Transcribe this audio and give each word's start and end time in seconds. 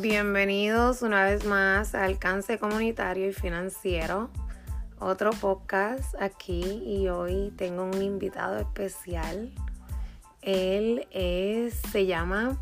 Bienvenidos 0.00 1.02
una 1.02 1.24
vez 1.24 1.44
más 1.44 1.96
a 1.96 2.04
Alcance 2.04 2.56
Comunitario 2.60 3.28
y 3.28 3.32
Financiero, 3.32 4.30
otro 5.00 5.30
podcast 5.30 6.14
aquí 6.20 6.62
y 6.86 7.08
hoy 7.08 7.52
tengo 7.56 7.82
un 7.82 8.00
invitado 8.00 8.58
especial. 8.58 9.50
Él 10.40 11.08
es, 11.10 11.74
se 11.90 12.06
llama 12.06 12.58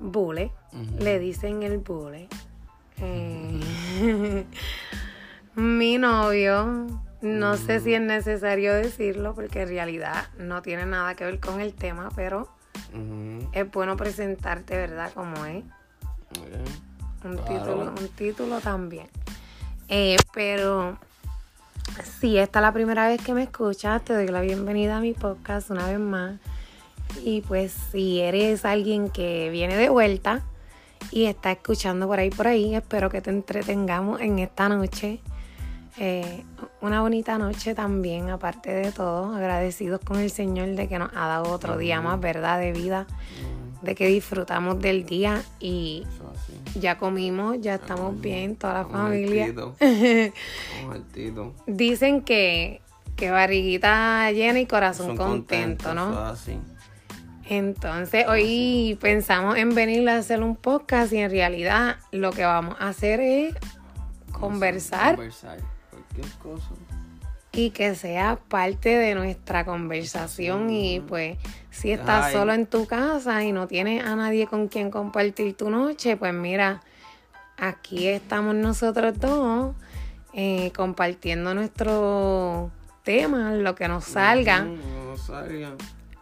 Bule, 0.00 0.52
le 1.00 1.18
dicen 1.18 1.64
el 1.64 1.78
Bule. 1.78 2.28
Eh, 2.98 4.46
mi 5.56 5.98
novio, 5.98 6.86
no 7.20 7.56
sé 7.56 7.80
si 7.80 7.94
es 7.94 8.00
necesario 8.00 8.74
decirlo 8.74 9.34
porque 9.34 9.62
en 9.62 9.68
realidad 9.70 10.28
no 10.38 10.62
tiene 10.62 10.86
nada 10.86 11.16
que 11.16 11.24
ver 11.24 11.40
con 11.40 11.60
el 11.60 11.74
tema, 11.74 12.10
pero 12.14 12.48
es 13.52 13.70
bueno 13.72 13.96
presentarte, 13.96 14.76
¿verdad? 14.76 15.12
Como 15.14 15.44
es. 15.46 15.64
Un, 17.24 17.36
título, 17.38 17.94
un 17.98 18.08
título 18.16 18.60
también. 18.60 19.08
Eh, 19.88 20.16
pero 20.32 20.98
si 22.20 22.38
esta 22.38 22.58
es 22.58 22.62
la 22.62 22.72
primera 22.72 23.06
vez 23.06 23.22
que 23.22 23.34
me 23.34 23.44
escuchas, 23.44 24.04
te 24.04 24.14
doy 24.14 24.28
la 24.28 24.40
bienvenida 24.40 24.96
a 24.96 25.00
mi 25.00 25.12
podcast 25.12 25.70
una 25.70 25.86
vez 25.86 25.98
más. 25.98 26.38
Y 27.22 27.42
pues 27.42 27.72
si 27.92 28.20
eres 28.20 28.64
alguien 28.64 29.08
que 29.10 29.50
viene 29.50 29.76
de 29.76 29.88
vuelta 29.88 30.42
y 31.10 31.26
está 31.26 31.52
escuchando 31.52 32.06
por 32.06 32.18
ahí 32.18 32.30
por 32.30 32.48
ahí, 32.48 32.74
espero 32.74 33.10
que 33.10 33.20
te 33.20 33.30
entretengamos 33.30 34.20
en 34.20 34.38
esta 34.38 34.68
noche. 34.68 35.20
Eh, 35.96 36.44
una 36.80 37.02
bonita 37.02 37.38
noche 37.38 37.74
también, 37.74 38.30
aparte 38.30 38.72
de 38.72 38.90
todo, 38.90 39.34
agradecidos 39.34 40.00
con 40.00 40.18
el 40.18 40.30
Señor 40.30 40.74
de 40.74 40.88
que 40.88 40.98
nos 40.98 41.10
ha 41.14 41.28
dado 41.28 41.52
otro 41.52 41.78
día 41.78 42.00
más, 42.00 42.18
¿verdad? 42.18 42.58
De 42.58 42.72
vida, 42.72 43.06
de 43.84 43.94
que 43.94 44.06
disfrutamos 44.08 44.80
del 44.80 45.04
día 45.04 45.42
y 45.60 46.06
ya 46.74 46.98
comimos, 46.98 47.60
ya 47.60 47.76
estamos 47.76 48.20
bien, 48.20 48.56
toda 48.56 48.74
la 48.74 48.84
familia. 48.86 49.54
Dicen 51.66 52.22
que, 52.22 52.80
que 53.16 53.30
barriguita 53.30 54.30
llena 54.32 54.60
y 54.60 54.66
corazón 54.66 55.16
contento, 55.16 55.94
¿no? 55.94 56.34
Entonces 57.48 58.26
hoy 58.26 58.98
pensamos 59.00 59.56
en 59.56 59.74
venir 59.74 60.08
a 60.08 60.16
hacer 60.16 60.42
un 60.42 60.56
podcast 60.56 61.12
y 61.12 61.18
en 61.18 61.30
realidad 61.30 61.96
lo 62.10 62.32
que 62.32 62.44
vamos 62.44 62.76
a 62.78 62.88
hacer 62.88 63.20
es 63.20 63.54
conversar. 64.32 65.16
Conversar, 65.16 65.58
cualquier 65.90 66.38
cosa. 66.38 66.68
Y 67.52 67.70
que 67.70 67.94
sea 67.94 68.36
parte 68.48 68.88
de 68.88 69.14
nuestra 69.14 69.64
conversación 69.64 70.70
y 70.70 71.00
pues 71.00 71.38
si 71.74 71.90
estás 71.90 72.32
solo 72.32 72.52
en 72.52 72.66
tu 72.66 72.86
casa 72.86 73.42
y 73.42 73.50
no 73.50 73.66
tienes 73.66 74.04
a 74.04 74.14
nadie 74.14 74.46
con 74.46 74.68
quien 74.68 74.90
compartir 74.90 75.56
tu 75.56 75.70
noche, 75.70 76.16
pues 76.16 76.32
mira, 76.32 76.82
aquí 77.58 78.06
estamos 78.06 78.54
nosotros 78.54 79.18
dos 79.18 79.74
eh, 80.32 80.72
compartiendo 80.76 81.52
nuestro 81.52 82.70
tema, 83.02 83.52
lo 83.54 83.74
que 83.74 83.88
nos 83.88 84.04
salga. 84.04 84.66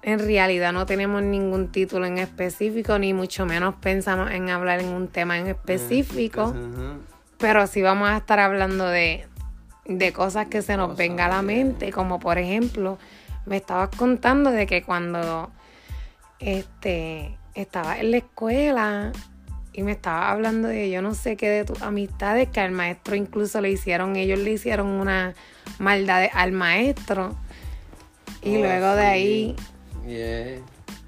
En 0.00 0.18
realidad 0.18 0.72
no 0.72 0.86
tenemos 0.86 1.22
ningún 1.22 1.68
título 1.68 2.06
en 2.06 2.18
específico, 2.18 2.98
ni 2.98 3.12
mucho 3.12 3.44
menos 3.44 3.74
pensamos 3.74 4.30
en 4.30 4.48
hablar 4.48 4.80
en 4.80 4.88
un 4.88 5.06
tema 5.08 5.38
en 5.38 5.48
específico. 5.48 6.54
Pero 7.38 7.66
sí 7.66 7.82
vamos 7.82 8.08
a 8.08 8.16
estar 8.16 8.40
hablando 8.40 8.86
de, 8.86 9.26
de 9.84 10.12
cosas 10.12 10.48
que 10.48 10.62
se 10.62 10.76
nos 10.76 10.96
venga 10.96 11.26
a 11.26 11.28
la 11.28 11.42
mente, 11.42 11.92
como 11.92 12.18
por 12.18 12.38
ejemplo, 12.38 12.98
me 13.46 13.56
estabas 13.56 13.90
contando 13.96 14.50
de 14.50 14.66
que 14.66 14.82
cuando 14.82 15.50
este 16.38 17.36
estaba 17.54 17.98
en 17.98 18.10
la 18.10 18.16
escuela 18.18 19.12
y 19.72 19.82
me 19.82 19.92
estaba 19.92 20.30
hablando 20.30 20.68
de 20.68 20.90
yo 20.90 21.02
no 21.02 21.14
sé 21.14 21.36
qué 21.36 21.48
de 21.48 21.64
tus 21.64 21.82
amistades 21.82 22.48
que 22.48 22.60
al 22.60 22.72
maestro 22.72 23.14
incluso 23.14 23.60
le 23.60 23.70
hicieron, 23.70 24.16
ellos 24.16 24.38
le 24.38 24.52
hicieron 24.52 24.86
una 24.86 25.34
maldad 25.78 26.28
al 26.32 26.52
maestro. 26.52 27.34
Y 28.42 28.56
oh, 28.56 28.60
luego 28.60 28.94
de 28.96 29.06
ahí, 29.06 29.56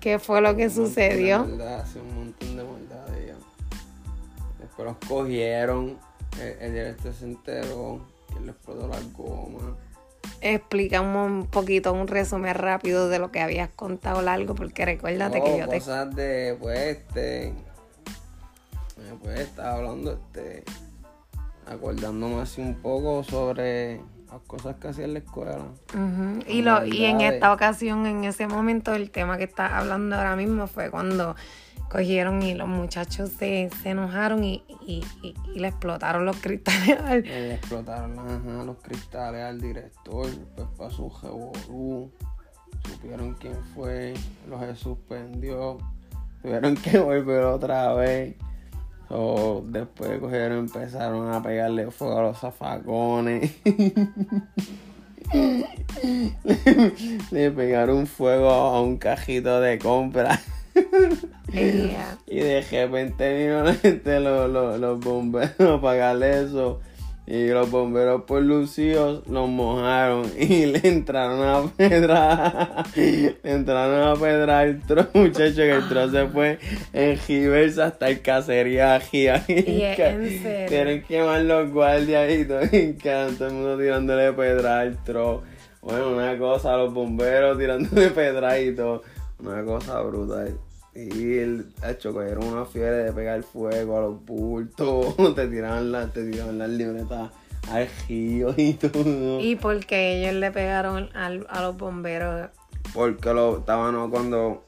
¿qué 0.00 0.18
fue 0.18 0.40
lo 0.40 0.56
que 0.56 0.70
sucedió? 0.70 1.42
un 1.42 2.14
montón 2.14 2.56
de 2.56 2.64
maldades 2.64 3.34
Después 4.60 4.88
los 4.88 4.96
cogieron, 5.08 5.98
el, 6.40 6.58
el 6.60 6.72
director 6.72 7.12
se 7.12 7.24
enteró, 7.24 8.00
que 8.32 8.40
le 8.40 8.52
explotó 8.52 8.88
la 8.88 8.98
goma 9.12 9.76
explícame 10.40 11.24
un 11.24 11.46
poquito, 11.46 11.92
un 11.92 12.06
resumen 12.06 12.54
rápido 12.54 13.08
de 13.08 13.18
lo 13.18 13.30
que 13.30 13.40
habías 13.40 13.68
contado 13.70 14.22
largo, 14.22 14.54
porque 14.54 14.84
recuérdate 14.84 15.42
que 15.42 15.58
yo 15.58 15.68
te... 15.68 15.78
cosas 15.78 16.14
de, 16.14 16.56
pues, 16.60 16.78
este... 16.78 17.52
Pues 19.22 19.40
estaba 19.40 19.76
hablando, 19.76 20.12
este... 20.12 20.64
Acordándome 21.66 22.42
así 22.42 22.60
un 22.60 22.74
poco 22.74 23.24
sobre 23.24 24.00
las 24.30 24.42
cosas 24.46 24.76
que 24.76 24.88
hacía 24.88 25.04
en 25.04 25.14
la 25.14 25.18
escuela. 25.20 25.58
y, 26.46 26.62
lo, 26.62 26.84
y 26.84 27.04
en 27.04 27.20
esta 27.20 27.52
ocasión, 27.52 28.06
en 28.06 28.24
ese 28.24 28.46
momento, 28.46 28.94
el 28.94 29.10
tema 29.10 29.38
que 29.38 29.44
estás 29.44 29.72
hablando 29.72 30.16
ahora 30.16 30.36
mismo 30.36 30.66
fue 30.66 30.90
cuando 30.90 31.36
cogieron 31.94 32.42
y 32.42 32.54
los 32.54 32.66
muchachos 32.66 33.30
se, 33.38 33.70
enojaron 33.84 34.42
y, 34.42 34.64
le 35.54 35.68
explotaron 35.68 36.26
los 36.26 36.36
cristales 36.38 36.98
al... 37.00 37.22
Le 37.22 37.54
explotaron 37.54 38.66
los 38.66 38.78
cristales 38.78 39.44
al 39.44 39.60
director, 39.60 40.26
después 40.26 40.66
pasó 40.76 41.12
un 41.68 42.10
supieron 42.90 43.34
quién 43.34 43.54
fue, 43.76 44.12
los 44.48 44.76
suspendió, 44.76 45.78
tuvieron 46.42 46.74
que 46.74 46.98
volver 47.04 47.44
otra 47.44 47.94
vez. 47.94 48.34
después 49.66 50.18
cogieron 50.18 50.58
empezaron 50.58 51.32
a 51.32 51.40
pegarle 51.44 51.92
fuego 51.92 52.18
a 52.18 52.22
los 52.22 52.40
zafacones. 52.40 53.54
le 57.30 57.50
pegaron 57.52 58.08
fuego 58.08 58.50
a 58.50 58.82
un 58.82 58.96
cajito 58.96 59.60
de 59.60 59.78
compra. 59.78 60.40
y 62.26 62.36
de 62.36 62.60
repente 62.70 63.36
vino 63.38 63.62
los, 64.20 64.80
los, 64.80 65.00
bomberos 65.00 65.80
pagarle 65.80 66.44
eso. 66.44 66.80
Y 67.26 67.48
los 67.48 67.70
bomberos 67.70 68.24
por 68.24 68.42
lucidos 68.42 69.26
nos 69.26 69.48
mojaron 69.48 70.30
y 70.38 70.66
le 70.66 70.80
entraron 70.86 71.42
a 71.42 71.70
pedrar. 71.74 72.84
le 72.94 73.38
entraron 73.44 74.08
a 74.08 74.20
pedrar 74.20 74.66
el 74.66 74.82
tro, 74.82 75.06
muchacho, 75.14 75.56
que 75.56 75.70
el 75.70 75.88
tro 75.88 76.10
se 76.10 76.26
fue 76.26 76.58
en 76.92 77.16
giversa 77.16 77.86
hasta 77.86 78.10
el 78.10 78.20
cacería 78.20 79.00
Tienen 79.46 81.00
que 81.00 81.04
quemar 81.08 81.40
los 81.42 81.70
guardias 81.72 82.30
y 82.30 82.44
todo, 82.44 82.60
y 82.70 82.92
todo 82.92 83.46
el 83.46 83.54
mundo 83.54 83.78
tirándole 83.78 84.32
pedra 84.34 84.80
al 84.80 85.02
tro. 85.02 85.42
Bueno, 85.80 86.10
una 86.10 86.36
cosa, 86.36 86.76
los 86.76 86.92
bomberos 86.92 87.56
tirándole 87.56 88.10
pedra 88.10 88.60
y 88.60 88.74
todo. 88.74 89.02
Una 89.38 89.64
cosa 89.64 90.00
brutal. 90.02 90.58
Y 90.94 91.38
el 91.38 91.72
hecho 91.88 92.12
cogieron 92.12 92.44
una 92.44 92.64
fiebre 92.64 93.04
de 93.04 93.12
pegar 93.12 93.42
fuego 93.42 93.98
a 93.98 94.00
los 94.02 94.24
bultos, 94.24 95.16
te 95.34 95.48
tiraban, 95.48 95.90
la, 95.90 96.06
te 96.06 96.30
tiraban 96.30 96.58
las 96.58 96.70
libretas 96.70 97.30
al 97.70 97.88
río 98.08 98.54
y 98.56 98.74
todo. 98.74 99.40
¿Y 99.40 99.56
por 99.56 99.84
qué 99.86 100.20
ellos 100.20 100.34
le 100.34 100.50
pegaron 100.52 101.08
al, 101.14 101.46
a 101.50 101.62
los 101.62 101.76
bomberos? 101.76 102.50
Porque 102.92 103.32
lo 103.32 103.58
estaban 103.58 104.08
cuando 104.10 104.64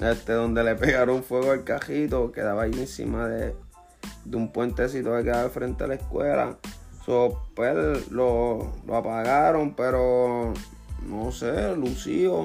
este 0.00 0.32
donde 0.32 0.64
le 0.64 0.76
pegaron 0.76 1.22
fuego 1.22 1.50
al 1.50 1.64
cajito, 1.64 2.32
quedaba 2.32 2.62
ahí 2.62 2.72
encima 2.72 3.28
de, 3.28 3.54
de 4.24 4.36
un 4.36 4.50
puentecito 4.50 5.14
que 5.16 5.24
quedaba 5.24 5.50
frente 5.50 5.84
a 5.84 5.88
la 5.88 5.94
escuela. 5.94 6.56
So, 7.04 7.42
pues 7.54 8.10
lo, 8.10 8.72
lo 8.86 8.96
apagaron, 8.96 9.74
pero 9.74 10.54
no 11.06 11.32
sé, 11.32 11.76
lució. 11.76 12.44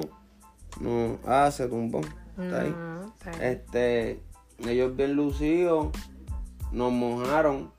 No, 0.80 1.18
ah, 1.26 1.50
se 1.50 1.68
tumbó. 1.68 2.00
Este, 3.40 4.20
ellos 4.66 4.96
bien 4.96 5.14
lucidos, 5.14 5.88
nos 6.72 6.92
mojaron, 6.92 7.70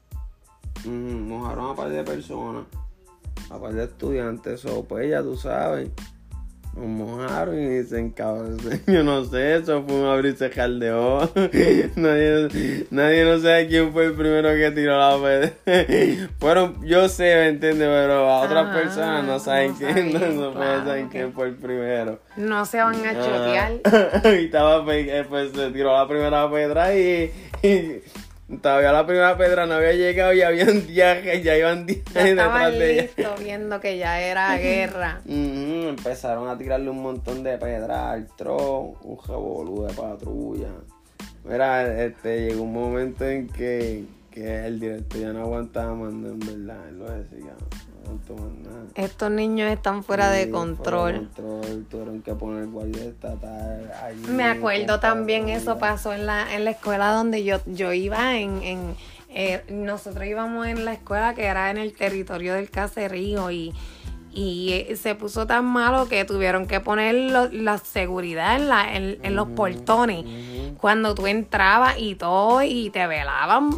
mojaron 0.85 1.71
a 1.71 1.75
par 1.75 1.89
de 1.89 2.03
personas, 2.03 2.65
a 3.49 3.59
par 3.59 3.73
de 3.73 3.83
estudiantes, 3.83 4.65
o 4.65 4.83
pues 4.83 5.09
ya 5.09 5.21
tú 5.21 5.37
sabes, 5.37 5.91
mojaron 6.85 7.59
y 7.59 7.67
dicen, 7.79 8.11
cabrón, 8.11 8.57
yo 8.87 9.03
no 9.03 9.25
sé, 9.25 9.55
eso 9.55 9.83
fue 9.83 9.95
un 9.95 10.05
abrirse 10.05 10.49
caldeón. 10.49 11.29
nadie, 11.95 12.87
nadie 12.91 13.25
no 13.25 13.39
sabe 13.39 13.67
quién 13.67 13.91
fue 13.91 14.05
el 14.05 14.13
primero 14.13 14.49
que 14.49 14.71
tiró 14.71 14.97
la 14.97 15.17
pedra. 15.21 16.27
Fueron, 16.39 16.77
yo 16.85 17.09
sé, 17.09 17.35
¿me 17.35 17.47
entiendes? 17.47 17.87
Pero 17.87 18.29
a 18.29 18.41
otras 18.41 18.75
personas 18.75 19.25
no 19.25 19.39
saben 19.39 19.73
quién, 19.73 20.13
no, 20.13 20.53
saben 20.53 21.09
quién 21.09 21.33
fue 21.33 21.47
el 21.47 21.55
primero. 21.55 22.19
No 22.35 22.65
se 22.65 22.77
van 22.77 23.05
a 23.05 23.13
chotear. 23.13 23.71
y 24.25 24.45
estaba, 24.45 24.83
pues, 24.85 25.07
eh, 25.07 25.25
pues 25.27 25.51
se 25.53 25.71
tiró 25.71 25.97
la 25.97 26.07
primera 26.07 26.49
pedra 26.51 26.95
y 26.95 27.31
Todavía 28.61 28.93
la 28.93 29.05
primera 29.05 29.37
pedra 29.37 29.65
no 29.65 29.73
había 29.73 29.91
llegado 29.91 30.31
y 30.33 30.41
habían 30.41 30.87
10, 30.87 31.43
ya 31.43 31.57
iban 31.57 31.85
10 31.85 32.05
detrás 32.13 32.71
de 32.71 32.99
ella. 32.99 33.35
viendo 33.39 33.79
que 33.81 33.97
ya 33.97 34.21
era 34.21 34.57
guerra. 34.57 35.21
empezaron 35.25 36.47
a 36.47 36.57
tirarle 36.57 36.89
un 36.89 37.01
montón 37.01 37.43
de 37.43 37.57
pedras 37.57 38.13
al 38.13 38.27
tro, 38.37 38.95
un 39.01 39.17
revolú 39.27 39.85
de 39.85 39.93
patrulla. 39.93 40.69
Mira, 41.43 42.03
este, 42.05 42.47
llegó 42.47 42.63
un 42.63 42.73
momento 42.73 43.25
en 43.25 43.47
que, 43.49 44.05
que 44.31 44.65
el 44.65 44.79
director 44.79 45.19
ya 45.21 45.33
no 45.33 45.41
aguantaba 45.41 45.93
más, 45.95 46.13
en 46.13 46.39
verdad. 46.39 46.87
Él 46.89 46.99
lo 46.99 47.11
decía. 47.11 47.53
Estos 48.95 49.31
niños 49.31 49.71
están 49.71 50.03
fuera 50.03 50.31
de 50.31 50.49
control. 50.49 51.29
tuvieron 51.89 52.21
que 52.21 52.33
poner 52.33 52.67
guardia 52.67 53.05
estatal. 53.05 53.91
Me 54.29 54.43
acuerdo 54.43 54.99
también 54.99 55.49
eso 55.49 55.77
pasó 55.77 56.13
en 56.13 56.25
la, 56.25 56.55
en 56.55 56.65
la 56.65 56.71
escuela 56.71 57.11
donde 57.11 57.43
yo, 57.43 57.59
yo 57.65 57.93
iba 57.93 58.37
en, 58.37 58.63
en 58.63 58.95
eh, 59.29 59.63
nosotros 59.69 60.25
íbamos 60.25 60.65
en 60.67 60.85
la 60.85 60.93
escuela 60.93 61.35
que 61.35 61.45
era 61.45 61.69
en 61.69 61.77
el 61.77 61.93
territorio 61.93 62.55
del 62.55 62.69
caserío 62.69 63.51
y, 63.51 63.73
y 64.31 64.71
eh, 64.73 64.95
se 64.95 65.15
puso 65.15 65.45
tan 65.45 65.65
malo 65.65 66.07
que 66.07 66.25
tuvieron 66.25 66.65
que 66.65 66.79
poner 66.79 67.51
la 67.53 67.77
seguridad 67.77 68.55
en, 68.55 68.69
la, 68.69 68.95
en, 68.95 69.35
los 69.35 69.47
portones. 69.49 70.25
Cuando 70.77 71.13
tú 71.13 71.27
entrabas 71.27 71.95
y 71.99 72.15
todo 72.15 72.63
y 72.63 72.89
te 72.89 73.05
velaban, 73.05 73.69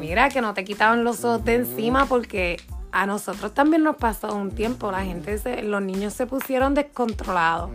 mira 0.00 0.30
que 0.30 0.40
no 0.40 0.54
te 0.54 0.64
quitaban 0.64 1.04
los 1.04 1.24
ojos 1.24 1.44
de 1.44 1.56
encima 1.56 2.06
porque 2.06 2.56
a 2.92 3.06
nosotros 3.06 3.52
también 3.54 3.82
nos 3.82 3.96
pasó 3.96 4.34
un 4.34 4.50
tiempo, 4.50 4.90
la 4.90 5.04
gente, 5.04 5.38
se, 5.38 5.62
los 5.62 5.82
niños 5.82 6.12
se 6.12 6.26
pusieron 6.26 6.74
descontrolados. 6.74 7.70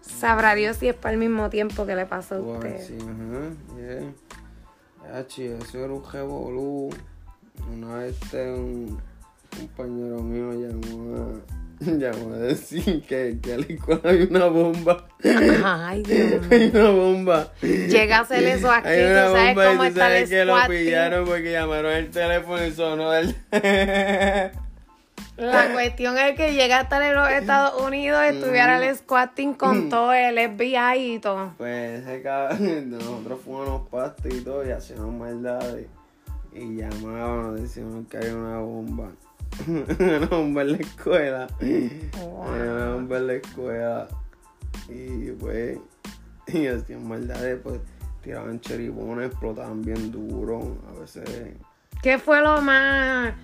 Sabrá 0.00 0.54
Dios 0.54 0.76
si 0.76 0.88
es 0.88 0.94
para 0.94 1.14
el 1.14 1.18
mismo 1.18 1.50
tiempo 1.50 1.84
que 1.84 1.96
le 1.96 2.06
pasó 2.06 2.36
a 2.36 2.38
usted. 2.38 2.80
Sí, 5.28 5.44
eso 5.44 5.78
era 5.78 5.92
un 5.92 6.02
revolú. 6.10 6.90
Una 7.72 7.96
vez 7.96 8.16
este, 8.22 8.52
un 8.52 9.00
compañero 9.56 10.22
mío 10.22 10.52
llamó 10.52 11.16
a 11.16 11.61
llamó 11.98 12.34
a 12.34 12.38
decir 12.38 13.02
que, 13.02 13.38
que 13.42 13.54
a 13.54 13.58
la 13.58 13.64
escuela 13.64 14.00
hay 14.04 14.22
una 14.30 14.46
bomba. 14.46 15.08
Ay, 15.64 16.02
Dios 16.02 16.42
Hay 16.50 16.70
una 16.74 16.90
bomba. 16.90 17.52
Llega 17.60 18.18
a 18.18 18.20
hacer 18.20 18.44
eso 18.44 18.70
aquí, 18.70 18.88
hay 18.88 19.04
una 19.04 19.26
tú 19.26 19.32
sabes 19.32 19.54
bomba 19.54 19.70
cómo 19.70 19.84
y 19.84 19.90
tú 19.90 19.98
sabes 19.98 20.30
que 20.30 20.44
lo 20.44 20.56
pillaron 20.68 21.24
porque 21.26 21.52
llamaron 21.52 21.92
el 21.92 22.10
teléfono 22.10 22.64
y 22.64 22.72
sonó 22.72 23.12
el... 23.14 23.34
La 25.36 25.72
cuestión 25.72 26.18
es 26.18 26.36
que 26.36 26.52
llega 26.52 26.80
hasta 26.80 27.08
en 27.08 27.16
los 27.16 27.28
Estados 27.30 27.80
Unidos, 27.82 28.22
estuviera 28.24 28.84
el 28.86 28.94
squatting 28.94 29.54
con 29.54 29.88
todo 29.88 30.12
el 30.12 30.36
FBI 30.36 31.14
y 31.14 31.18
todo. 31.20 31.54
Pues 31.56 32.00
ese 32.00 32.22
cabrón, 32.22 32.90
nosotros 32.90 33.40
fuimos 33.42 33.88
pastos 33.88 34.32
y 34.32 34.40
todo 34.42 34.64
y 34.66 34.70
hacíamos 34.70 35.12
maldades. 35.14 35.86
Y 36.52 36.76
llamaban, 36.76 37.56
decían 37.56 38.04
que 38.04 38.18
hay 38.18 38.30
una 38.30 38.58
bomba. 38.58 39.10
Una 39.66 40.26
bomba 40.26 40.62
en 40.62 40.72
la 40.72 40.78
escuela. 40.78 41.46
Una 41.60 42.94
bomba 42.94 43.18
en 43.18 43.26
la 43.26 43.34
escuela. 43.34 44.08
Y 44.88 45.30
pues, 45.32 45.78
y 46.48 46.66
hacían 46.66 47.06
maldades, 47.06 47.60
pues 47.62 47.80
tiraban 48.22 48.60
cheribones, 48.60 49.26
explotaban 49.26 49.82
bien 49.82 50.10
duro. 50.10 50.78
A 50.88 51.00
veces. 51.00 51.56
¿Qué 52.02 52.18
fue 52.18 52.40
lo 52.40 52.60
más 52.60 53.34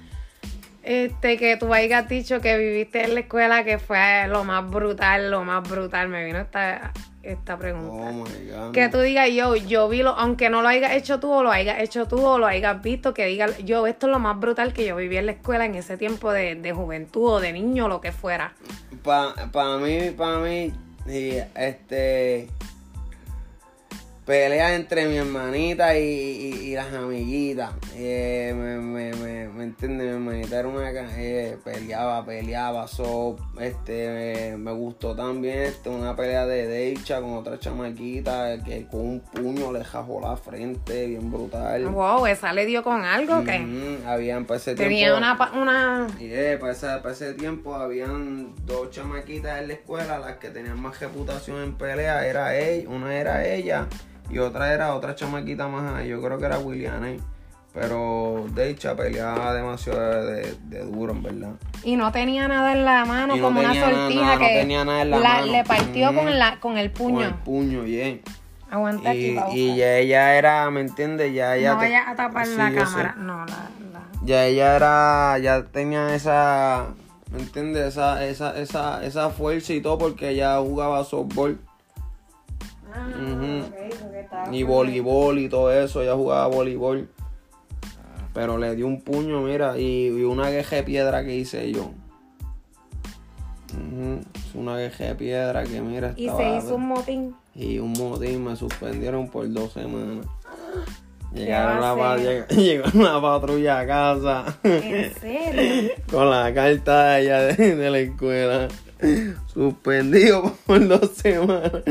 este 0.88 1.36
que 1.36 1.58
tú 1.58 1.74
hayas 1.74 2.08
dicho 2.08 2.40
que 2.40 2.56
viviste 2.56 3.04
en 3.04 3.12
la 3.12 3.20
escuela 3.20 3.62
que 3.62 3.78
fue 3.78 4.26
lo 4.26 4.42
más 4.44 4.68
brutal, 4.70 5.30
lo 5.30 5.44
más 5.44 5.68
brutal? 5.68 6.08
Me 6.08 6.24
vino 6.24 6.38
esta 6.38 6.92
esta 7.22 7.58
pregunta. 7.58 8.10
Oh 8.10 8.72
que 8.72 8.88
tú 8.88 9.00
digas 9.00 9.28
yo, 9.30 9.54
yo 9.54 9.86
vi 9.90 10.02
lo, 10.02 10.10
aunque 10.10 10.48
no 10.48 10.62
lo 10.62 10.68
hayas 10.68 10.92
hecho 10.92 11.20
tú 11.20 11.30
o 11.30 11.42
lo 11.42 11.50
hayas 11.50 11.80
hecho 11.80 12.08
tú 12.08 12.24
o 12.24 12.38
lo 12.38 12.46
hayas 12.46 12.82
visto, 12.82 13.12
que 13.12 13.26
diga 13.26 13.48
yo, 13.58 13.86
esto 13.86 14.06
es 14.06 14.12
lo 14.12 14.18
más 14.18 14.40
brutal 14.40 14.72
que 14.72 14.86
yo 14.86 14.96
viví 14.96 15.18
en 15.18 15.26
la 15.26 15.32
escuela 15.32 15.66
en 15.66 15.74
ese 15.74 15.98
tiempo 15.98 16.32
de, 16.32 16.54
de 16.54 16.72
juventud 16.72 17.34
o 17.34 17.40
de 17.40 17.52
niño, 17.52 17.88
lo 17.88 18.00
que 18.00 18.12
fuera. 18.12 18.54
Para 19.02 19.76
mí, 19.76 20.10
para 20.16 20.38
mí, 20.38 20.72
este 21.06 22.48
pelea 24.28 24.74
entre 24.74 25.08
mi 25.08 25.16
hermanita 25.16 25.96
y, 25.96 26.74
las 26.74 26.92
amiguitas. 26.92 27.72
Eh, 27.96 28.52
me, 28.54 28.76
me, 28.76 29.16
me, 29.16 29.48
me 29.48 29.64
entiende, 29.64 30.04
mi 30.04 30.10
hermanita 30.10 30.58
era 30.58 30.68
una 30.68 30.90
eh, 30.90 31.56
peleaba, 31.64 32.24
peleaba, 32.26 32.86
so, 32.86 33.36
este, 33.58 34.54
me, 34.58 34.70
gustó 34.72 35.16
también 35.16 35.60
este, 35.60 35.88
una 35.88 36.14
pelea 36.14 36.46
de 36.46 36.66
Deicha 36.66 37.22
con 37.22 37.38
otra 37.38 37.58
chamaquita 37.58 38.62
que 38.62 38.86
con 38.86 39.00
un 39.00 39.20
puño 39.20 39.72
le 39.72 39.82
jajó 39.82 40.20
la 40.20 40.36
frente, 40.36 41.06
bien 41.06 41.32
brutal. 41.32 41.86
Wow, 41.86 42.26
esa 42.26 42.52
le 42.52 42.66
dio 42.66 42.84
con 42.84 43.06
algo 43.06 43.42
que 43.44 43.98
habían 44.06 44.44
para 44.44 44.58
ese 44.58 44.74
Tenía 44.74 45.16
una 45.16 45.38
una 45.54 46.06
yeah, 46.18 46.58
para, 46.58 46.72
ese, 46.72 46.86
para 46.86 47.12
ese 47.12 47.32
tiempo 47.32 47.74
habían 47.74 48.54
dos 48.66 48.90
chamaquitas 48.90 49.62
en 49.62 49.68
la 49.68 49.72
escuela, 49.72 50.18
las 50.18 50.36
que 50.36 50.50
tenían 50.50 50.78
más 50.78 51.00
reputación 51.00 51.62
en 51.62 51.72
pelea, 51.78 52.26
era 52.26 52.54
ella, 52.54 52.90
una 52.90 53.16
era 53.16 53.46
ella 53.46 53.88
y 54.30 54.38
otra 54.38 54.72
era 54.72 54.94
otra 54.94 55.14
chamaquita 55.14 55.68
más 55.68 56.04
yo 56.06 56.20
creo 56.22 56.38
que 56.38 56.46
era 56.46 56.58
William, 56.58 57.04
¿eh? 57.04 57.18
Pero 57.74 58.46
de 58.54 58.70
hecho 58.70 58.96
peleaba 58.96 59.54
demasiado 59.54 60.26
de, 60.26 60.56
duro, 60.84 61.12
en 61.12 61.22
verdad. 61.22 61.52
Y 61.84 61.96
no 61.96 62.10
tenía 62.10 62.48
nada 62.48 62.72
en 62.72 62.84
la 62.84 63.04
mano, 63.04 63.38
como 63.38 63.60
una 63.60 63.74
sortija 63.74 64.38
que 64.38 64.64
le 64.64 65.64
partió 65.64 66.14
con, 66.14 66.38
la, 66.38 66.58
con 66.60 66.78
el 66.78 66.90
puño. 66.90 67.16
Con 67.16 67.24
el 67.24 67.34
puño, 67.34 67.82
bien. 67.82 68.22
Aguanta 68.70 69.14
y, 69.14 69.38
aquí 69.38 69.60
Y 69.60 69.76
ya 69.76 69.96
ella 69.96 70.34
era, 70.34 70.70
¿me 70.70 70.80
entiendes? 70.80 71.32
Ya 71.32 71.56
ella 71.56 71.72
no 71.72 71.76
vaya 71.76 72.10
a 72.10 72.16
tapar 72.16 72.48
la 72.48 72.72
cámara. 72.72 73.14
No, 73.18 73.46
la, 73.46 73.70
Ya 74.24 74.44
ella 74.44 74.76
era, 74.76 75.38
ya 75.38 75.64
tenía 75.66 76.14
esa, 76.14 76.88
¿me 77.30 77.38
entiendes? 77.38 77.86
Esa, 77.86 78.24
esa, 78.26 78.58
esa, 78.58 79.04
esa 79.04 79.30
fuerza 79.30 79.72
y 79.72 79.80
todo 79.80 79.98
porque 79.98 80.30
ella 80.30 80.58
jugaba 80.58 81.04
softball. 81.04 81.58
Ah, 82.92 84.48
y 84.52 84.62
voleibol 84.62 85.38
y 85.38 85.48
todo 85.48 85.72
eso, 85.72 86.02
ella 86.02 86.14
jugaba 86.14 86.46
voleibol. 86.46 87.08
Pero 88.34 88.58
le 88.58 88.76
dio 88.76 88.86
un 88.86 89.00
puño, 89.00 89.40
mira, 89.42 89.78
y, 89.78 90.10
una 90.22 90.50
queja 90.50 90.76
de 90.76 90.82
piedra 90.82 91.24
que 91.24 91.34
hice 91.34 91.72
yo. 91.72 91.90
Una 94.54 94.76
queja 94.76 95.04
de 95.04 95.14
piedra 95.14 95.64
que 95.64 95.80
mira. 95.80 96.14
Y 96.16 96.28
se 96.28 96.56
hizo 96.56 96.76
un 96.76 96.88
motín. 96.88 97.34
Y 97.54 97.78
un 97.78 97.92
motín, 97.92 98.44
me 98.44 98.56
suspendieron 98.56 99.28
por 99.28 99.50
dos 99.52 99.72
semanas. 99.72 100.26
Llegaron 101.34 101.80
la, 101.80 102.46
llegó 102.48 102.84
la 102.94 103.20
patrulla 103.20 103.80
a 103.80 103.86
casa. 103.86 104.58
¿En 104.62 105.14
serio? 105.14 105.90
Con 106.10 106.30
la 106.30 106.52
carta 106.54 107.10
de 107.10 107.22
ella 107.22 107.38
de 107.42 107.90
la 107.90 107.98
escuela. 107.98 108.68
Suspendido 109.52 110.56
por 110.66 110.86
dos 110.86 111.10
semanas. 111.16 111.82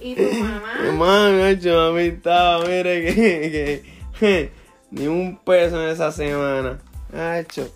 ¿Y 0.00 0.14
tu 0.14 0.22
mamá? 0.22 0.74
Mamá, 0.86 1.50
hecho, 1.50 1.74
mami 1.74 2.02
estaba, 2.02 2.64
mire 2.66 3.14
que, 3.14 3.82
que, 4.18 4.52
ni 4.90 5.06
un 5.06 5.38
peso 5.38 5.82
en 5.82 5.90
esa 5.90 6.12
semana. 6.12 6.78
Hacho. 7.12 7.70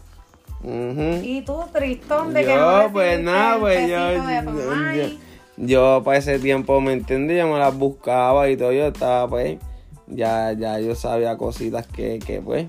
¿Y 1.22 1.42
tú, 1.42 1.60
tristón 1.72 2.34
de 2.34 2.42
yo, 2.42 2.48
que 2.48 2.56
no 2.56 2.92
pues 2.92 3.20
nada, 3.20 3.60
pues 3.60 3.88
yo, 3.88 5.16
yo, 5.56 6.02
para 6.04 6.18
ese 6.18 6.38
tiempo 6.38 6.80
me 6.80 6.92
entendía, 6.92 7.46
me 7.46 7.58
las 7.58 7.76
buscaba 7.76 8.48
y 8.48 8.56
todo, 8.56 8.72
yo 8.72 8.86
estaba 8.88 9.28
pues, 9.28 9.58
ya, 10.06 10.52
ya 10.52 10.80
yo 10.80 10.94
sabía 10.94 11.36
cositas 11.36 11.86
que, 11.86 12.18
que 12.18 12.40
pues, 12.40 12.66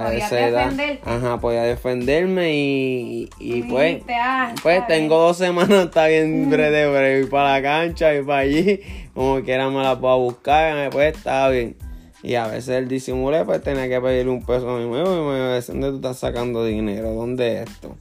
a 0.00 0.14
esa 0.14 0.48
edad. 0.48 0.72
Ajá, 1.04 1.40
podía 1.40 1.62
defenderme 1.62 2.54
y, 2.54 3.30
y, 3.38 3.62
pues, 3.64 4.02
ah, 4.10 4.54
pues 4.62 4.86
tengo 4.86 5.18
dos 5.18 5.36
semanas, 5.36 5.86
está 5.86 6.06
bien 6.06 6.46
mm. 6.46 6.50
breve, 6.50 7.20
ir 7.20 7.30
para 7.30 7.60
la 7.60 7.62
cancha 7.62 8.14
y 8.14 8.22
para 8.22 8.40
allí, 8.40 8.80
como 9.14 9.40
quiera 9.42 9.68
me 9.70 9.82
la 9.82 9.98
puedo 9.98 10.18
buscar, 10.18 10.90
pues 10.90 11.16
está 11.16 11.48
bien. 11.48 11.76
Y 12.22 12.34
a 12.34 12.46
veces 12.46 12.70
el 12.70 12.88
disimulé, 12.88 13.44
pues 13.44 13.62
tenía 13.62 13.88
que 13.88 14.00
pedirle 14.00 14.30
un 14.30 14.44
peso 14.44 14.68
a 14.68 14.78
mi 14.78 14.86
nuevo 14.86 15.14
y 15.14 15.28
me 15.28 15.38
decía, 15.54 15.74
¿dónde 15.74 15.90
tú 15.90 15.96
estás 15.96 16.18
sacando 16.18 16.64
dinero? 16.64 17.14
¿Dónde 17.14 17.62
es 17.62 17.70
esto? 17.70 17.96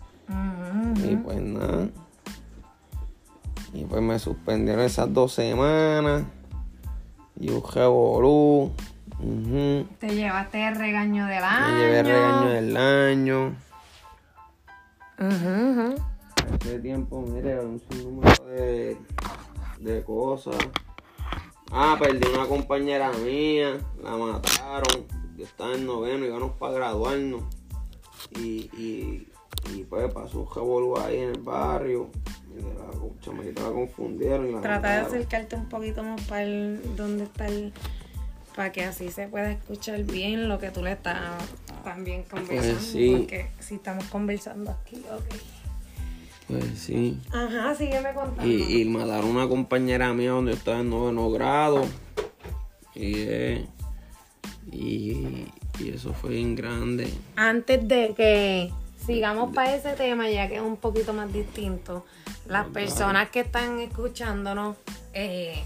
Y 1.10 1.16
pues 1.16 1.42
nada. 1.42 1.90
Y 3.74 3.86
pues 3.86 4.02
me 4.02 4.20
suspendieron 4.20 4.84
esas 4.84 5.14
dos 5.14 5.34
semanas. 5.34 6.24
Y 7.40 7.50
un 7.50 7.64
revolú. 7.64 8.72
Te 9.20 10.16
llevaste 10.16 10.66
el 10.66 10.76
regaño 10.76 11.26
del 11.26 11.44
año. 11.44 11.68
Me 11.68 11.80
llevé 11.80 12.00
el 12.00 12.06
regaño 12.06 12.50
del 12.50 12.78
año. 12.78 13.56
Hace 15.18 16.80
tiempo, 16.80 17.22
mire, 17.22 17.60
un 17.60 17.82
sinnúmero 17.90 18.46
de, 18.46 18.98
de 19.80 20.04
cosas. 20.04 20.56
Ah, 21.72 21.98
perdí 22.00 22.26
una 22.34 22.48
compañera 22.48 23.12
mía, 23.12 23.78
la 24.02 24.12
mataron. 24.12 25.06
Yo 25.36 25.44
estaba 25.44 25.74
en 25.76 25.86
noveno, 25.86 26.26
íbamos 26.26 26.54
para 26.54 26.74
graduarnos. 26.76 27.44
Y, 28.38 28.70
y, 28.78 29.28
y 29.74 29.84
pues 29.84 30.12
pasó 30.14 30.42
un 30.42 30.56
revolú 30.56 30.98
ahí 30.98 31.18
en 31.18 31.30
el 31.32 31.42
barrio. 31.42 32.10
Y 32.58 32.62
la 32.62 33.20
chamaquita 33.22 33.64
la 33.64 33.72
confundieron. 33.72 34.48
Y 34.48 34.52
la 34.54 34.62
Trata 34.62 34.90
de 34.92 34.98
acercarte 35.02 35.58
un 35.58 35.68
poquito 35.68 36.04
más 36.04 36.22
para 36.22 36.44
el, 36.44 36.96
donde 36.96 37.26
está 37.26 37.48
el 37.48 37.74
para 38.60 38.74
que 38.74 38.84
así 38.84 39.10
se 39.10 39.30
pueda 39.30 39.52
escuchar 39.52 40.04
bien 40.04 40.50
lo 40.50 40.60
que 40.60 40.70
tú 40.70 40.84
le 40.84 40.92
estás 40.92 41.18
también 41.86 42.24
conversando. 42.24 42.74
Pues 42.74 43.22
porque 43.22 43.52
si 43.62 43.76
estamos 43.76 44.04
conversando 44.08 44.72
aquí, 44.72 44.98
ok. 44.98 45.36
Pues 46.46 46.66
sí. 46.78 47.22
Ajá, 47.32 47.74
sígueme 47.74 48.14
contando. 48.14 48.46
Y, 48.46 48.82
y 48.82 48.84
mataron 48.84 49.28
a 49.28 49.30
una 49.30 49.48
compañera 49.48 50.12
mía 50.14 50.32
donde 50.32 50.52
estaba 50.52 50.82
en 50.82 50.90
noveno 50.90 51.32
grado. 51.32 51.86
Y, 52.96 53.14
eh, 53.20 53.66
y, 54.70 55.48
y 55.80 55.90
eso 55.96 56.14
fue 56.14 56.32
bien 56.32 56.54
grande. 56.54 57.10
Antes 57.38 57.88
de 57.88 58.14
que 58.14 58.74
sigamos 59.06 59.56
para 59.56 59.74
ese 59.74 59.94
tema, 59.94 60.30
ya 60.30 60.50
que 60.50 60.56
es 60.58 60.62
un 60.62 60.76
poquito 60.76 61.14
más 61.14 61.32
distinto, 61.32 62.06
las 62.46 62.68
personas 62.68 63.30
que 63.30 63.40
están 63.40 63.80
escuchándonos, 63.80 64.76
eh, 65.14 65.64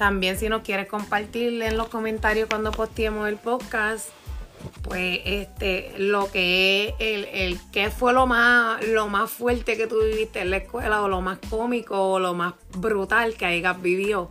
también 0.00 0.38
si 0.38 0.48
nos 0.48 0.62
quieres 0.62 0.88
compartir 0.88 1.60
en 1.60 1.76
los 1.76 1.88
comentarios 1.88 2.48
cuando 2.48 2.72
posteemos 2.72 3.28
el 3.28 3.36
podcast, 3.36 4.08
pues 4.80 5.20
este 5.26 5.92
lo 5.98 6.32
que 6.32 6.88
es 6.88 6.94
el, 7.00 7.24
el 7.26 7.60
qué 7.70 7.90
fue 7.90 8.14
lo 8.14 8.26
más 8.26 8.82
lo 8.82 9.08
más 9.08 9.30
fuerte 9.30 9.76
que 9.76 9.86
tú 9.86 9.96
viviste 10.02 10.40
en 10.40 10.52
la 10.52 10.56
escuela 10.56 11.02
o 11.02 11.08
lo 11.08 11.20
más 11.20 11.38
cómico 11.50 12.12
o 12.12 12.18
lo 12.18 12.32
más 12.32 12.54
brutal 12.78 13.34
que 13.34 13.44
hayas 13.44 13.82
vivido. 13.82 14.30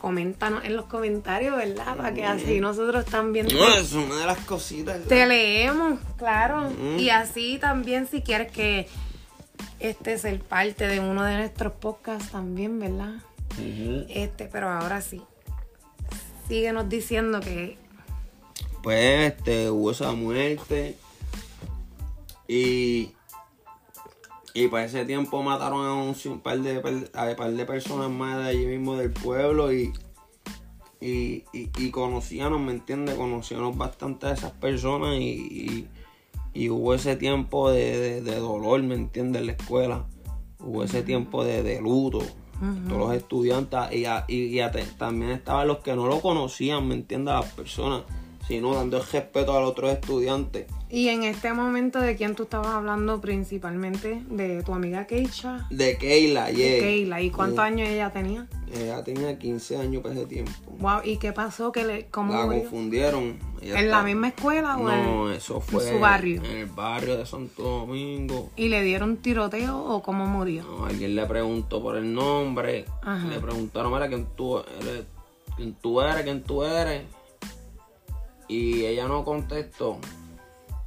Coméntanos 0.00 0.64
en 0.64 0.76
los 0.76 0.86
comentarios 0.86 1.56
verdad 1.56 1.94
para 1.94 2.14
que 2.14 2.24
así 2.24 2.58
nosotros 2.60 3.04
también 3.04 3.48
no 3.48 3.68
es 3.68 3.92
una 3.92 4.16
de 4.16 4.24
las 4.24 4.38
cositas 4.38 4.98
te 5.08 5.26
leemos 5.26 6.00
claro. 6.16 6.72
Y 6.96 7.10
así 7.10 7.58
también 7.60 8.06
si 8.06 8.22
quieres 8.22 8.50
que 8.50 8.88
este 9.78 10.14
es 10.14 10.24
el 10.24 10.40
parte 10.40 10.86
de 10.86 11.00
uno 11.00 11.22
de 11.22 11.36
nuestros 11.36 11.74
podcasts 11.74 12.32
también 12.32 12.78
verdad 12.78 13.16
este 14.08 14.46
pero 14.46 14.70
ahora 14.70 15.00
sí 15.00 15.22
síguenos 16.48 16.88
diciendo 16.88 17.40
que 17.40 17.76
pues 18.82 19.32
este, 19.32 19.70
hubo 19.70 19.90
esa 19.90 20.12
muerte 20.12 20.96
y 22.48 23.12
y 24.54 24.68
para 24.68 24.84
ese 24.84 25.04
tiempo 25.04 25.42
mataron 25.42 25.86
a 25.86 25.94
un, 25.94 26.40
par 26.40 26.58
de 26.60 27.08
a 27.14 27.36
par 27.36 27.52
de 27.52 27.64
personas 27.64 28.10
más 28.10 28.42
de 28.42 28.50
allí 28.50 28.66
mismo 28.66 28.96
del 28.96 29.10
pueblo 29.10 29.72
y 29.72 29.92
y, 31.04 31.42
y, 31.52 31.90
conocíamos, 31.90 32.60
¿me 32.60 32.70
entiendes? 32.70 33.16
Conocíamos 33.16 33.76
bastante 33.76 34.28
a 34.28 34.34
esas 34.34 34.52
personas 34.52 35.16
y, 35.18 35.88
y 36.54 36.68
hubo 36.68 36.94
ese 36.94 37.16
tiempo 37.16 37.70
de, 37.70 38.20
dolor, 38.20 38.82
¿me 38.82 38.94
entiendes? 38.94 39.40
En 39.40 39.46
la 39.46 39.52
escuela. 39.52 40.06
Hubo 40.60 40.84
ese 40.84 41.02
tiempo 41.02 41.44
de, 41.44 41.80
luto. 41.80 42.20
Todos 42.88 43.00
los 43.00 43.14
estudiantes 43.14 43.80
y, 43.92 44.06
y, 44.28 44.60
también 44.96 45.32
estaban 45.32 45.66
los 45.66 45.78
que 45.78 45.96
no 45.96 46.06
lo 46.06 46.20
conocían, 46.20 46.86
¿me 46.86 46.94
entiendes? 46.94 47.34
Las 47.34 47.52
personas 47.52 48.02
sino 48.46 48.74
dando 48.74 48.98
el 48.98 49.06
respeto 49.06 49.56
a 49.56 49.60
los 49.60 49.70
otros 49.70 49.92
estudiantes. 49.92 50.66
Y 50.92 51.08
en 51.08 51.22
este 51.22 51.54
momento, 51.54 52.00
¿de 52.00 52.16
quién 52.16 52.34
tú 52.34 52.42
estabas 52.42 52.74
hablando 52.74 53.18
principalmente? 53.18 54.22
¿De 54.28 54.62
tu 54.62 54.74
amiga 54.74 55.06
Keisha? 55.06 55.66
De 55.70 55.96
Keila, 55.96 56.50
yeah. 56.50 56.80
Keila. 56.80 57.22
¿Y 57.22 57.30
cuántos 57.30 57.60
años 57.60 57.88
ella 57.88 58.12
tenía? 58.12 58.46
Ella 58.70 59.02
tenía 59.02 59.38
15 59.38 59.78
años 59.78 60.02
para 60.02 60.16
ese 60.16 60.26
tiempo. 60.26 60.52
Wow, 60.80 61.00
¿y 61.02 61.16
qué 61.16 61.32
pasó? 61.32 61.72
que 61.72 61.86
le, 61.86 62.06
cómo 62.10 62.34
La 62.34 62.46
confundieron. 62.46 63.38
¿En 63.62 63.90
la 63.90 64.02
misma 64.02 64.28
escuela 64.28 64.76
o 64.76 64.82
no, 64.82 65.32
eso 65.32 65.62
fue 65.62 65.82
en 65.82 65.94
su 65.94 65.98
barrio? 65.98 66.44
En 66.44 66.58
el 66.58 66.66
barrio 66.66 67.16
de 67.16 67.24
Santo 67.24 67.62
Domingo. 67.62 68.50
¿Y 68.56 68.68
le 68.68 68.82
dieron 68.82 69.16
tiroteo 69.16 69.82
o 69.82 70.02
cómo 70.02 70.26
murió? 70.26 70.62
No, 70.64 70.84
alguien 70.84 71.16
le 71.16 71.24
preguntó 71.24 71.82
por 71.82 71.96
el 71.96 72.12
nombre. 72.12 72.84
Le 73.30 73.40
preguntaron, 73.40 73.94
mira, 73.94 74.08
¿quién 74.08 74.26
tú 74.36 74.58
eres? 74.58 75.06
¿Quién 75.56 75.72
tú 75.72 76.02
eres? 76.02 76.22
¿Quién 76.22 76.42
tú 76.42 76.62
eres? 76.64 77.04
y 78.52 78.84
ella 78.84 79.08
no 79.08 79.24
contestó. 79.24 79.98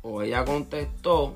O 0.07 0.21
ella 0.21 0.45
contestó. 0.45 1.35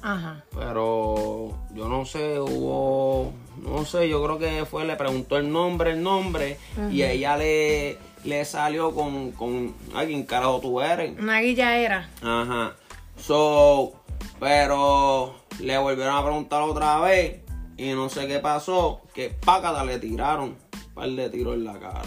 Ajá. 0.00 0.44
Pero 0.54 1.58
yo 1.74 1.88
no 1.88 2.04
sé, 2.04 2.38
hubo. 2.38 3.32
No 3.60 3.84
sé, 3.84 4.08
yo 4.08 4.22
creo 4.22 4.38
que 4.38 4.64
fue, 4.66 4.84
le 4.84 4.94
preguntó 4.94 5.36
el 5.36 5.50
nombre, 5.50 5.90
el 5.90 6.02
nombre. 6.02 6.56
Y 6.92 7.02
ella 7.02 7.36
le, 7.36 7.98
le 8.22 8.44
salió 8.44 8.94
con, 8.94 9.32
con. 9.32 9.74
alguien 9.96 10.22
carajo 10.22 10.60
tú 10.60 10.80
eres? 10.80 11.18
Una 11.18 11.40
guilla 11.40 11.76
era. 11.76 12.08
Ajá. 12.22 12.76
So, 13.16 13.94
pero 14.38 15.34
le 15.58 15.76
volvieron 15.78 16.14
a 16.14 16.22
preguntar 16.22 16.62
otra 16.62 17.00
vez. 17.00 17.40
Y 17.76 17.90
no 17.94 18.08
sé 18.08 18.28
qué 18.28 18.38
pasó. 18.38 19.00
Que 19.12 19.30
pácata 19.30 19.84
le 19.84 19.98
tiraron. 19.98 20.50
Un 20.50 20.94
par 20.94 21.08
de 21.08 21.30
tiros 21.30 21.54
en 21.54 21.64
la 21.64 21.80
cara. 21.80 22.02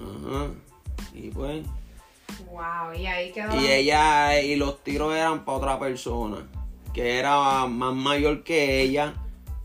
Ajá. 0.00 0.46
Y 1.12 1.28
pues. 1.28 1.66
Wow, 2.50 2.94
y 2.96 3.06
ahí 3.06 3.32
quedó. 3.32 3.54
Y 3.60 3.66
ella, 3.66 4.40
y 4.40 4.56
los 4.56 4.82
tiros 4.82 5.14
eran 5.14 5.44
para 5.44 5.58
otra 5.58 5.78
persona, 5.78 6.46
que 6.94 7.18
era 7.18 7.66
más 7.66 7.94
mayor 7.94 8.42
que 8.42 8.80
ella. 8.80 9.14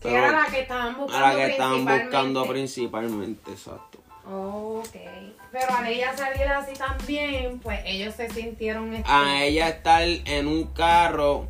Que 0.00 0.14
era 0.14 0.32
la 0.32 0.46
que 0.46 0.60
estaban 0.60 0.96
buscando. 0.96 1.26
La 1.26 1.34
que 1.34 1.46
estaban 1.52 1.84
buscando 1.84 2.46
principalmente, 2.46 3.50
exacto. 3.52 3.98
Ok. 4.30 4.96
Pero 5.50 5.72
al 5.72 5.86
ella 5.86 6.16
salir 6.16 6.48
así 6.48 6.72
también, 6.74 7.58
pues 7.60 7.80
ellos 7.86 8.14
se 8.14 8.28
sintieron. 8.30 9.02
A 9.06 9.44
ella 9.44 9.68
estar 9.68 10.02
en 10.02 10.48
un 10.48 10.64
carro 10.64 11.48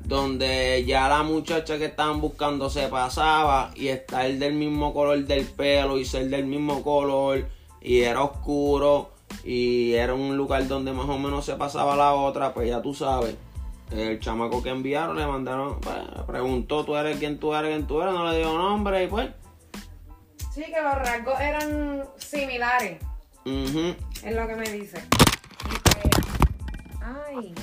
donde 0.00 0.84
ya 0.86 1.08
la 1.08 1.22
muchacha 1.22 1.78
que 1.78 1.86
estaban 1.86 2.20
buscando 2.20 2.70
se 2.70 2.88
pasaba 2.88 3.70
y 3.74 3.88
estar 3.88 4.30
del 4.32 4.54
mismo 4.54 4.94
color 4.94 5.24
del 5.24 5.46
pelo 5.46 5.98
y 5.98 6.04
ser 6.04 6.28
del 6.28 6.46
mismo 6.46 6.82
color 6.82 7.48
y 7.80 8.02
era 8.02 8.22
oscuro 8.22 9.10
y 9.44 9.94
era 9.94 10.14
un 10.14 10.36
lugar 10.36 10.66
donde 10.68 10.92
más 10.92 11.08
o 11.08 11.18
menos 11.18 11.44
se 11.44 11.54
pasaba 11.56 11.96
la 11.96 12.12
otra, 12.12 12.52
pues 12.52 12.68
ya 12.68 12.82
tú 12.82 12.94
sabes. 12.94 13.36
El 13.90 14.20
chamaco 14.20 14.62
que 14.62 14.70
enviaron 14.70 15.16
le 15.16 15.26
mandaron, 15.26 15.80
pues, 15.80 15.96
preguntó, 16.26 16.84
¿tú 16.84 16.96
eres 16.96 17.18
quién 17.18 17.40
tú 17.40 17.54
eres, 17.54 17.70
quién 17.70 17.86
tú 17.86 18.00
eres? 18.00 18.14
No 18.14 18.30
le 18.30 18.38
dio 18.38 18.56
nombre 18.56 19.04
y 19.04 19.08
pues. 19.08 19.30
Sí, 20.52 20.62
que 20.62 20.80
los 20.80 20.94
rasgos 20.94 21.40
eran 21.40 22.04
similares. 22.16 22.98
Es 23.44 24.36
lo 24.36 24.46
que 24.46 24.54
me 24.54 24.70
dice. 24.70 25.02
Ay. 27.02 27.54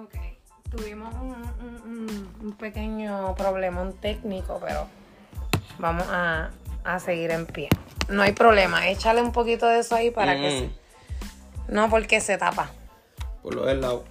Ok. 0.00 0.14
Tuvimos 0.70 1.12
un, 1.14 1.34
un, 1.84 2.28
un 2.42 2.52
pequeño 2.52 3.34
problemón 3.34 3.92
técnico, 3.94 4.60
pero 4.64 4.86
vamos 5.78 6.06
a, 6.08 6.50
a 6.84 6.98
seguir 6.98 7.30
en 7.30 7.46
pie. 7.46 7.68
No 8.08 8.22
hay 8.22 8.32
problema, 8.32 8.88
échale 8.88 9.22
un 9.22 9.32
poquito 9.32 9.66
de 9.66 9.80
eso 9.80 9.94
ahí 9.94 10.10
para 10.10 10.34
que 10.36 10.50
se... 10.50 11.72
No, 11.72 11.88
porque 11.88 12.20
se 12.20 12.38
tapa. 12.38 12.70
Por 13.42 13.54
lo 13.54 13.64
del 13.64 13.80
lado. 13.80 14.04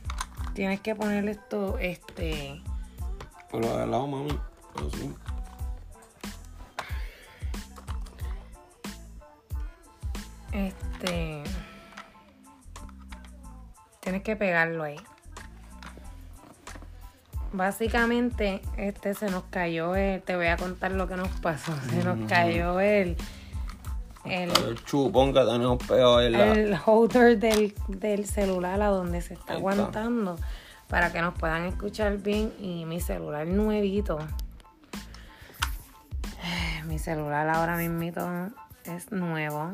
Tienes 0.54 0.80
que 0.80 0.96
poner 0.96 1.28
esto, 1.28 1.78
este... 1.80 2.62
Por 3.52 3.64
lo 3.64 3.78
del 3.78 3.92
lado, 3.92 4.08
mami. 4.08 4.40
Así. 4.76 5.14
Este... 10.52 11.44
Tienes 14.00 14.24
que 14.24 14.36
pegarlo 14.36 14.84
ahí. 14.84 15.00
Básicamente, 17.52 18.62
este 18.78 19.14
se 19.14 19.30
nos 19.32 19.44
cayó 19.46 19.96
el, 19.96 20.22
te 20.22 20.36
voy 20.36 20.48
a 20.48 20.58
contar 20.58 20.92
lo 20.92 21.08
que 21.08 21.16
nos 21.16 21.30
pasó. 21.40 21.74
Se 21.90 22.04
nos 22.04 22.30
cayó 22.30 22.80
el, 22.80 23.18
el, 24.26 24.84
chupón 24.86 25.34
que 25.34 25.40
tenemos 25.40 25.84
pegado 25.84 26.22
en 26.22 26.32
la... 26.34 26.52
El 26.54 26.78
holder 26.86 27.40
del, 27.40 27.74
del, 27.88 28.26
celular 28.26 28.82
a 28.82 28.88
donde 28.88 29.22
se 29.22 29.34
está 29.34 29.54
aguantando 29.54 30.36
para 30.88 31.12
que 31.12 31.22
nos 31.22 31.34
puedan 31.34 31.66
escuchar 31.66 32.18
bien. 32.18 32.54
Y 32.60 32.86
mi 32.86 33.00
celular 33.00 33.48
nuevito. 33.48 34.20
Mi 36.86 37.00
celular 37.00 37.50
ahora 37.50 37.78
mismo 37.78 38.52
es 38.86 39.12
nuevo. 39.12 39.74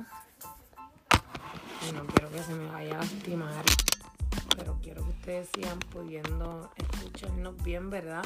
Y 1.87 1.91
no 1.93 2.05
quiero 2.05 2.31
que 2.31 2.41
se 2.41 2.53
me 2.53 2.71
vaya 2.71 2.95
a 2.95 2.97
lastimar 2.99 3.63
pero 4.55 4.77
quiero 4.81 5.03
que 5.03 5.09
ustedes 5.09 5.49
sigan 5.53 5.79
pudiendo 5.79 6.71
escucharnos 6.75 7.61
bien, 7.63 7.89
¿verdad? 7.89 8.23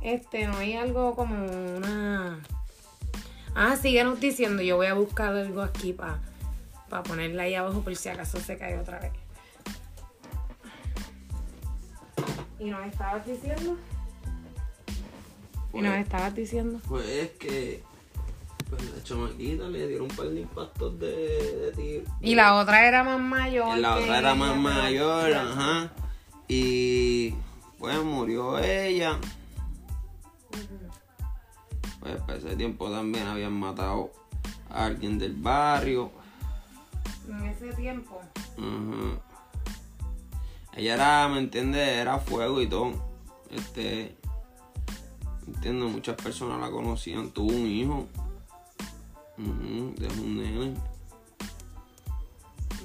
Este, 0.00 0.46
no 0.46 0.56
hay 0.58 0.74
algo 0.74 1.14
como 1.14 1.46
una... 1.76 2.40
Ah, 3.54 3.76
síguenos 3.76 4.20
diciendo, 4.20 4.62
yo 4.62 4.76
voy 4.76 4.86
a 4.86 4.94
buscar 4.94 5.34
algo 5.34 5.62
aquí 5.62 5.92
para 5.92 6.20
pa 6.88 7.02
ponerla 7.02 7.44
ahí 7.44 7.54
abajo 7.54 7.80
por 7.80 7.94
si 7.96 8.08
acaso 8.08 8.38
se 8.38 8.58
cae 8.58 8.78
otra 8.78 8.98
vez. 9.00 9.12
¿Y 12.58 12.70
nos 12.70 12.86
estabas 12.86 13.26
diciendo? 13.26 13.76
¿Y 15.72 15.80
nos 15.80 15.92
pues, 15.92 16.04
estabas 16.04 16.34
diciendo? 16.34 16.80
Pues 16.88 17.08
es 17.08 17.30
que 17.32 17.82
pues 18.76 18.94
la 18.94 19.02
chamaquita 19.02 19.68
le 19.68 19.88
dieron 19.88 20.10
un 20.10 20.16
par 20.16 20.28
de 20.28 20.40
impactos 20.40 20.98
de, 20.98 21.72
tiro. 21.76 22.04
Y 22.20 22.34
la 22.34 22.56
otra 22.56 22.86
era 22.86 23.04
más 23.04 23.20
mayor. 23.20 23.78
Y 23.78 23.80
la 23.80 23.96
otra 23.96 24.18
era 24.18 24.34
más 24.34 24.56
mayor, 24.56 25.32
ajá. 25.32 25.92
Y 26.48 27.34
pues 27.78 28.02
murió 28.02 28.58
ella. 28.58 29.18
Pues 32.00 32.16
para 32.20 32.38
ese 32.38 32.56
tiempo 32.56 32.90
también 32.90 33.26
habían 33.26 33.52
matado 33.52 34.12
a 34.70 34.86
alguien 34.86 35.18
del 35.18 35.34
barrio. 35.34 36.10
En 37.28 37.46
ese 37.46 37.72
tiempo. 37.72 38.20
Ajá. 38.58 39.34
Ella 40.76 40.94
era, 40.94 41.28
¿me 41.28 41.38
entiendes? 41.38 41.88
Era 41.88 42.18
fuego 42.18 42.60
y 42.60 42.66
todo. 42.66 42.92
este, 43.50 44.16
entiendo, 45.46 45.88
muchas 45.88 46.16
personas 46.16 46.60
la 46.60 46.70
conocían, 46.70 47.30
tuvo 47.30 47.52
un 47.52 47.66
hijo, 47.66 48.08
de 49.36 50.08
un 50.20 50.36
nene. 50.36 50.74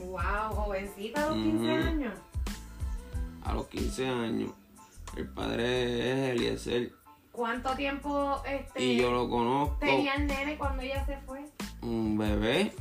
Wow, 0.06 0.56
jovencita 0.56 1.25
a 1.25 1.29
los 1.29 1.36
15 1.36 1.72
años. 1.72 2.13
A 3.44 3.53
los 3.53 3.68
15 3.68 4.08
años. 4.08 4.51
El 5.15 5.29
padre 5.29 6.12
es 6.12 6.36
Eliezer. 6.36 6.94
¿Cuánto 7.32 7.75
tiempo 7.75 8.41
este, 8.46 8.84
y 8.84 8.98
yo 8.98 9.12
lo 9.12 9.29
conozco? 9.29 9.77
tenía 9.79 10.15
el 10.15 10.27
nene 10.27 10.58
cuando 10.58 10.82
ella 10.82 11.06
se 11.06 11.18
fue? 11.20 11.46
Un 11.82 12.18
bebé. 12.18 12.74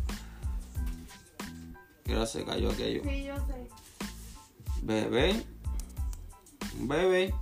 Ahora 2.09 2.27
se 2.27 2.45
cayó 2.45 2.71
aquello. 2.71 3.03
Sí, 3.05 3.25
yo 3.25 3.37
sé. 3.47 3.69
Bebé. 4.83 5.45
Un 6.79 6.89
bebé. 6.89 7.35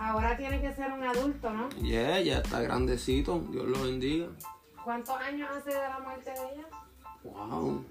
Ahora 0.00 0.36
tiene 0.36 0.60
que 0.60 0.72
ser 0.72 0.92
un 0.92 1.02
adulto, 1.02 1.50
¿no? 1.50 1.68
Yeah, 1.70 2.20
ya 2.20 2.38
está 2.38 2.60
grandecito. 2.60 3.40
Dios 3.50 3.66
lo 3.66 3.82
bendiga. 3.82 4.28
¿Cuántos 4.84 5.16
años 5.16 5.50
hace 5.50 5.70
de 5.70 5.88
la 5.88 5.98
muerte 5.98 6.30
de 6.30 6.52
ella? 6.52 6.66
Wow. 7.24 7.84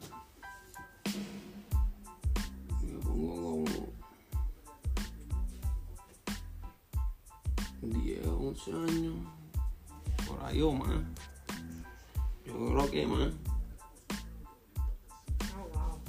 Me 2.81 2.99
pongo 3.03 3.35
como 3.35 3.65
10, 7.81 8.25
11 8.25 8.71
años. 8.71 9.15
Por 10.25 10.45
ahí 10.45 10.61
o 10.61 10.71
más. 10.71 11.01
Yo 12.45 12.53
creo 12.53 12.89
que 12.89 13.05
más. 13.05 13.33
Oh, 15.57 15.77
wow. 15.77 15.99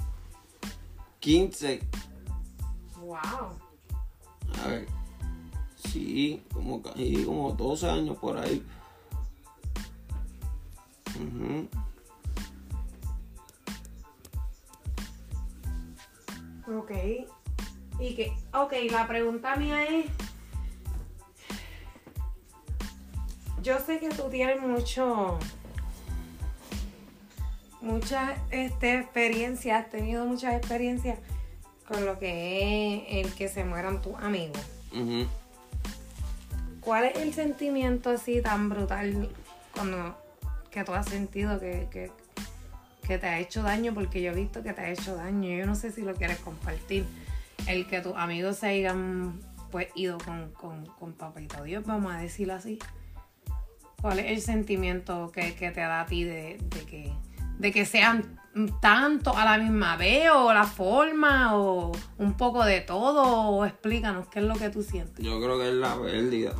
15. 1.19 1.81
Wow. 3.01 3.19
A 4.63 4.67
ver. 4.67 4.98
Sí, 5.91 6.43
como 6.53 6.81
casi 6.81 7.23
como 7.23 7.51
12 7.53 7.89
años 7.89 8.17
por 8.17 8.37
ahí. 8.37 8.63
Ok. 16.67 16.91
Y 17.99 18.15
que, 18.15 18.31
ok, 18.53 18.73
la 18.91 19.07
pregunta 19.07 19.55
mía 19.55 19.83
es, 19.85 20.05
yo 23.63 23.79
sé 23.79 23.99
que 23.99 24.09
tú 24.09 24.29
tienes 24.29 24.61
mucho, 24.61 25.39
mucha 27.81 28.35
este, 28.51 28.99
experiencia, 28.99 29.79
has 29.79 29.89
tenido 29.89 30.25
muchas 30.25 30.53
experiencias 30.53 31.19
con 31.87 32.05
lo 32.05 32.19
que 32.19 32.99
es 32.99 33.25
el 33.25 33.33
que 33.33 33.47
se 33.47 33.65
mueran 33.65 34.01
tus 34.01 34.15
amigos. 34.15 34.61
¿Cuál 36.81 37.05
es 37.05 37.17
el 37.17 37.33
sentimiento 37.33 38.09
así 38.09 38.41
tan 38.41 38.69
brutal 38.69 39.29
cuando 39.73 40.17
que 40.71 40.83
tú 40.83 40.93
has 40.93 41.07
sentido 41.07 41.59
que, 41.59 41.87
que, 41.91 43.17
te 43.17 43.27
ha 43.27 43.39
hecho 43.39 43.63
daño? 43.63 43.93
Porque 43.93 44.21
yo 44.21 44.31
he 44.31 44.35
visto 44.35 44.63
que 44.63 44.73
te 44.73 44.81
ha 44.81 44.89
hecho 44.89 45.15
daño. 45.15 45.49
Yo 45.49 45.65
no 45.65 45.75
sé 45.75 45.91
si 45.91 46.01
lo 46.01 46.15
quieres 46.15 46.39
compartir. 46.39 47.05
El 47.67 47.87
que 47.87 48.01
tus 48.01 48.15
amigos 48.15 48.57
se 48.57 48.67
hayan 48.67 49.39
pues 49.71 49.87
ido 49.95 50.17
con, 50.19 50.51
con, 50.51 50.85
con 50.85 51.13
papito 51.13 51.63
Dios, 51.63 51.85
vamos 51.85 52.13
a 52.13 52.17
decirlo 52.17 52.53
así. 52.53 52.79
¿Cuál 54.01 54.19
es 54.19 54.31
el 54.31 54.41
sentimiento 54.41 55.31
que, 55.33 55.51
te 55.51 55.71
da 55.71 56.01
a 56.01 56.05
ti 56.05 56.23
de, 56.23 56.57
que, 56.89 57.11
de 57.57 57.71
que 57.71 57.85
sean 57.85 58.39
tanto 58.81 59.35
a 59.35 59.43
la 59.43 59.57
misma 59.57 59.97
vez 59.97 60.29
o 60.33 60.53
la 60.53 60.65
forma 60.65 61.57
o 61.57 61.91
un 62.17 62.33
poco 62.35 62.63
de 62.63 62.79
todo? 62.79 63.49
O 63.49 63.65
explícanos 63.65 64.27
qué 64.27 64.39
es 64.39 64.45
lo 64.45 64.55
que 64.55 64.69
tú 64.69 64.83
sientes. 64.83 65.23
Yo 65.23 65.39
creo 65.41 65.59
que 65.59 65.67
es 65.69 65.75
la 65.75 65.99
pérdida. 65.99 66.53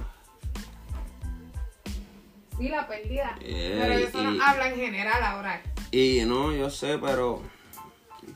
Sí, 2.60 2.67
la 2.67 2.88
pérdida. 2.88 3.36
pero 3.39 3.93
eso 3.93 4.22
no 4.22 4.43
habla 4.43 4.67
en 4.67 4.76
general 4.76 5.24
ahora. 5.24 5.62
Y 5.91 6.24
no, 6.26 6.52
yo 6.52 6.69
sé, 6.69 6.98
pero 6.98 7.41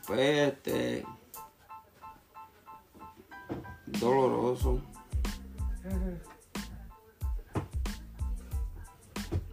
pues 0.06 0.48
este 0.48 1.04
doloroso. 3.86 4.80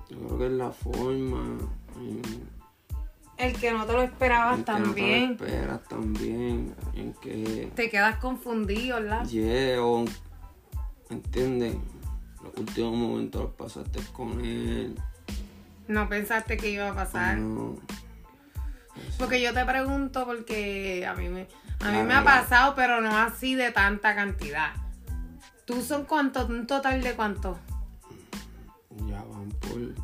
Yo 0.09 0.17
creo 0.17 0.37
que 0.37 0.45
es 0.45 0.51
la 0.51 0.71
forma. 0.71 1.57
El 3.37 3.59
que 3.59 3.71
no 3.71 3.85
te 3.85 3.93
lo 3.93 4.01
esperabas 4.03 4.63
también. 4.63 5.31
No 5.31 5.37
te 5.37 5.43
lo 5.43 5.49
esperas 5.49 5.83
también. 5.89 6.75
En 6.93 7.13
que. 7.15 7.71
Te 7.75 7.89
quedas 7.89 8.17
confundido, 8.17 9.01
¿verdad? 9.01 9.25
Yeah, 9.25 9.83
o. 9.83 10.05
¿Entiendes? 11.09 11.75
Los 12.43 12.57
últimos 12.57 12.95
momentos 12.95 13.41
los 13.41 13.51
pasaste 13.53 13.99
con 14.13 14.43
él. 14.43 14.95
No 15.87 16.07
pensaste 16.09 16.57
que 16.57 16.71
iba 16.71 16.89
a 16.89 16.95
pasar. 16.95 17.37
No. 17.37 17.75
Porque 19.17 19.41
yo 19.41 19.53
te 19.53 19.65
pregunto 19.65 20.25
porque 20.25 21.05
a 21.05 21.13
mí 21.13 21.29
me, 21.29 21.47
a 21.79 21.91
mí 21.91 22.03
me 22.03 22.13
ha 22.13 22.23
pasado, 22.23 22.75
pero 22.75 23.01
no 23.01 23.15
así 23.17 23.55
de 23.55 23.71
tanta 23.71 24.15
cantidad. 24.15 24.73
¿Tú 25.65 25.81
son 25.81 26.05
cuántos? 26.05 26.49
¿Un 26.49 26.67
total 26.67 27.01
de 27.01 27.13
cuántos? 27.13 27.57
Ya 29.07 29.23
van 29.23 29.49
por. 29.49 29.95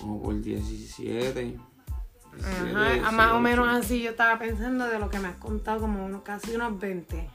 Como 0.00 0.22
por 0.22 0.40
17. 0.40 1.58
Ajá, 2.44 3.10
más 3.12 3.32
o 3.32 3.40
menos 3.40 3.68
así 3.68 4.02
yo 4.02 4.10
estaba 4.10 4.38
pensando 4.38 4.86
de 4.86 4.98
lo 4.98 5.10
que 5.10 5.18
me 5.18 5.28
has 5.28 5.36
contado, 5.36 5.80
como 5.80 6.22
casi 6.22 6.54
unos 6.54 6.78
20. 6.78 7.28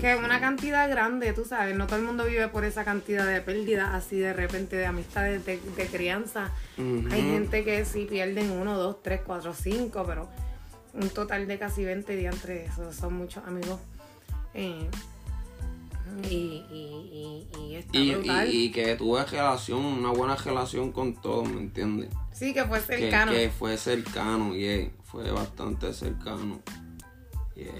que 0.00 0.12
es 0.12 0.18
una 0.18 0.40
cantidad 0.40 0.88
grande, 0.88 1.32
tú 1.32 1.44
sabes, 1.44 1.76
no 1.76 1.86
todo 1.86 1.98
el 1.98 2.04
mundo 2.04 2.24
vive 2.24 2.48
por 2.48 2.64
esa 2.64 2.84
cantidad 2.84 3.26
de 3.26 3.40
pérdidas 3.40 3.94
así 3.94 4.18
de 4.18 4.32
repente 4.32 4.76
de 4.76 4.86
amistades 4.86 5.44
de, 5.44 5.58
crianza. 5.90 6.50
Hay 6.78 7.22
gente 7.22 7.64
que 7.64 7.84
sí 7.84 8.06
pierden 8.08 8.50
uno, 8.50 8.76
dos, 8.78 9.02
tres, 9.02 9.20
cuatro, 9.24 9.54
cinco, 9.54 10.04
pero 10.06 10.28
un 10.94 11.08
total 11.10 11.46
de 11.46 11.58
casi 11.58 11.84
20 11.84 12.16
días 12.16 12.34
entre 12.34 12.66
esos 12.66 12.94
son 12.94 13.14
muchos 13.14 13.44
amigos. 13.46 13.80
Eh, 14.54 14.88
y, 16.28 16.62
y, 16.70 17.48
y, 17.58 17.84
y, 17.92 18.70
que 18.70 18.96
tuve 18.96 19.24
relación, 19.24 19.84
una 19.84 20.10
buena 20.10 20.36
relación 20.36 20.92
con 20.92 21.14
todos, 21.14 21.48
¿me 21.48 21.60
entiendes? 21.60 22.10
Sí, 22.42 22.52
que 22.52 22.64
fue 22.64 22.80
cercano. 22.80 23.30
Que, 23.30 23.50
fue 23.50 23.76
cercano, 23.76 24.52
yeah. 24.56 24.90
Fue 25.04 25.30
bastante 25.30 25.92
cercano. 25.92 26.60
Yeah. 27.54 27.70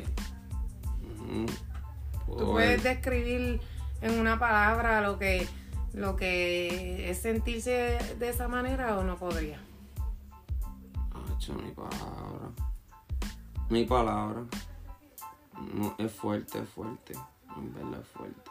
¿Tú 2.28 2.52
puedes 2.52 2.80
describir 2.84 3.60
en 4.02 4.20
una 4.20 4.38
palabra 4.38 5.00
lo 5.00 5.18
que, 5.18 5.48
lo 5.94 6.14
que 6.14 7.10
es 7.10 7.18
sentirse 7.18 7.98
de 8.20 8.28
esa 8.28 8.46
manera 8.46 8.96
o 8.98 9.02
no 9.02 9.16
podría? 9.16 9.58
hecho 11.34 11.54
mi 11.54 11.72
palabra. 11.72 12.52
Mi 13.68 13.84
palabra. 13.84 14.44
No, 15.74 15.96
es 15.98 16.12
fuerte, 16.12 16.60
es 16.60 16.68
fuerte 16.68 17.14
en 17.56 17.74
verdad 17.74 18.04
fuerte. 18.14 18.50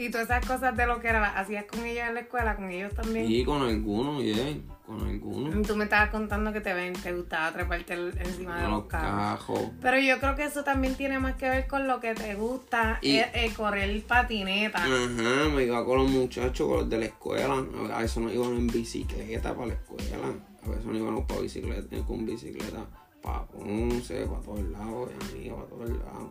Y 0.00 0.08
todas 0.08 0.30
esas 0.30 0.46
cosas 0.46 0.74
de 0.78 0.86
lo 0.86 0.98
que 0.98 1.08
era, 1.08 1.38
hacías 1.38 1.66
con 1.66 1.84
ellos 1.84 2.08
en 2.08 2.14
la 2.14 2.20
escuela, 2.20 2.56
con 2.56 2.70
ellos 2.70 2.94
también. 2.94 3.26
Sí, 3.26 3.44
con 3.44 3.60
algunos, 3.60 4.22
yeah, 4.22 4.56
con 4.86 5.06
algunos. 5.06 5.66
Tú 5.66 5.76
me 5.76 5.84
estabas 5.84 6.08
contando 6.08 6.54
que 6.54 6.62
te 6.62 6.72
ven, 6.72 6.94
te 6.94 7.12
gustaba 7.12 7.52
treparte 7.52 7.92
encima 7.92 8.62
de 8.62 8.68
los, 8.68 8.84
cajos. 8.86 9.60
Pero 9.82 9.98
yo 9.98 10.18
creo 10.18 10.36
que 10.36 10.44
eso 10.44 10.64
también 10.64 10.94
tiene 10.94 11.18
más 11.18 11.34
que 11.34 11.50
ver 11.50 11.66
con 11.66 11.86
lo 11.86 12.00
que 12.00 12.14
te 12.14 12.34
gusta, 12.34 12.98
y, 13.02 13.16
eh, 13.16 13.30
eh, 13.34 13.52
correr 13.54 14.02
patineta. 14.04 14.78
Ajá, 14.78 15.48
me 15.54 15.64
iba 15.64 15.84
con 15.84 15.98
los 15.98 16.10
muchachos, 16.10 16.66
con 16.66 16.78
los 16.78 16.88
de 16.88 16.96
la 16.96 17.04
escuela. 17.04 17.62
A 17.92 18.00
veces 18.00 18.16
nos 18.22 18.32
iban 18.32 18.56
en 18.56 18.68
bicicleta 18.68 19.54
para 19.54 19.66
la 19.66 19.74
escuela. 19.74 20.16
A 20.64 20.68
veces 20.70 20.86
nos 20.86 20.96
íbamos 20.96 21.26
para 21.26 21.40
bicicleta, 21.42 21.96
con 22.06 22.24
bicicleta 22.24 22.86
para 23.20 23.44
Ponce, 23.48 24.24
para 24.24 24.40
todos 24.40 24.64
lados, 24.70 25.10
amigo, 25.30 25.56
para 25.56 25.68
todos 25.68 25.90
lados. 25.90 26.30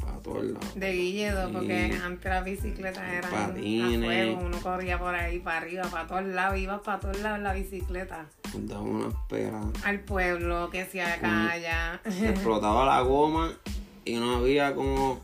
Para 0.00 0.18
todos 0.18 0.44
lados. 0.44 0.74
De 0.74 0.92
Guilledo, 0.92 1.52
porque 1.52 1.98
antes 2.04 2.24
las 2.24 2.44
bicicletas 2.44 3.12
eran 3.12 3.30
patines. 3.30 3.98
a 3.98 4.04
fuego, 4.04 4.40
uno 4.44 4.58
corría 4.62 4.98
por 4.98 5.14
ahí 5.14 5.38
para 5.40 5.58
arriba, 5.58 5.84
para 5.90 6.06
todos 6.06 6.24
lados, 6.24 6.58
ibas 6.58 6.80
para 6.80 7.00
todos 7.00 7.20
lados 7.20 7.38
en 7.38 7.44
la 7.44 7.52
bicicleta. 7.52 8.26
Daba 8.54 8.82
una 8.82 9.08
espera. 9.08 9.60
Al 9.84 10.00
pueblo, 10.00 10.70
que 10.70 10.84
se 10.86 11.02
acá, 11.02 11.50
allá. 11.50 12.00
Explotaba 12.04 12.84
la 12.86 13.00
goma 13.02 13.52
y 14.04 14.16
no 14.16 14.36
había 14.36 14.74
como 14.74 15.20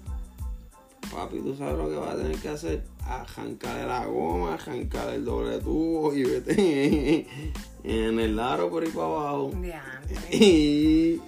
papi, 1.06 1.38
tú 1.38 1.54
sabes 1.56 1.76
lo 1.78 1.88
que 1.88 1.96
vas 1.96 2.14
a 2.14 2.16
tener 2.16 2.36
que 2.36 2.48
hacer, 2.48 2.82
arrancar 3.04 3.86
la 3.86 4.06
goma, 4.06 4.54
arrancar 4.54 5.14
el 5.14 5.24
doble 5.24 5.58
tubo 5.58 6.14
y 6.14 6.24
vete 6.24 7.26
en 7.84 8.20
el 8.20 8.38
aro 8.38 8.68
por 8.70 8.82
ahí 8.82 8.90
para 8.90 9.06
abajo. 9.06 9.52
Y 10.30 11.20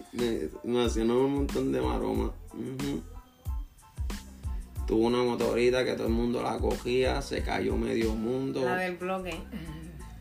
me, 0.64 0.84
hacían 0.84 1.10
un 1.10 1.34
montón 1.34 1.72
de 1.72 1.80
maromas. 1.80 2.30
Tuvo 4.88 5.06
una 5.06 5.22
motorita 5.22 5.84
que 5.84 5.92
todo 5.92 6.06
el 6.06 6.14
mundo 6.14 6.42
la 6.42 6.56
cogía, 6.56 7.20
se 7.20 7.42
cayó 7.42 7.76
medio 7.76 8.14
mundo. 8.14 8.64
La 8.64 8.76
del 8.76 8.96
bloque. 8.96 9.38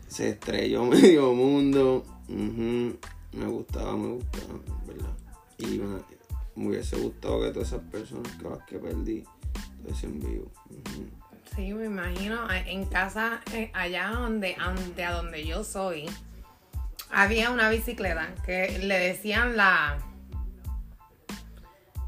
Se 0.06 0.28
estrelló 0.28 0.84
medio 0.84 1.32
mundo. 1.32 2.04
Me 2.28 3.46
gustaba, 3.46 3.96
me 3.96 4.08
gustaba, 4.08 4.60
¿verdad? 4.86 5.16
Y 5.56 5.78
me, 5.78 6.68
hubiese 6.68 6.96
gustado 6.98 7.40
que 7.40 7.50
todas 7.50 7.68
esas 7.68 7.80
personas 7.90 8.30
que 8.36 8.44
las 8.46 8.62
que 8.64 8.78
perdí 8.78 9.24
estuviesen 9.54 10.20
vivos. 10.20 10.48
Sí, 11.56 11.72
me 11.72 11.86
imagino. 11.86 12.46
En 12.66 12.84
casa, 12.84 13.40
eh, 13.54 13.70
allá 13.72 14.08
donde, 14.08 14.54
donde, 14.62 15.02
a 15.02 15.12
donde 15.12 15.46
yo 15.46 15.64
soy, 15.64 16.04
había 17.10 17.50
una 17.50 17.70
bicicleta 17.70 18.34
que 18.44 18.80
le 18.80 18.98
decían 18.98 19.56
la. 19.56 19.98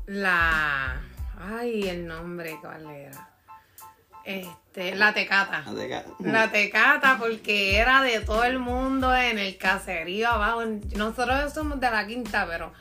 La. 0.04 1.00
Ay, 1.40 1.88
el 1.88 2.06
nombre, 2.06 2.56
¿cuál 2.60 2.86
era? 2.86 3.30
Este, 4.24 4.94
la 4.94 5.14
tecata. 5.14 5.64
La 5.66 5.74
tecata. 5.74 6.10
La 6.20 6.52
tecata, 6.52 7.16
porque 7.18 7.78
era 7.78 8.02
de 8.02 8.20
todo 8.20 8.44
el 8.44 8.58
mundo 8.58 9.14
en 9.14 9.38
el 9.38 9.56
caserío 9.56 10.28
abajo. 10.28 10.62
Nosotros 10.96 11.52
somos 11.52 11.80
de 11.80 11.90
la 11.90 12.06
quinta, 12.06 12.46
pero 12.46 12.72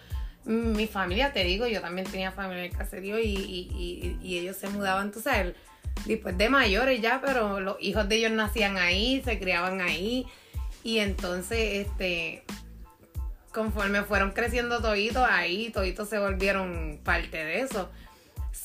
mi 0.46 0.88
familia, 0.88 1.32
te 1.32 1.44
digo, 1.44 1.68
yo 1.68 1.82
también 1.82 2.10
tenía 2.10 2.32
familia 2.32 2.66
en 2.66 2.72
el 2.72 2.78
caserío 2.78 3.20
y, 3.20 4.20
ellos 4.24 4.58
se 4.58 4.68
mudaban, 4.70 5.12
tú 5.12 5.22
sabes, 5.22 5.56
después 6.06 6.38
de 6.38 6.50
mayores 6.50 7.02
ya, 7.02 7.22
pero 7.24 7.60
los 7.60 7.78
hijos 7.80 8.08
de 8.10 8.16
ellos 8.18 8.32
nacían 8.32 8.78
ahí, 8.78 9.22
se 9.24 9.40
criaban 9.40 9.82
ahí. 9.82 10.26
Y 10.84 11.00
entonces, 11.00 11.88
este, 11.88 12.44
conforme 13.54 14.04
fueron 14.04 14.32
creciendo 14.32 14.82
toditos 14.82 15.28
ahí, 15.30 15.70
toditos 15.72 16.10
se 16.10 16.20
volvieron 16.20 17.00
parte 17.04 17.44
de 17.44 17.62
eso. 17.62 17.90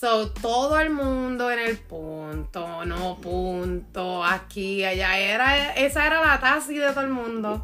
So, 0.01 0.31
todo 0.33 0.79
el 0.81 0.91
mundo 0.91 1.51
en 1.51 1.61
el 1.61 1.79
punto, 1.79 2.85
no 2.85 3.17
punto, 3.21 4.25
aquí, 4.25 4.85
allá. 4.85 5.19
Era, 5.19 5.73
esa 5.75 6.07
era 6.07 6.21
la 6.21 6.41
taxi 6.41 6.77
de 6.77 6.91
todo 6.91 7.03
el 7.03 7.11
mundo. 7.11 7.63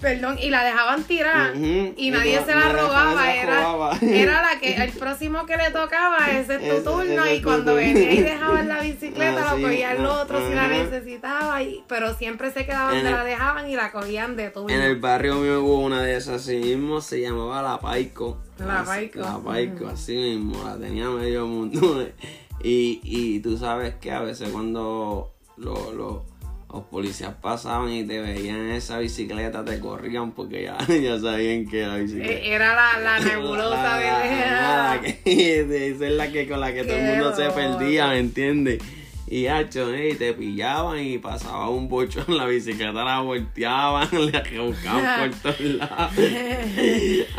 Perdón, 0.00 0.38
y 0.40 0.50
la 0.50 0.64
dejaban 0.64 1.04
tirar 1.04 1.54
y 1.56 2.10
nadie 2.10 2.40
se 2.44 2.54
la 2.54 2.68
robaba. 2.72 3.32
Era, 3.34 3.98
era 4.00 4.42
la 4.42 4.60
que 4.60 4.74
el 4.82 4.90
próximo 4.92 5.46
que 5.46 5.56
le 5.56 5.70
tocaba, 5.70 6.30
ese 6.30 6.56
es 6.56 6.84
tu 6.84 6.90
turno. 6.90 7.30
y 7.30 7.42
cuando 7.42 7.74
venía 7.74 8.12
y 8.12 8.20
dejaban 8.20 8.68
la 8.68 8.80
bicicleta, 8.80 9.50
ah, 9.50 9.54
lo 9.54 9.62
cogía 9.62 9.92
el 9.92 10.04
otro 10.04 10.48
si 10.48 10.54
la 10.54 10.68
necesitaba. 10.68 11.62
Y, 11.62 11.84
pero 11.88 12.14
siempre 12.14 12.50
se 12.52 12.66
quedaban 12.66 12.94
donde 12.94 13.10
la 13.10 13.24
dejaban 13.24 13.68
y 13.68 13.76
la 13.76 13.92
cogían 13.92 14.36
de 14.36 14.50
turno. 14.50 14.74
En 14.74 14.82
el 14.82 14.96
barrio 14.96 15.36
mío 15.36 15.62
hubo 15.62 15.80
una 15.80 16.02
de 16.02 16.16
esas 16.16 16.42
así 16.42 16.56
mismo, 16.56 17.00
se 17.00 17.20
llamaba 17.20 17.62
La 17.62 17.78
Paico. 17.78 18.38
La 18.58 18.84
Paico. 18.84 19.20
La 19.20 19.38
Paico, 19.38 19.88
así 19.88 20.16
mismo, 20.16 20.62
la 20.64 20.76
tenía 20.76 21.08
medio 21.08 21.46
mundo. 21.46 22.06
Y, 22.64 23.00
y 23.02 23.40
tú 23.40 23.58
sabes 23.58 23.96
que 23.96 24.12
a 24.12 24.20
veces 24.20 24.50
cuando 24.50 25.32
lo 25.56 26.24
los 26.72 26.84
policías 26.84 27.34
pasaban 27.34 27.92
y 27.92 28.04
te 28.04 28.20
veían 28.20 28.56
en 28.56 28.70
esa 28.70 28.98
bicicleta, 28.98 29.64
te 29.64 29.78
corrían 29.78 30.32
porque 30.32 30.62
ya, 30.62 30.78
ya 30.88 31.20
sabían 31.20 31.68
que 31.68 31.86
la 31.86 31.96
bicicleta. 31.96 32.32
Eh, 32.32 32.54
era 32.54 32.74
la, 32.74 33.00
la 33.00 33.20
nebulosa 33.20 33.98
de 33.98 34.06
la, 34.06 35.00
que, 35.02 35.20
Esa 35.90 36.06
es 36.06 36.12
la 36.12 36.32
que 36.32 36.48
con 36.48 36.60
la 36.60 36.72
que 36.72 36.84
todo 36.84 36.96
el 36.96 37.06
mundo 37.10 37.36
se 37.36 37.50
perdía, 37.50 38.08
¿me 38.08 38.18
entiendes? 38.20 38.82
Y 39.28 39.46
hacho, 39.46 39.92
eh, 39.94 40.14
te 40.14 40.34
pillaban 40.34 40.98
y 40.98 41.16
pasaba 41.16 41.70
un 41.70 41.88
bocho 41.88 42.22
en 42.28 42.36
la 42.36 42.46
bicicleta, 42.46 43.04
la 43.04 43.20
volteaban, 43.20 44.08
le 44.12 44.60
buscaban 44.60 45.30
por 45.30 45.40
todos 45.40 45.60
lados. 45.60 46.12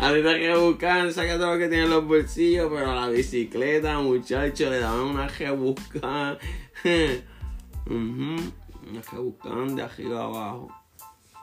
Ahorita 0.00 0.38
que 0.38 0.56
buscaban, 0.56 1.12
saca 1.12 1.36
todo 1.36 1.52
lo 1.54 1.58
que 1.58 1.68
tienen 1.68 1.90
los 1.90 2.04
bolsillos, 2.04 2.68
pero 2.72 2.90
a 2.90 2.94
la 2.94 3.08
bicicleta, 3.08 3.98
muchachos, 3.98 4.70
le 4.70 4.80
daban 4.80 5.02
una 5.02 5.28
rebuscada. 5.28 6.38
uh 7.86 8.63
que 9.02 9.16
buscan 9.16 9.76
de 9.76 9.82
arriba 9.82 10.24
abajo. 10.24 10.68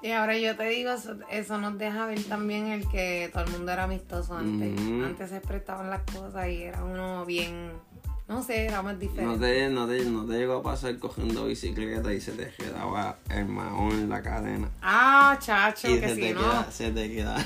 Y 0.02 0.12
ahora 0.12 0.36
yo 0.38 0.56
te 0.56 0.64
digo, 0.64 0.92
eso, 1.30 1.58
nos 1.60 1.78
deja 1.78 2.08
ver 2.08 2.24
también 2.24 2.68
el 2.68 2.88
que 2.90 3.30
todo 3.32 3.44
el 3.44 3.52
mundo 3.52 3.72
era 3.72 3.84
amistoso 3.84 4.36
antes. 4.36 4.80
Antes 4.80 5.30
se 5.30 5.42
prestaban 5.42 5.92
las 5.92 6.02
cosas 6.12 6.48
y 6.48 6.64
era 6.64 6.84
uno 6.84 7.24
bien 7.26 7.72
no 8.32 8.42
sé, 8.42 8.64
era 8.64 8.82
más 8.82 8.98
diferente. 8.98 9.26
No 9.26 9.38
te, 9.38 9.70
no, 9.70 9.88
te, 9.88 10.06
no 10.06 10.26
te 10.26 10.38
llegó 10.38 10.54
a 10.60 10.64
pasar 10.64 10.98
cogiendo 11.00 11.48
bicicleta 11.48 12.14
y 12.14 12.22
se 12.22 12.32
te 12.32 12.50
quedaba 12.52 13.18
el 13.30 13.46
mahón 13.46 13.92
en 13.92 14.10
la 14.10 14.22
cadena. 14.22 14.70
Ah, 14.82 15.38
chacho, 15.38 15.90
que 15.90 16.16
si 16.16 16.34
no. 16.34 16.72
se 16.72 16.92
te 16.92 17.12
queda. 17.12 17.46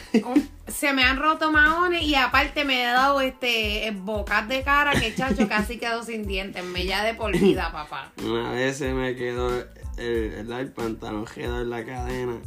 se 0.68 0.94
me 0.94 1.04
han 1.04 1.18
roto 1.18 1.52
mahones 1.52 2.04
y 2.04 2.14
aparte 2.14 2.66
me 2.66 2.84
he 2.84 2.86
dado 2.86 3.20
este 3.20 3.92
bocas 3.96 4.48
de 4.48 4.62
cara 4.62 4.92
que 4.92 5.16
chacho 5.16 5.48
casi 5.50 5.80
quedó 5.80 6.04
sin 6.04 6.28
dientes. 6.28 6.64
Me 6.64 6.86
ya 6.86 7.04
de 7.04 7.16
por 7.16 7.36
vida, 7.36 7.72
papá. 7.74 8.12
Una 8.24 8.52
vez 8.52 8.78
se 8.78 8.94
me 8.94 9.16
quedó 9.16 9.66
el, 9.98 10.52
el, 10.52 10.72
pantalón 10.72 11.26
quedó 11.26 11.62
en 11.62 11.70
la 11.70 11.86
cadena 11.86 12.38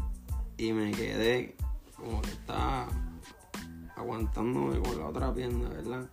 y 0.57 0.73
me 0.73 0.91
quedé 0.91 1.57
como 1.97 2.23
que 2.23 2.31
estaba 2.31 2.89
aguantándome 3.97 4.79
con 4.81 4.99
la 4.99 5.07
otra 5.07 5.35
pierna, 5.35 5.69
¿verdad? 5.69 6.07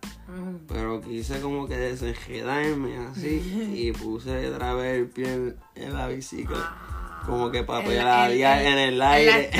Pero 0.66 1.00
quise 1.00 1.40
como 1.40 1.68
que 1.68 1.76
desenjedarme 1.76 2.96
así 2.98 3.72
y 3.74 3.92
puse 3.92 4.48
otra 4.48 4.74
vez 4.74 4.98
el 4.98 5.08
pie 5.08 5.54
en 5.74 5.94
la 5.94 6.08
bicicleta. 6.08 6.60
Ah, 6.62 7.22
como 7.26 7.50
que 7.50 7.62
para 7.62 7.84
peladear 7.84 8.62
en 8.62 8.78
el 8.78 9.02
aire. 9.02 9.50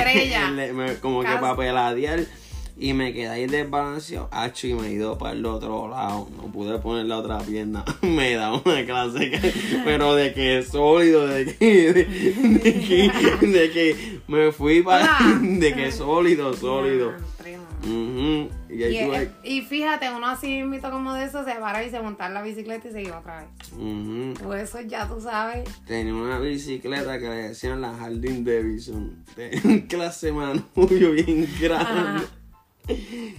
como 1.01 1.21
que 1.21 1.35
para 1.39 1.55
peladear. 1.55 2.19
Y 2.79 2.93
me 2.93 3.11
quedé 3.13 3.27
ahí 3.27 3.47
desbalanceado, 3.47 4.29
hacho, 4.31 4.67
y 4.67 4.73
me 4.73 4.87
he 4.87 4.91
ido 4.93 5.17
para 5.17 5.33
el 5.33 5.45
otro 5.45 5.87
lado. 5.87 6.27
No 6.37 6.51
pude 6.51 6.77
poner 6.79 7.05
la 7.05 7.17
otra 7.17 7.39
pierna. 7.39 7.83
me 8.01 8.33
da 8.35 8.53
una 8.53 8.85
clase, 8.85 9.31
pero 9.83 10.15
de 10.15 10.33
que 10.33 10.63
sólido, 10.63 11.27
de 11.27 11.45
que, 11.45 11.93
de, 11.93 13.71
que, 13.71 14.19
me 14.27 14.51
fui 14.51 14.81
para. 14.81 15.17
de 15.41 15.73
que 15.73 15.91
sólido, 15.91 16.53
sólido 16.53 17.13
y, 19.43 19.61
fíjate, 19.61 20.09
uno 20.09 20.27
así 20.27 20.63
mismo 20.63 20.89
como 20.89 21.13
de 21.13 21.25
eso 21.25 21.43
se 21.43 21.55
para 21.55 21.83
y 21.83 21.89
se 21.89 21.99
monta 22.01 22.29
la 22.29 22.41
bicicleta 22.41 22.87
y 22.87 22.91
se 22.91 23.01
iba 23.03 23.19
otra 23.19 23.41
vez. 23.41 24.39
Pues 24.43 24.63
eso 24.63 24.81
ya 24.81 25.07
tú 25.07 25.21
sabes. 25.21 25.69
Tenía 25.85 26.13
una 26.13 26.39
bicicleta 26.39 27.19
que 27.19 27.29
le 27.29 27.35
decían 27.49 27.81
la 27.81 27.93
Jardín 27.93 28.43
Davidson. 28.43 29.23
Tenía 29.35 29.61
un 29.63 29.79
clase 29.81 30.31
manubrio 30.31 31.11
bien 31.11 31.47
grande. 31.59 32.25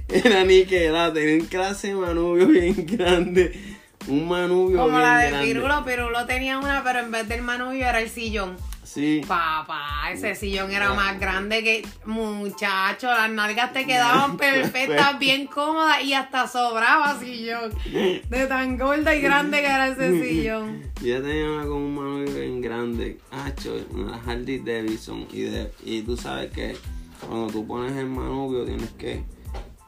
Era 0.08 0.44
ni 0.44 0.64
que 0.64 0.87
era, 0.87 1.12
tenía 1.12 1.42
un 1.42 1.46
clase 1.46 1.94
manubrio 1.94 2.46
bien 2.48 2.87
grande. 2.87 3.76
Un 4.06 4.26
manubio 4.26 4.78
Como 4.78 4.98
la 4.98 5.18
de 5.18 5.44
Pirulo, 5.44 5.84
Pirulo 5.84 6.24
tenía 6.26 6.58
una, 6.58 6.82
pero 6.82 7.00
en 7.00 7.11
vez 7.11 7.28
del 7.28 7.42
manubrio 7.42 7.87
era 7.87 8.00
el 8.00 8.08
sillón. 8.08 8.56
Sí. 8.82 9.20
Papá, 9.28 10.11
ese 10.11 10.34
sillón 10.34 10.70
era 10.70 10.94
más 10.94 11.20
grande 11.20 11.62
que. 11.62 11.87
Muchacho, 12.06 13.08
las 13.08 13.30
nalgas 13.30 13.74
te 13.74 13.84
quedaban 13.84 14.37
perfectas, 14.38 15.18
bien 15.18 15.46
cómodas 15.46 16.02
y 16.02 16.14
hasta 16.14 16.48
sobraba 16.48 17.18
sillón. 17.20 17.70
De 17.84 18.46
tan 18.46 18.78
gorda 18.78 19.14
y 19.14 19.20
grande 19.20 19.61
que 19.61 19.66
era 19.66 19.88
ese 19.88 20.22
sillón. 20.26 20.82
Yo 21.02 21.20
tenía 21.20 21.50
una 21.50 21.64
con 21.64 21.72
un 21.74 21.94
manubrio 21.94 22.34
bien 22.34 22.62
grande, 22.62 23.18
hacho, 23.30 23.76
una 23.90 24.22
Harley 24.26 24.58
Davidson. 24.61 25.26
Y, 25.34 25.42
de, 25.42 25.70
y 25.84 26.00
tú 26.00 26.16
sabes 26.16 26.50
que 26.50 26.74
cuando 27.20 27.48
tú 27.48 27.66
pones 27.66 27.94
el 27.94 28.06
manubrio 28.06 28.64
tienes 28.64 28.90
que 28.92 29.22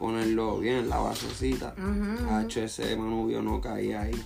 ponerlo 0.00 0.58
bien 0.58 0.76
en 0.76 0.88
la 0.88 0.98
basecita. 0.98 1.74
Hacho, 2.30 2.62
ese 2.62 2.96
manubrio 2.96 3.42
no 3.42 3.60
caía 3.60 4.00
ahí. 4.00 4.24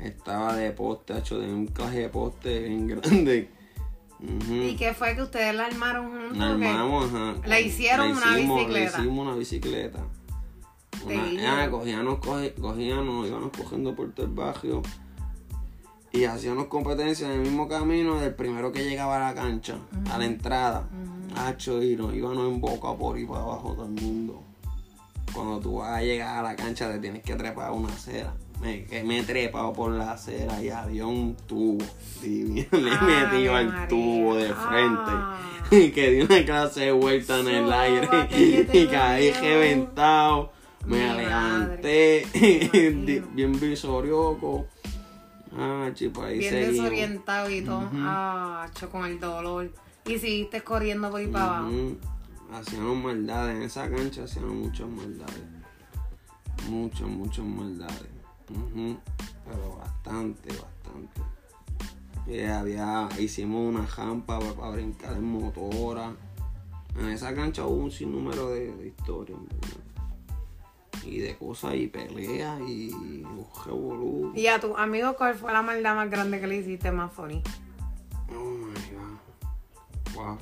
Estaba 0.00 0.54
de 0.54 0.72
poste, 0.72 1.14
hacho, 1.14 1.38
de 1.38 1.46
un 1.46 1.68
caje 1.68 2.00
de 2.00 2.08
poste 2.10 2.58
bien 2.58 2.86
grande 2.88 3.48
¿Y 4.20 4.76
qué 4.76 4.92
fue 4.92 5.14
que 5.14 5.22
ustedes 5.22 5.54
la 5.54 5.66
armaron 5.66 6.10
juntos? 6.10 6.36
La 6.36 6.50
armamos, 6.50 7.06
ajá. 7.06 7.34
La 7.46 7.60
hicieron 7.60 8.10
una 8.10 8.34
bicicleta. 8.34 8.98
Le 8.98 9.04
hicimos 9.04 9.26
una 9.26 9.36
bicicleta. 9.36 10.04
Una, 11.04 11.62
ah, 11.62 11.70
cogíamos, 11.70 12.18
cogíamos, 12.18 13.28
íbamos 13.28 13.50
cogiendo 13.56 13.94
por 13.94 14.12
todo 14.12 14.26
el 14.26 14.32
barrio 14.32 14.82
y 16.10 16.24
hacíamos 16.24 16.66
competencias 16.66 17.30
en 17.30 17.36
el 17.36 17.42
mismo 17.42 17.68
camino 17.68 18.18
del 18.18 18.34
primero 18.34 18.72
que 18.72 18.82
llegaba 18.82 19.16
a 19.16 19.32
la 19.32 19.40
cancha, 19.40 19.76
a 20.10 20.18
la 20.18 20.24
entrada. 20.24 20.88
Hacho, 21.36 21.82
y 21.82 21.94
nos 21.94 22.14
íbamos 22.14 22.48
en 22.48 22.60
boca 22.60 22.94
por 22.94 23.16
ahí 23.16 23.26
para 23.26 23.40
abajo 23.40 23.74
todo 23.74 23.84
el 23.84 23.92
mundo. 23.92 24.45
Cuando 25.36 25.60
tú 25.60 25.76
vas 25.76 25.98
a 25.98 26.02
llegar 26.02 26.38
a 26.38 26.42
la 26.42 26.56
cancha 26.56 26.90
te 26.90 26.98
tienes 26.98 27.22
que 27.22 27.36
trepar 27.36 27.70
una 27.70 27.92
acera 27.92 28.34
me, 28.60 28.86
me 29.04 29.18
he 29.18 29.22
trepado 29.22 29.72
por 29.72 29.92
la 29.92 30.12
acera 30.12 30.62
y 30.62 30.70
había 30.70 31.06
un 31.06 31.36
tubo. 31.46 31.84
le 32.22 32.66
metí 32.70 33.46
al 33.48 33.88
tubo 33.88 34.36
de 34.36 34.52
frente. 34.52 35.12
Y 35.68 35.90
que 35.90 36.10
di 36.12 36.20
una 36.20 36.44
clase 36.44 36.82
de 36.82 36.92
vuelta 36.92 37.40
en 37.40 37.48
el 37.48 37.72
aire. 37.72 38.08
y 38.72 38.86
caí 38.86 39.32
reventado. 39.32 40.52
Me 40.84 41.12
levanté. 41.12 42.24
bien 43.32 43.58
visorioco. 43.58 44.68
Ah, 45.58 45.90
chico, 45.92 46.22
ahí 46.22 46.38
Bien 46.38 46.54
desorientado 46.54 47.50
y 47.50 47.62
todo. 47.62 47.82
Ah, 47.94 48.68
con 48.92 49.06
el 49.06 49.18
dolor. 49.18 49.72
Y 50.06 50.20
seguiste 50.20 50.60
corriendo 50.62 51.10
por 51.10 51.18
ahí 51.18 51.26
para 51.26 51.58
abajo. 51.58 51.70
Hacíamos 52.56 52.96
maldades. 52.96 53.54
En 53.54 53.62
esa 53.64 53.90
cancha 53.90 54.24
hacíamos 54.24 54.54
muchas 54.54 54.88
maldades. 54.88 55.42
Muchas, 56.70 57.02
muchas 57.02 57.44
maldades. 57.44 58.08
Pero 58.46 59.76
bastante, 59.76 60.48
bastante. 60.48 61.20
Y 62.26 62.40
había, 62.40 63.10
hicimos 63.18 63.74
una 63.74 63.86
jampa 63.86 64.38
para, 64.38 64.70
brincar 64.70 65.12
en 65.12 65.24
motora. 65.24 66.14
En 66.98 67.10
esa 67.10 67.34
cancha 67.34 67.66
hubo 67.66 67.84
un 67.84 67.90
sinnúmero 67.90 68.48
de, 68.48 68.74
de 68.74 68.88
historias, 68.88 69.38
Y 71.04 71.18
de 71.18 71.36
cosas 71.36 71.74
y 71.74 71.88
peleas 71.88 72.58
y 72.66 72.90
un 73.22 73.46
revolú. 73.66 74.32
¿Y 74.34 74.46
a 74.46 74.58
tu 74.58 74.74
amigo 74.78 75.14
cuál 75.14 75.34
fue 75.34 75.52
la 75.52 75.60
maldad 75.60 75.94
más 75.94 76.10
grande 76.10 76.40
que 76.40 76.46
le 76.46 76.56
hiciste 76.56 76.90
más 76.90 77.12
funny? 77.12 77.42
Oh 78.30 78.50
my 78.50 78.72
god. 78.94 80.14
Wow. 80.14 80.38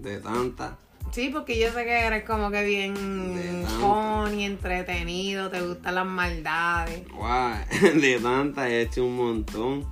De 0.00 0.18
tanta. 0.18 0.78
Sí, 1.12 1.30
porque 1.32 1.58
yo 1.58 1.70
sé 1.72 1.84
que 1.84 2.06
eres 2.06 2.24
como 2.24 2.50
que 2.50 2.64
bien 2.64 3.64
funny, 3.78 4.44
entretenido, 4.44 5.48
te 5.48 5.60
gustan 5.60 5.94
las 5.94 6.06
maldades. 6.06 7.06
Wow. 7.08 7.54
De 8.00 8.18
tanta 8.20 8.68
he 8.68 8.82
hecho 8.82 9.04
un 9.04 9.16
montón. 9.16 9.86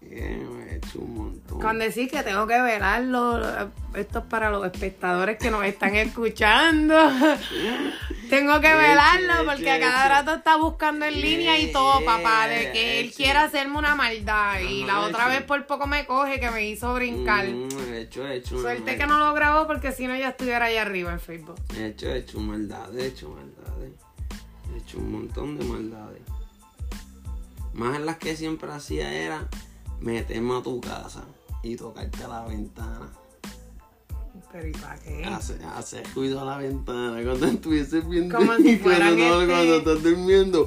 Bien, 0.00 0.46
he 0.68 0.76
hecho 0.76 1.00
un 1.00 1.14
montón. 1.14 1.60
Con 1.60 1.78
decir 1.78 2.10
que 2.10 2.22
tengo 2.22 2.46
que 2.46 2.60
velarlo, 2.60 3.40
esto 3.94 4.18
es 4.18 4.24
para 4.26 4.50
los 4.50 4.64
espectadores 4.64 5.38
que 5.38 5.50
nos 5.50 5.64
están 5.64 5.96
escuchando. 5.96 6.94
tengo 8.28 8.60
que 8.60 8.74
velarlo 8.74 9.44
porque 9.46 9.70
a 9.70 9.80
cada 9.80 10.08
rato 10.08 10.34
está 10.34 10.56
buscando 10.56 11.04
en 11.04 11.20
línea 11.20 11.58
y 11.58 11.72
todo, 11.72 12.04
papá, 12.04 12.48
de 12.48 12.72
que 12.72 13.00
él 13.00 13.12
quiera 13.12 13.44
hacerme 13.44 13.78
una 13.78 13.94
maldad. 13.94 14.60
Y 14.60 14.84
la 14.84 15.00
otra 15.00 15.28
vez 15.28 15.42
por 15.42 15.66
poco 15.66 15.86
me 15.86 16.06
coge 16.06 16.40
que 16.40 16.50
me 16.50 16.68
hizo 16.68 16.94
brincar. 16.94 17.46
Mm, 17.46 17.94
hecho, 17.94 18.28
hecho. 18.28 18.60
Suerte 18.60 18.96
que 18.96 19.06
no 19.06 19.18
lo 19.18 19.32
grabó 19.34 19.66
porque 19.66 19.92
si 19.92 20.06
no 20.06 20.16
ya 20.16 20.30
estuviera 20.30 20.66
allá 20.66 20.82
arriba 20.82 21.12
en 21.12 21.20
Facebook. 21.20 21.56
He 21.76 21.86
hecho, 21.86 22.08
he 22.08 22.18
hecho 22.18 22.40
maldades, 22.40 23.02
he 23.02 23.06
hecho 23.06 23.28
maldades. 23.30 23.92
He 24.72 24.78
hecho 24.78 24.98
un 24.98 25.12
montón 25.12 25.58
de 25.58 25.64
maldades. 25.64 26.22
Más 27.72 27.96
en 27.96 28.06
las 28.06 28.18
que 28.18 28.36
siempre 28.36 28.70
hacía 28.72 29.12
era 29.12 29.48
meterme 30.00 30.58
a 30.58 30.62
tu 30.62 30.80
casa 30.80 31.24
y 31.62 31.76
tocarte 31.76 32.24
a 32.24 32.28
la 32.28 32.44
ventana. 32.44 33.08
¿Pero 34.50 34.66
y 34.66 34.72
para 34.72 34.96
qué? 34.96 35.24
Hacer, 35.24 36.06
ruido 36.14 36.40
a 36.40 36.44
la 36.44 36.56
ventana 36.58 37.22
cuando 37.22 37.46
estuvieses 37.46 38.08
viendo. 38.08 38.34
Como 38.34 38.56
si 38.56 38.78
fueran 38.78 39.16
cuando, 39.16 39.42
este... 39.42 39.52
cuando 39.52 39.76
estás 39.76 40.02
durmiendo. 40.02 40.66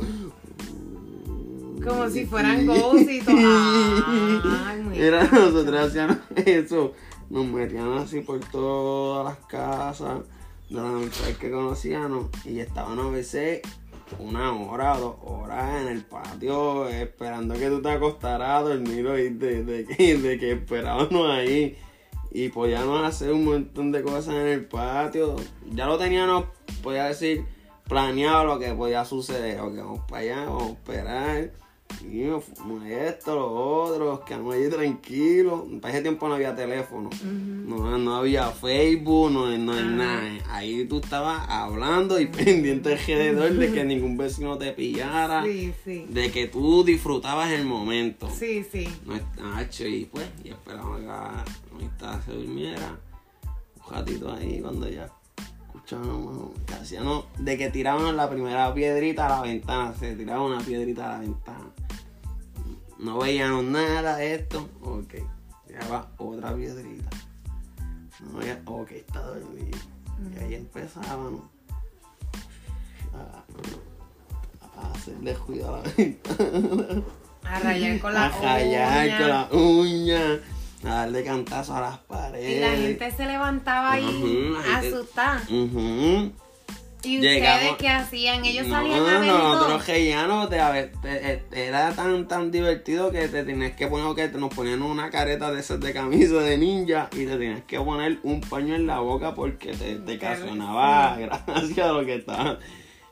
Como 1.84 2.10
si 2.10 2.26
fueran 2.26 2.66
ghosts 2.68 3.08
Era, 4.96 5.24
nosotros 5.24 5.80
hacíamos 5.80 6.18
eso. 6.46 6.94
Nos 7.32 7.46
metían 7.46 7.94
así 7.94 8.20
por 8.22 8.40
todas 8.40 9.26
las 9.26 9.38
casas 9.48 10.20
de 10.70 10.76
las 10.76 10.86
mujeres 10.86 11.38
que 11.40 11.50
conocíamos 11.50 12.28
y 12.46 12.60
estaban 12.60 13.00
a 13.00 13.10
veces 13.10 13.62
una 14.20 14.52
hora 14.54 14.98
o 14.98 15.00
dos 15.00 15.16
horas 15.24 15.82
en 15.82 15.88
el 15.88 16.04
patio 16.04 16.88
esperando 16.90 17.56
que 17.56 17.70
tú 17.70 17.82
te 17.82 17.90
acostaras 17.90 18.50
a 18.50 18.62
dormir 18.62 19.08
y 19.18 19.30
de, 19.30 19.64
de 19.64 20.38
que 20.38 20.52
esperábamos 20.52 21.32
ahí 21.32 21.78
y 22.32 22.50
podíamos 22.50 23.04
hacer 23.04 23.32
un 23.32 23.46
montón 23.46 23.92
de 23.92 24.02
cosas 24.02 24.36
en 24.36 24.48
el 24.48 24.66
patio. 24.66 25.36
Ya 25.72 25.86
lo 25.86 25.98
teníamos, 25.98 26.46
podía 26.82 27.06
decir, 27.06 27.46
planeado 27.88 28.46
lo 28.46 28.60
que 28.60 28.74
podía 28.74 29.04
suceder. 29.06 29.60
Ok, 29.60 29.76
vamos 29.78 30.02
para 30.08 30.22
allá, 30.22 30.46
vamos 30.46 30.64
a 30.64 30.70
esperar. 30.70 31.52
Y 32.10 32.24
esto, 32.94 33.36
lo 33.36 33.52
otro, 33.52 34.26
quedamos 34.26 34.56
ahí 34.56 34.70
tranquilos. 34.70 35.64
Para 35.82 35.94
ese 35.94 36.02
tiempo 36.02 36.28
no 36.28 36.36
había 36.36 36.56
teléfono, 36.56 37.10
no, 37.24 37.98
no, 37.98 38.16
había 38.16 38.48
Facebook, 38.52 39.32
no, 39.32 39.58
no 39.58 39.74
hay 39.74 39.86
nada. 39.86 40.22
Ahí 40.50 40.86
tú 40.86 41.00
estabas 41.00 41.48
hablando 41.50 42.20
y 42.20 42.26
pendiente 42.28 42.94
alrededor 42.94 43.54
de 43.54 43.72
que 43.72 43.84
ningún 43.84 44.18
vecino 44.18 44.58
te 44.58 44.72
pillara, 44.72 45.44
sí, 45.44 45.74
sí. 45.84 46.06
de 46.10 46.32
que 46.32 46.48
tú 46.48 46.84
disfrutabas 46.84 47.52
el 47.52 47.66
momento. 47.66 48.30
Sí, 48.30 48.66
sí. 48.70 48.88
No 49.06 49.16
está 49.16 49.68
y 49.88 50.06
pues, 50.06 50.28
y 50.44 50.50
esperamos 50.50 51.00
que 51.00 51.06
la 51.06 51.46
amistad 51.74 52.20
se 52.26 52.34
durmiera. 52.34 53.00
Un 53.88 53.94
ratito 53.94 54.32
ahí 54.32 54.60
cuando 54.62 54.90
ya 54.90 55.10
escuchábamos, 55.60 56.52
que 56.66 56.74
hacíamos, 56.74 57.26
de 57.38 57.58
que 57.58 57.70
tirábamos 57.70 58.14
la 58.16 58.30
primera 58.30 58.74
piedrita 58.74 59.26
a 59.28 59.30
la 59.30 59.42
ventana, 59.42 59.94
se 59.98 60.16
tiraba 60.16 60.44
una 60.44 60.60
piedrita 60.60 61.10
a 61.10 61.14
la 61.14 61.20
ventana 61.20 61.71
no 63.02 63.20
veíamos 63.20 63.64
nada 63.66 64.18
de 64.18 64.36
esto, 64.36 64.70
ok, 64.82 65.16
va 65.92 66.08
otra 66.18 66.56
piedrita. 66.56 67.10
No 68.20 68.40
veía, 68.40 68.62
ok, 68.66 68.92
está 68.92 69.20
dormido. 69.22 69.78
Y 70.36 70.44
ahí 70.44 70.56
empezábamos 70.56 71.42
a, 73.14 73.44
a 74.80 74.92
hacerle 74.92 75.34
cuidado 75.34 75.76
a 75.76 75.82
la 75.82 75.94
ventana. 75.98 77.04
A 77.44 77.60
rayar 77.60 78.00
con 78.00 78.14
la 78.14 78.26
A 78.28 78.30
rayar 78.30 79.20
con 79.20 79.30
la 79.30 79.50
uña. 79.52 80.40
A 80.84 80.88
darle 80.88 81.24
cantazo 81.24 81.76
a 81.76 81.82
las 81.82 81.98
paredes. 82.00 82.58
Y 82.58 82.60
la 82.60 82.72
gente 82.72 83.12
se 83.12 83.26
levantaba 83.26 83.94
ahí 83.94 84.54
asustada. 84.76 85.42
¿Y 87.04 87.18
ustedes 87.18 87.76
qué 87.80 87.90
hacían? 87.90 88.46
Ellos 88.46 88.68
salían 88.68 89.00
a 89.00 89.20
ver 89.20 89.28
no, 89.28 89.56
nosotros 89.56 89.88
reíamos, 89.88 90.50
era 91.52 91.94
tan 91.94 92.28
tan 92.28 92.52
divertido 92.52 93.12
que 93.12 93.28
te 93.28 93.44
tenías 93.44 93.72
que 93.72 93.88
poner, 93.88 94.32
que 94.32 94.38
nos 94.38 94.54
ponían 94.54 94.82
una 94.82 95.10
careta 95.10 95.52
de 95.52 95.62
esas 95.62 95.80
de 95.80 95.94
camisa 95.94 96.36
de 96.36 96.58
ninja 96.58 97.10
y 97.14 97.26
te 97.26 97.38
tenías 97.38 97.64
que 97.64 97.80
poner 97.80 98.20
un 98.24 98.42
paño 98.42 98.76
en 98.76 98.86
la 98.86 99.00
boca 99.00 99.34
porque 99.34 99.74
te, 99.74 99.96
te 99.96 100.16
ocasionaba 100.16 101.18
gracias 101.18 101.80
a 101.80 101.92
lo 101.92 102.06
que 102.06 102.16
estaba. 102.16 102.60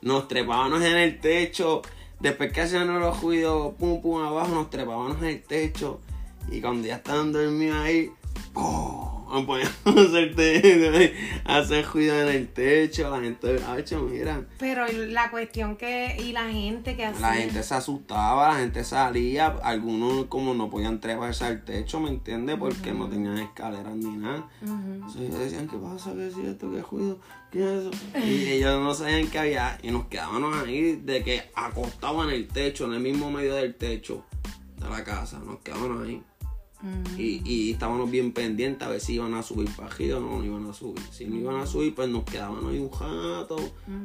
Nos 0.02 0.28
trepábamos 0.28 0.82
en 0.82 0.96
el 0.96 1.18
techo, 1.18 1.82
después 2.20 2.52
que 2.52 2.60
hacían 2.62 2.86
los 2.98 3.20
ruidos, 3.20 3.74
pum 3.74 4.00
pum 4.00 4.22
abajo, 4.22 4.54
nos 4.54 4.70
trepábamos 4.70 5.18
en 5.18 5.24
el 5.24 5.42
techo 5.42 6.00
y 6.50 6.60
cuando 6.60 6.86
ya 6.86 6.96
estaban 6.96 7.32
dormidos 7.32 7.76
ahí, 7.78 8.10
¡pum! 8.52 9.09
hacerte, 9.84 11.14
hacer 11.44 11.86
ruido 11.86 12.20
en 12.20 12.28
el 12.28 12.48
techo, 12.48 13.10
la 13.10 13.20
gente, 13.20 13.56
hecho, 13.78 14.02
mira. 14.02 14.44
Pero 14.58 14.86
la 14.88 15.30
cuestión 15.30 15.76
que, 15.76 16.16
y 16.18 16.32
la 16.32 16.48
gente 16.50 16.96
que 16.96 17.06
hacía. 17.06 17.20
La 17.20 17.34
gente 17.34 17.62
se 17.62 17.74
asustaba, 17.74 18.48
la 18.48 18.60
gente 18.60 18.82
salía, 18.82 19.56
algunos 19.62 20.26
como 20.26 20.54
no 20.54 20.68
podían 20.68 21.00
treparse 21.00 21.44
al 21.44 21.64
techo, 21.64 22.00
¿me 22.00 22.10
entiendes? 22.10 22.56
Porque 22.56 22.92
no 22.92 23.08
tenían 23.08 23.38
escaleras 23.38 23.94
ni 23.94 24.16
nada. 24.16 24.48
Entonces 24.62 25.38
decían, 25.38 25.68
¿qué 25.68 25.76
pasa? 25.76 26.12
¿Qué 26.12 26.26
es 26.26 26.36
esto? 26.36 26.70
¿Qué 26.70 26.82
ruido? 26.82 27.20
¿Qué 27.52 27.62
es 27.62 27.84
eso? 27.84 27.90
Y 28.26 28.46
ellos 28.50 28.80
no 28.80 28.94
sabían 28.94 29.28
qué 29.28 29.38
había, 29.38 29.78
y 29.82 29.90
nos 29.90 30.06
quedábamos 30.06 30.56
ahí 30.56 30.96
de 30.96 31.22
que 31.22 31.50
acostaban 31.54 32.28
en 32.30 32.34
el 32.34 32.48
techo, 32.48 32.86
en 32.86 32.94
el 32.94 33.00
mismo 33.00 33.30
medio 33.30 33.54
del 33.54 33.74
techo 33.76 34.24
de 34.76 34.88
la 34.88 35.04
casa, 35.04 35.38
nos 35.38 35.60
quedábamos 35.60 36.06
ahí 36.06 36.22
y, 37.18 37.42
y, 37.44 37.72
estábamos 37.72 38.10
bien 38.10 38.32
pendientes 38.32 38.86
a 38.86 38.90
ver 38.90 39.00
si 39.00 39.14
iban 39.14 39.34
a 39.34 39.42
subir 39.42 39.68
para 39.76 39.88
arriba 39.88 40.18
o 40.18 40.20
no 40.20 40.44
iban 40.44 40.66
a 40.66 40.72
subir. 40.72 41.02
Si 41.10 41.26
no 41.26 41.36
iban 41.36 41.56
a 41.56 41.66
subir, 41.66 41.94
pues 41.94 42.08
nos 42.08 42.24
quedaban 42.24 42.66
ahí 42.66 42.78
un 42.78 42.90
rato 42.90 43.56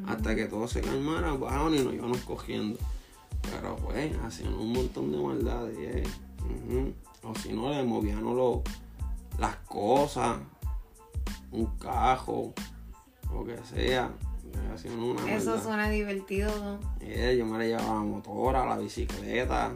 hasta 0.08 0.36
que 0.36 0.46
todo 0.46 0.68
se 0.68 0.82
calmara, 0.82 1.34
bajaban 1.34 1.76
y 1.76 1.80
nos 1.80 1.94
íbamos 1.94 2.18
cogiendo. 2.20 2.78
Pero 3.42 3.76
pues 3.78 4.14
hacían 4.24 4.54
un 4.54 4.74
montón 4.74 5.12
de 5.12 5.18
maldades. 5.18 5.78
Eh. 5.80 6.94
O 7.24 7.34
si 7.36 7.54
no, 7.54 7.72
le 7.72 7.84
movían 7.84 8.24
las 9.40 9.56
cosas, 9.68 10.38
un 11.52 11.66
cajo, 11.78 12.54
lo 13.32 13.46
que 13.46 13.58
sea. 13.64 14.12
Eso 15.28 15.62
suena 15.62 15.90
divertido, 15.90 16.52
¿no? 16.60 16.80
Eh, 17.02 17.36
yo 17.38 17.46
me 17.46 17.58
la 17.58 17.66
llevaba 17.66 17.92
a 17.92 17.96
la 17.96 18.02
motora, 18.02 18.66
la 18.66 18.78
bicicleta. 18.78 19.74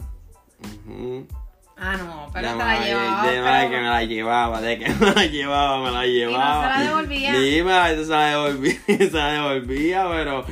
Ah, 1.81 1.95
no, 1.95 2.27
pero 2.33 2.51
te 2.51 2.57
la 2.57 2.85
llevaba. 2.85 3.23
De, 3.23 3.69
que 3.69 3.77
me 3.77 3.83
la 3.83 4.03
llevaba, 4.03 4.61
de 4.61 4.79
que 4.79 4.89
me 4.89 5.11
la 5.13 5.25
llevaba, 5.25 5.83
me 5.83 5.91
la 5.91 6.05
llevaba. 6.05 6.51
¿Y 6.51 6.55
no 6.55 6.61
se 6.61 6.67
la 6.67 6.89
devolvía? 6.89 7.35
Sí, 7.35 7.63
me 7.63 8.03
se 8.03 8.11
la 8.11 8.25
devolvía, 8.25 8.79
se 8.87 9.11
la 9.11 9.31
devolvía, 9.31 10.07
pero... 10.09 10.45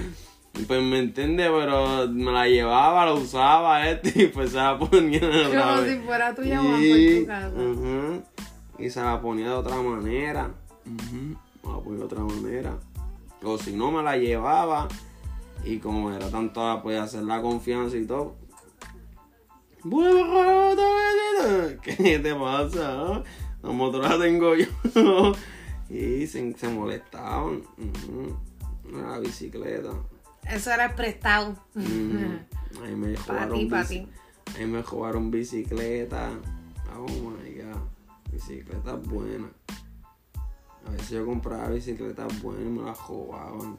Pues 0.66 0.82
me 0.82 0.98
entiende, 0.98 1.48
pero 1.52 2.08
me 2.08 2.32
la 2.32 2.48
llevaba, 2.48 3.06
la 3.06 3.14
usaba 3.14 3.88
este 3.88 4.24
y 4.24 4.28
pues 4.28 4.52
se 4.52 4.58
la 4.58 4.80
ponía 4.80 5.20
de 5.20 5.46
otra 5.46 5.76
Como 5.76 5.84
si 5.84 5.98
fuera 6.00 6.34
tuya 6.34 6.58
Juan 6.58 6.72
por 6.72 7.20
tu 7.20 7.28
casa. 7.28 8.80
Y 8.80 8.90
se 8.90 9.02
la 9.02 9.22
ponía 9.22 9.50
de 9.50 9.54
otra 9.54 9.76
manera. 9.76 10.50
Me 10.84 11.72
la 11.72 11.78
ponía 11.78 12.00
de 12.00 12.06
otra 12.06 12.22
manera. 12.22 12.74
O 13.44 13.60
si 13.60 13.74
no, 13.74 13.92
me 13.92 14.02
la 14.02 14.18
llevaba. 14.18 14.88
Y 15.64 15.78
como 15.78 16.12
era 16.12 16.28
tanto, 16.32 16.82
podía 16.82 17.04
hacer 17.04 17.22
la 17.22 17.40
confianza 17.40 17.96
y 17.96 18.08
todo 18.08 18.47
¿Qué 21.84 22.20
te 22.20 22.36
pasa? 22.36 23.24
La 23.64 23.72
motora 23.72 24.10
la 24.10 24.24
tengo 24.24 24.56
yo. 24.56 24.68
y 25.90 26.28
se, 26.28 26.54
se 26.58 26.68
molestaban. 26.68 27.64
La 28.92 29.20
bicicleta. 29.20 29.92
Eso 30.50 30.72
era 30.72 30.86
el 30.86 30.94
prestado. 30.94 31.56
Ahí 31.76 32.96
me 32.96 33.16
jugaron. 33.18 33.70
Ahí 34.58 34.66
me 34.66 34.84
jugaron 34.84 35.32
bicicleta. 35.32 36.32
Oh 36.96 37.06
my 37.06 37.52
god. 37.54 37.82
Bicicletas 38.32 39.02
buenas. 39.08 39.52
A 40.86 40.92
veces 40.92 41.10
yo 41.10 41.26
compraba 41.26 41.70
bicicletas 41.70 42.42
buenas 42.42 42.66
y 42.66 42.70
me 42.70 42.84
las 42.84 42.98
jugaban. 42.98 43.78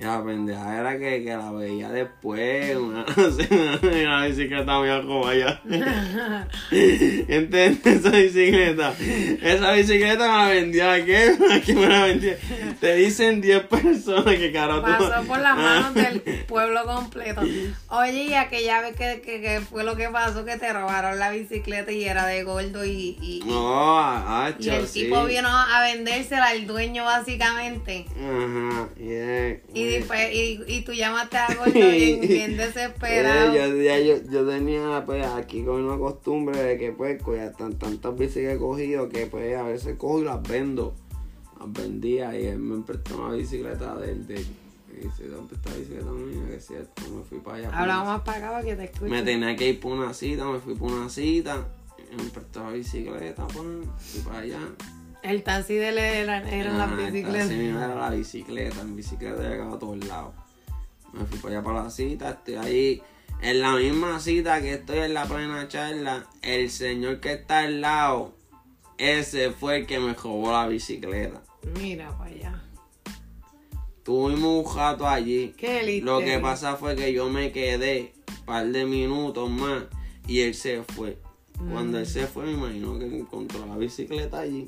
Y 0.00 0.04
la 0.04 0.24
pendeja 0.24 0.78
era 0.78 0.96
que, 0.96 1.24
que 1.24 1.36
la 1.36 1.50
veía 1.50 1.88
después, 1.88 2.76
una, 2.76 3.04
una 3.82 4.26
bicicleta 4.26 4.78
muy 4.78 4.88
como 5.02 5.26
allá. 5.26 5.60
¿Entiendes? 6.70 7.84
Esa 7.84 8.10
bicicleta. 8.10 8.94
Esa 9.42 9.72
bicicleta 9.72 10.28
me 10.28 10.36
la 10.36 10.48
vendía 10.50 10.92
a 10.92 11.04
qué? 11.04 11.36
¿A 11.52 11.60
qué 11.60 11.74
me 11.74 11.88
la 11.88 12.04
vendía? 12.04 12.36
Te 12.80 12.94
dicen 12.94 13.40
10 13.40 13.64
personas 13.64 14.36
que 14.36 14.52
carajo 14.52 14.82
Pasó 14.82 15.26
por 15.26 15.40
las 15.40 15.56
manos 15.56 15.94
del 15.94 16.20
pueblo 16.46 16.84
completo. 16.84 17.40
Oye, 17.88 18.22
y 18.26 18.34
aquella 18.34 18.82
vez 18.82 18.94
que, 18.94 19.20
que, 19.20 19.40
que, 19.40 19.60
fue 19.62 19.82
lo 19.82 19.96
que 19.96 20.08
pasó, 20.10 20.44
que 20.44 20.58
te 20.58 20.72
robaron 20.72 21.18
la 21.18 21.32
bicicleta 21.32 21.90
y 21.90 22.04
era 22.04 22.24
de 22.24 22.44
gordo 22.44 22.84
y... 22.84 23.18
y 23.20 23.42
no, 23.44 23.98
ah, 23.98 24.52
Y 24.60 24.68
el 24.68 24.88
tipo 24.88 25.24
vino 25.24 25.48
a 25.48 25.82
vendérsela 25.82 26.50
al 26.50 26.68
dueño 26.68 27.02
básicamente. 27.04 28.06
Ajá, 28.16 28.88
y 29.74 29.87
y, 29.88 30.64
y, 30.66 30.80
tú 30.82 30.92
llamaste 30.92 31.36
a 31.36 31.54
Gordo 31.54 31.72
bien, 31.72 32.20
bien 32.20 32.56
desesperado. 32.56 33.54
yo, 33.54 33.66
yo, 33.76 34.30
yo, 34.30 34.46
tenía 34.46 35.02
pues 35.04 35.26
aquí 35.26 35.64
con 35.64 35.84
una 35.84 35.98
costumbre 35.98 36.62
de 36.62 36.78
que 36.78 36.92
pues 36.92 37.22
tan, 37.56 37.78
tantas 37.78 38.16
veces 38.16 38.34
que 38.46 38.52
he 38.52 38.58
cogido 38.58 39.08
que 39.08 39.26
pues 39.26 39.56
a 39.56 39.62
veces 39.62 39.96
cojo 39.96 40.20
y 40.20 40.24
las 40.24 40.42
vendo. 40.42 40.94
Las 41.58 41.72
vendía 41.72 42.38
y 42.38 42.46
él 42.46 42.58
me 42.58 42.82
prestó 42.84 43.16
una 43.16 43.34
bicicleta 43.34 43.96
de 43.96 44.12
él. 44.12 44.26
De, 44.26 44.34
y 44.40 45.04
dice, 45.04 45.28
¿dónde 45.28 45.54
está 45.54 45.70
la 45.70 45.76
bicicleta 45.76 46.10
mía? 46.10 46.46
Que 46.48 46.56
es 46.56 46.66
cierto, 46.66 47.02
me 47.10 47.22
fui 47.24 47.38
para 47.38 47.56
allá. 47.58 47.70
Hablamos 47.72 48.06
más 48.06 48.20
para 48.22 48.38
acá 48.38 48.50
para 48.50 48.64
que 48.64 48.76
te 48.76 48.84
escuche. 48.84 49.10
Me 49.10 49.22
tenía 49.22 49.56
que 49.56 49.68
ir 49.68 49.80
por 49.80 49.92
una 49.92 50.14
cita, 50.14 50.44
me 50.44 50.58
fui 50.60 50.74
por 50.74 50.92
una 50.92 51.08
cita. 51.08 51.66
Me 52.16 52.30
prestó 52.30 52.64
la 52.64 52.70
bicicleta, 52.70 53.46
pues, 53.48 53.66
fui 53.98 54.20
para 54.22 54.38
allá. 54.38 54.60
El 55.22 55.42
taxi 55.42 55.74
de 55.74 55.88
él 55.88 55.98
era, 55.98 56.48
era 56.48 56.72
la 56.72 56.86
bicicleta. 56.86 57.42
El 57.42 57.48
taxi 57.48 57.66
era 57.66 57.94
la 57.94 58.10
bicicleta, 58.10 58.80
en 58.80 58.96
bicicleta 58.96 59.42
llegaba 59.42 59.74
a 59.74 59.78
todos 59.78 60.04
lados. 60.06 60.34
Me 61.12 61.24
fui 61.24 61.38
para 61.38 61.54
allá 61.54 61.64
para 61.64 61.82
la 61.84 61.90
cita, 61.90 62.30
estoy 62.30 62.54
ahí. 62.54 63.02
En 63.40 63.60
la 63.60 63.76
misma 63.76 64.18
cita 64.20 64.60
que 64.60 64.74
estoy 64.74 64.98
en 64.98 65.14
la 65.14 65.24
plena 65.24 65.68
charla, 65.68 66.26
el 66.42 66.70
señor 66.70 67.20
que 67.20 67.32
está 67.34 67.60
al 67.60 67.80
lado, 67.80 68.34
ese 68.98 69.52
fue 69.52 69.78
el 69.78 69.86
que 69.86 69.98
me 70.00 70.14
robó 70.14 70.52
la 70.52 70.66
bicicleta. 70.66 71.42
Mira 71.80 72.16
para 72.16 72.30
allá. 72.30 72.62
Tuvimos 74.02 74.64
un 74.64 74.72
jato 74.72 75.06
allí. 75.06 75.54
Qué 75.56 76.00
Lo 76.02 76.20
que 76.20 76.38
pasa 76.38 76.76
fue 76.76 76.96
que 76.96 77.12
yo 77.12 77.28
me 77.28 77.52
quedé 77.52 78.12
un 78.28 78.44
par 78.46 78.66
de 78.66 78.86
minutos 78.86 79.50
más 79.50 79.84
y 80.26 80.40
él 80.40 80.54
se 80.54 80.82
fue. 80.82 81.18
Cuando 81.70 81.98
él 81.98 82.06
se 82.06 82.26
fue, 82.26 82.44
me 82.44 82.52
imagino 82.52 82.98
que 82.98 83.04
encontró 83.04 83.66
la 83.66 83.76
bicicleta 83.76 84.40
allí. 84.40 84.66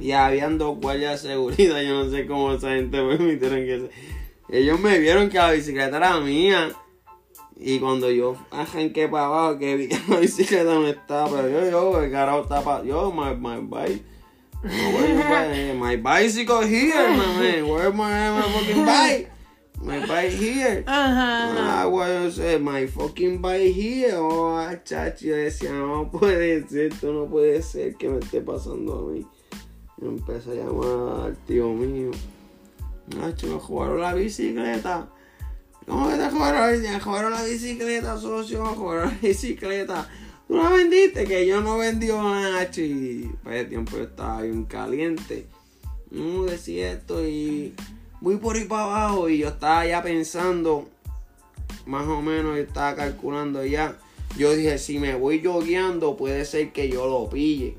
Y 0.00 0.12
habían 0.12 0.58
dos 0.58 0.78
guardias 0.78 1.22
de 1.22 1.28
seguridad. 1.30 1.82
Yo 1.82 2.04
no 2.04 2.10
sé 2.10 2.26
cómo 2.26 2.52
esa 2.52 2.70
gente 2.70 2.98
permitieron 2.98 3.58
que 3.66 3.80
se... 3.80 4.58
Ellos 4.58 4.80
me 4.80 4.98
vieron 4.98 5.28
que 5.28 5.38
la 5.38 5.52
bicicleta 5.52 5.96
era 5.96 6.20
mía. 6.20 6.70
Y 7.56 7.78
cuando 7.78 8.10
yo 8.10 8.36
arranqué 8.50 9.06
para 9.06 9.26
abajo, 9.26 9.58
que 9.58 9.76
vi 9.76 9.88
que 9.88 9.98
la 10.08 10.18
bicicleta 10.18 10.74
no 10.74 10.86
estaba, 10.86 11.30
pero 11.30 11.48
yo, 11.48 11.70
yo, 11.70 12.02
el 12.02 12.10
carajo 12.10 12.42
está 12.42 12.62
para. 12.62 12.84
Yo, 12.84 13.12
my, 13.12 13.34
my 13.36 13.60
bike. 13.60 14.02
my, 14.62 15.72
my 15.78 15.96
bicycle 15.96 16.62
here, 16.62 17.10
my 17.10 17.26
man. 17.38 17.68
Where's 17.68 17.94
my, 17.94 18.30
my 18.30 18.42
fucking 18.42 18.86
bike? 18.86 19.29
My 19.80 19.98
bike 20.06 20.32
here. 20.32 20.84
Ajá. 20.86 21.82
Ah, 21.82 21.86
bueno, 21.86 22.30
my 22.60 22.86
fucking 22.86 23.40
bike 23.40 23.74
here. 23.74 24.14
Oh, 24.16 24.60
chacho, 24.84 25.26
yo 25.26 25.36
decía, 25.36 25.72
no 25.72 26.10
puede 26.10 26.68
ser, 26.68 26.92
esto 26.92 27.12
no 27.12 27.26
puede 27.26 27.62
ser 27.62 27.96
que 27.96 28.10
me 28.10 28.18
esté 28.18 28.42
pasando 28.42 28.98
a 28.98 29.12
mí. 29.12 29.26
Yo 29.96 30.08
empecé 30.08 30.50
a 30.50 30.54
llamar 30.54 31.26
al 31.26 31.36
tío 31.46 31.72
mío. 31.72 32.10
Nacho, 33.16 33.46
me 33.46 33.58
jugaron 33.58 34.00
la 34.00 34.14
bicicleta. 34.14 35.08
¿Cómo 35.86 36.10
que 36.10 36.16
te 36.16 36.30
jugaron 36.30 36.60
la 36.60 36.68
bicicleta? 36.68 36.98
Me 36.98 37.00
jugaron 37.00 37.32
la 37.32 37.44
bicicleta, 37.44 38.18
socio, 38.18 38.62
me 38.62 38.70
jugaron 38.70 39.08
la 39.08 39.18
bicicleta. 39.28 40.08
Tú 40.46 40.56
la 40.56 40.68
vendiste, 40.68 41.24
que 41.24 41.46
yo 41.46 41.62
no 41.62 41.78
vendí 41.78 42.08
Nacho. 42.08 42.82
Y 42.82 43.30
para 43.42 43.56
ese 43.56 43.70
tiempo 43.70 43.96
yo 43.96 44.04
estaba 44.04 44.42
bien 44.42 44.64
caliente. 44.64 45.46
No 46.10 46.44
decía 46.44 46.92
esto 46.92 47.26
y 47.26 47.74
voy 48.20 48.36
por 48.36 48.56
ahí 48.56 48.64
para 48.64 48.84
abajo 48.84 49.28
y 49.28 49.38
yo 49.38 49.48
estaba 49.48 49.86
ya 49.86 50.02
pensando, 50.02 50.88
más 51.86 52.06
o 52.06 52.22
menos, 52.22 52.56
yo 52.56 52.62
estaba 52.62 52.94
calculando 52.94 53.64
ya. 53.64 53.96
Yo 54.38 54.54
dije, 54.54 54.78
si 54.78 54.98
me 54.98 55.16
voy 55.16 55.40
yo 55.40 55.60
guiando, 55.60 56.16
puede 56.16 56.44
ser 56.44 56.72
que 56.72 56.88
yo 56.88 57.06
lo 57.08 57.28
pille, 57.28 57.76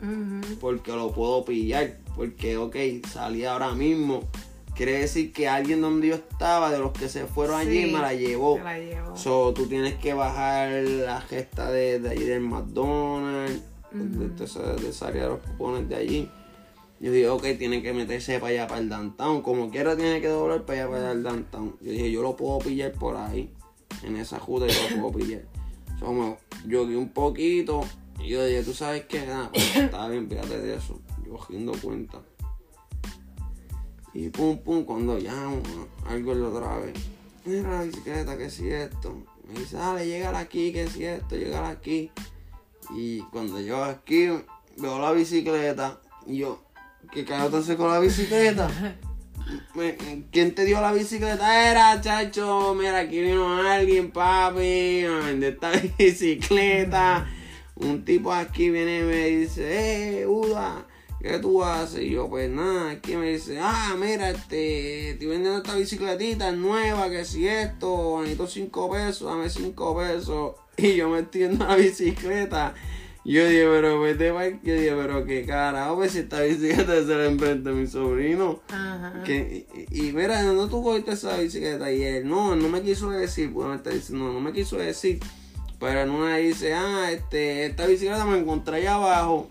porque 0.59 0.91
lo 0.91 1.11
puedo 1.13 1.45
pillar, 1.45 1.97
porque, 2.15 2.57
ok, 2.57 2.75
salí 3.07 3.45
ahora 3.45 3.73
mismo. 3.73 4.27
Quiere 4.75 4.99
decir 4.99 5.31
que 5.31 5.47
alguien 5.47 5.79
donde 5.79 6.09
yo 6.09 6.15
estaba, 6.15 6.71
de 6.71 6.79
los 6.79 6.91
que 6.91 7.07
se 7.07 7.25
fueron 7.25 7.57
allí, 7.57 7.91
me 7.91 7.99
la 7.99 8.13
llevó. 8.13 8.57
la 8.57 8.79
llevó. 8.79 9.15
So, 9.15 9.53
tú 9.53 9.67
tienes 9.67 9.95
que 9.95 10.13
bajar 10.13 10.71
la 10.71 11.21
gesta 11.21 11.71
de, 11.71 11.99
de 11.99 12.09
ahí 12.09 12.23
del 12.23 12.41
McDonald's, 12.41 13.61
de, 13.91 14.29
de, 14.29 14.89
esa 14.89 15.07
área 15.07 15.23
de 15.23 15.29
los 15.29 15.39
cupones 15.39 15.87
de 15.87 15.95
allí 15.95 16.29
yo 17.01 17.11
dije, 17.11 17.29
ok, 17.29 17.43
tiene 17.57 17.81
que 17.81 17.93
meterse 17.93 18.37
para 18.37 18.51
allá, 18.51 18.67
para 18.67 18.79
el 18.79 18.87
downtown. 18.87 19.41
Como 19.41 19.71
quiera, 19.71 19.95
tiene 19.95 20.21
que 20.21 20.27
doblar 20.27 20.65
para 20.65 20.83
allá, 20.83 20.91
para 20.91 21.11
el 21.13 21.23
downtown. 21.23 21.75
Yo 21.81 21.91
dije, 21.91 22.11
yo 22.11 22.21
lo 22.21 22.35
puedo 22.35 22.59
pillar 22.59 22.91
por 22.91 23.17
ahí. 23.17 23.51
En 24.03 24.17
esa 24.17 24.39
juda 24.39 24.67
yo 24.67 24.95
lo 24.95 25.01
puedo 25.09 25.25
pillar. 25.25 25.41
So, 25.99 26.37
yo 26.67 26.85
vi 26.85 26.93
un 26.93 27.09
poquito. 27.09 27.81
Y 28.19 28.29
yo 28.29 28.45
dije, 28.45 28.61
tú 28.61 28.73
sabes 28.73 29.05
qué, 29.05 29.25
nada, 29.25 29.49
pues, 29.51 29.75
estaba 29.75 30.09
bien, 30.09 30.29
fíjate 30.29 30.59
de 30.59 30.75
eso. 30.75 31.01
Yo 31.25 31.31
cogiendo 31.31 31.71
cuenta. 31.81 32.21
Y 34.13 34.29
pum, 34.29 34.59
pum, 34.59 34.83
cuando 34.83 35.17
llamo, 35.17 35.63
algo 36.05 36.35
lo 36.35 36.55
otra 36.55 36.77
vez. 36.77 36.93
Mira 37.45 37.71
la 37.71 37.83
bicicleta, 37.83 38.37
que 38.37 38.51
si 38.51 38.69
esto. 38.69 39.23
Me 39.47 39.59
dice, 39.59 39.75
dale, 39.75 40.05
llega 40.05 40.37
aquí, 40.37 40.71
que 40.71 40.87
si 40.87 41.05
esto, 41.05 41.35
llegar 41.35 41.63
aquí. 41.63 42.11
Y 42.95 43.21
cuando 43.31 43.59
yo 43.59 43.83
aquí, 43.83 44.27
veo 44.77 44.99
la 44.99 45.13
bicicleta. 45.13 45.99
Y 46.27 46.37
yo, 46.37 46.61
que 47.11 47.25
cayó 47.25 47.45
entonces 47.45 47.75
con 47.75 47.89
la 47.89 47.99
bicicleta. 47.99 48.69
¿Quién 50.31 50.55
te 50.55 50.65
dio 50.65 50.79
la 50.81 50.93
bicicleta? 50.93 51.69
Era, 51.69 51.99
chacho, 51.99 52.73
mira, 52.73 52.99
aquí 52.99 53.21
vino 53.21 53.61
alguien, 53.61 54.11
papi, 54.11 54.61
de 54.61 55.47
esta 55.49 55.71
bicicleta. 55.97 57.27
Un 57.75 58.05
tipo 58.05 58.31
aquí 58.31 58.69
viene 58.69 58.99
y 58.99 59.03
me 59.03 59.27
dice, 59.27 60.21
eh, 60.21 60.27
Uda, 60.27 60.85
¿qué 61.19 61.39
tú 61.39 61.63
haces? 61.63 62.03
Y 62.03 62.11
yo, 62.11 62.29
pues 62.29 62.49
nada, 62.49 62.91
aquí 62.91 63.15
me 63.15 63.31
dice, 63.31 63.59
ah, 63.59 63.95
mira, 63.99 64.29
este, 64.29 65.11
estoy 65.11 65.27
vendiendo 65.27 65.57
esta 65.57 65.75
bicicletita 65.75 66.51
nueva, 66.51 67.09
que 67.09 67.25
si 67.25 67.47
esto, 67.47 68.19
necesito 68.19 68.47
cinco 68.47 68.91
pesos, 68.91 69.27
dame 69.27 69.49
cinco 69.49 69.97
pesos. 69.97 70.55
Y 70.77 70.95
yo 70.95 71.09
me 71.09 71.19
estoy 71.19 71.49
la 71.57 71.75
bicicleta. 71.75 72.73
Yo 73.23 73.45
dije, 73.45 73.67
pero 73.69 74.01
vete 74.01 74.31
pa' 74.31 74.47
Yo 74.47 74.73
dije, 74.73 74.93
pero 74.95 75.25
qué 75.25 75.45
carajo, 75.45 75.95
pues 75.97 76.13
si 76.13 76.19
esta 76.19 76.41
bicicleta 76.41 76.95
se 77.05 77.15
la 77.15 77.25
enfrente 77.25 77.69
a 77.69 77.73
mi 77.73 77.85
sobrino. 77.85 78.61
Ajá. 78.69 79.21
Que, 79.23 79.67
y, 79.91 80.07
y, 80.07 80.13
mira, 80.13 80.41
¿dónde 80.41 80.69
tú 80.69 80.83
cogiste 80.83 81.11
esa 81.11 81.37
bicicleta? 81.37 81.91
Y 81.91 82.01
él, 82.01 82.27
no, 82.27 82.55
no 82.55 82.67
me 82.67 82.81
quiso 82.81 83.11
decir, 83.11 83.49
bueno, 83.49 83.75
está 83.75 83.91
diciendo, 83.91 84.25
no, 84.25 84.33
no 84.33 84.41
me 84.41 84.51
quiso 84.53 84.77
decir. 84.77 85.19
Pero 85.79 86.01
en 86.01 86.09
una 86.09 86.37
dice, 86.37 86.73
ah, 86.73 87.11
este, 87.11 87.65
esta 87.67 87.85
bicicleta 87.85 88.25
me 88.25 88.39
encontré 88.39 88.77
allá 88.77 88.95
abajo. 88.95 89.49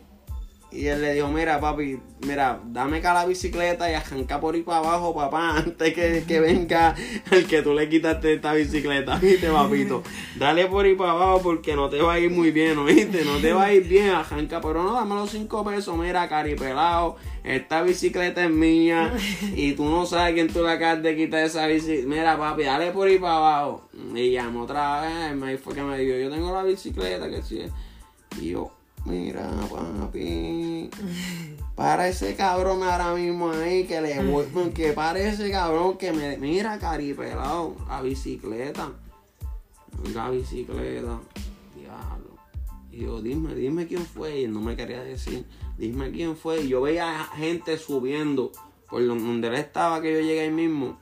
Y 0.72 0.86
él 0.86 1.00
le 1.00 1.14
dijo, 1.14 1.28
mira 1.28 1.60
papi, 1.60 1.98
mira, 2.26 2.60
dame 2.64 2.98
acá 2.98 3.12
la 3.12 3.26
bicicleta 3.26 3.90
y 3.90 3.94
arranca 3.94 4.40
por 4.40 4.54
ahí 4.54 4.62
para 4.62 4.78
abajo, 4.78 5.14
papá, 5.14 5.56
antes 5.58 5.92
que, 5.94 6.24
que 6.26 6.40
venga 6.40 6.94
el 7.32 7.46
que 7.46 7.62
tú 7.62 7.74
le 7.74 7.88
quitaste 7.88 8.34
esta 8.34 8.52
bicicleta, 8.52 9.16
¿viste, 9.16 9.50
papito? 9.50 10.04
Dale 10.38 10.66
por 10.66 10.84
ahí 10.84 10.94
para 10.94 11.12
abajo 11.12 11.42
porque 11.42 11.74
no 11.74 11.88
te 11.88 12.00
va 12.00 12.14
a 12.14 12.18
ir 12.20 12.30
muy 12.30 12.52
bien, 12.52 12.78
¿oíste? 12.78 13.24
No 13.24 13.38
te 13.38 13.52
va 13.52 13.64
a 13.64 13.72
ir 13.72 13.88
bien, 13.88 14.10
arranca, 14.10 14.60
pero 14.60 14.82
no, 14.84 14.92
dame 14.94 15.16
los 15.16 15.30
cinco 15.30 15.64
pesos, 15.64 15.98
mira, 15.98 16.28
caripelado, 16.28 17.16
esta 17.42 17.82
bicicleta 17.82 18.44
es 18.44 18.50
mía 18.50 19.12
y 19.56 19.72
tú 19.72 19.84
no 19.84 20.06
sabes 20.06 20.34
quién 20.34 20.52
tú 20.52 20.62
le 20.62 20.70
acabas 20.70 21.02
de 21.02 21.16
quitar 21.16 21.44
esa 21.44 21.66
bicicleta. 21.66 22.08
Mira, 22.08 22.38
papi, 22.38 22.62
dale 22.62 22.92
por 22.92 23.08
ahí 23.08 23.18
para 23.18 23.36
abajo. 23.36 23.88
Y 24.14 24.32
llamó 24.32 24.62
otra 24.62 25.00
vez, 25.02 25.34
me 25.34 25.56
fue 25.58 25.74
que 25.74 25.82
me 25.82 25.98
dijo, 25.98 26.16
yo 26.16 26.30
tengo 26.30 26.52
la 26.52 26.62
bicicleta, 26.62 27.28
que 27.28 27.42
sí. 27.42 27.62
Y 28.40 28.50
yo, 28.50 28.70
Mira, 29.04 29.50
papi. 29.70 30.90
Para 31.74 32.08
ese 32.08 32.36
cabrón 32.36 32.82
ahora 32.82 33.14
mismo 33.14 33.50
ahí 33.50 33.84
que 33.84 34.02
le 34.02 34.22
voy. 34.22 34.44
Que 34.74 34.92
para 34.92 35.18
ese 35.18 35.50
cabrón 35.50 35.96
que 35.96 36.12
me. 36.12 36.36
Mira, 36.36 36.78
caripelado. 36.78 37.74
La 37.88 38.02
bicicleta. 38.02 38.92
La 40.12 40.28
bicicleta. 40.28 41.18
Diablo. 41.74 42.36
Y 42.92 43.04
yo, 43.04 43.22
dime, 43.22 43.54
dime 43.54 43.86
quién 43.86 44.04
fue. 44.04 44.40
Y 44.40 44.44
él 44.44 44.52
no 44.52 44.60
me 44.60 44.76
quería 44.76 45.02
decir. 45.02 45.46
Dime 45.78 46.10
quién 46.10 46.36
fue. 46.36 46.64
Y 46.64 46.68
yo 46.68 46.82
veía 46.82 47.24
gente 47.34 47.78
subiendo. 47.78 48.52
Por 48.90 49.06
donde 49.06 49.48
él 49.48 49.54
estaba, 49.54 50.02
que 50.02 50.12
yo 50.12 50.20
llegué 50.20 50.40
ahí 50.40 50.50
mismo. 50.50 50.99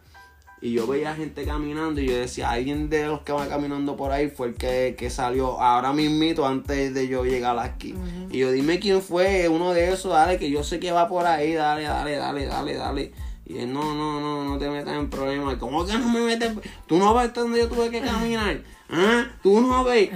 Y 0.61 0.73
yo 0.73 0.87
veía 0.87 1.15
gente 1.15 1.45
caminando 1.45 2.01
y 2.01 2.07
yo 2.07 2.17
decía, 2.17 2.51
alguien 2.51 2.91
de 2.91 3.07
los 3.07 3.21
que 3.21 3.33
va 3.33 3.47
caminando 3.49 3.97
por 3.97 4.11
ahí 4.11 4.29
fue 4.29 4.49
el 4.49 4.55
que, 4.55 5.11
salió 5.11 5.61
ahora 5.61 5.93
mismito 5.93 6.47
antes 6.47 6.93
de 6.95 7.07
yo 7.07 7.25
llegar 7.25 7.59
aquí. 7.59 7.95
Y 8.31 8.39
yo 8.39 8.51
dime 8.51 8.81
quién 8.81 9.01
fue 9.01 9.49
uno 9.49 9.73
de 9.73 9.93
esos, 9.93 10.13
dale, 10.13 10.39
que 10.39 10.51
yo 10.51 10.65
sé 10.65 10.81
que 10.81 10.91
va 10.91 11.09
por 11.09 11.27
ahí, 11.27 11.53
dale, 11.53 11.85
dale, 11.85 12.17
dale, 12.17 12.47
dale, 12.47 12.75
dale. 12.75 13.13
Y 13.47 13.59
él, 13.59 13.73
no, 13.73 13.95
no, 13.95 14.21
no, 14.21 14.45
no 14.45 14.59
te 14.59 14.69
metas 14.69 14.95
en 14.95 15.09
problemas. 15.09 15.57
¿Cómo 15.57 15.87
que 15.87 15.97
no 15.97 16.09
me 16.11 16.21
metes? 16.21 16.53
Tú 16.87 16.99
no 16.99 17.15
ves 17.15 17.33
donde 17.33 17.61
yo 17.61 17.69
tuve 17.69 17.91
que 17.91 18.01
caminar. 18.01 18.61
¿Ah? 18.91 19.27
Tú 19.43 19.61
no 19.61 19.85
ves, 19.85 20.11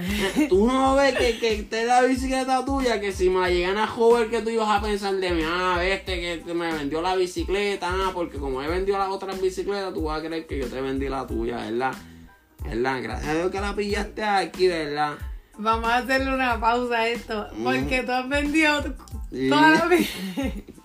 tú 0.49 0.65
no 0.65 0.95
ves 0.95 1.15
que, 1.15 1.37
que 1.37 1.61
te 1.63 1.85
da 1.85 2.01
bicicleta 2.01 2.65
tuya, 2.65 2.99
que 2.99 3.11
si 3.11 3.29
me 3.29 3.47
llegan 3.53 3.77
a 3.77 3.85
joder 3.85 4.31
que 4.31 4.41
tú 4.41 4.49
ibas 4.49 4.67
a 4.67 4.81
pensar 4.81 5.13
de 5.13 5.29
mí, 5.29 5.43
ah, 5.45 5.77
este 5.83 6.41
que 6.43 6.53
me 6.55 6.73
vendió 6.73 6.99
la 7.01 7.15
bicicleta, 7.15 7.87
ah, 7.91 8.11
porque 8.15 8.39
como 8.39 8.63
él 8.63 8.69
vendió 8.69 8.97
las 8.97 9.09
otras 9.09 9.39
bicicletas, 9.39 9.93
tú 9.93 10.05
vas 10.05 10.19
a 10.19 10.25
creer 10.25 10.47
que 10.47 10.57
yo 10.57 10.67
te 10.67 10.81
vendí 10.81 11.07
la 11.07 11.27
tuya, 11.27 11.57
¿verdad? 11.57 11.93
¿Verdad? 12.63 13.03
Gracias 13.03 13.29
a 13.29 13.35
Dios 13.35 13.51
que 13.51 13.61
la 13.61 13.75
pillaste 13.75 14.23
aquí, 14.23 14.67
¿verdad? 14.67 15.13
Vamos 15.55 15.87
a 15.87 15.97
hacerle 15.97 16.33
una 16.33 16.59
pausa 16.59 16.95
a 16.95 17.07
esto, 17.07 17.47
porque 17.63 18.01
tú 18.01 18.11
has 18.11 18.27
vendido 18.27 18.81
toda 19.49 19.69
la 19.69 19.85
bicicleta. 19.89 20.82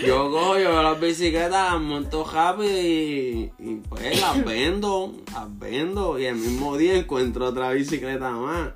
Yo 0.00 0.30
cojo, 0.30 0.58
yo 0.58 0.70
veo 0.70 0.82
las 0.82 1.00
bicicletas, 1.00 1.72
las 1.72 1.80
monto 1.80 2.24
rápido 2.24 2.80
y, 2.80 3.52
y, 3.58 3.82
pues 3.88 4.20
las 4.20 4.44
vendo, 4.44 5.14
las 5.32 5.58
vendo 5.58 6.18
y 6.18 6.24
el 6.24 6.36
mismo 6.36 6.76
día 6.76 6.96
encuentro 6.96 7.46
otra 7.46 7.70
bicicleta 7.70 8.30
más. 8.30 8.70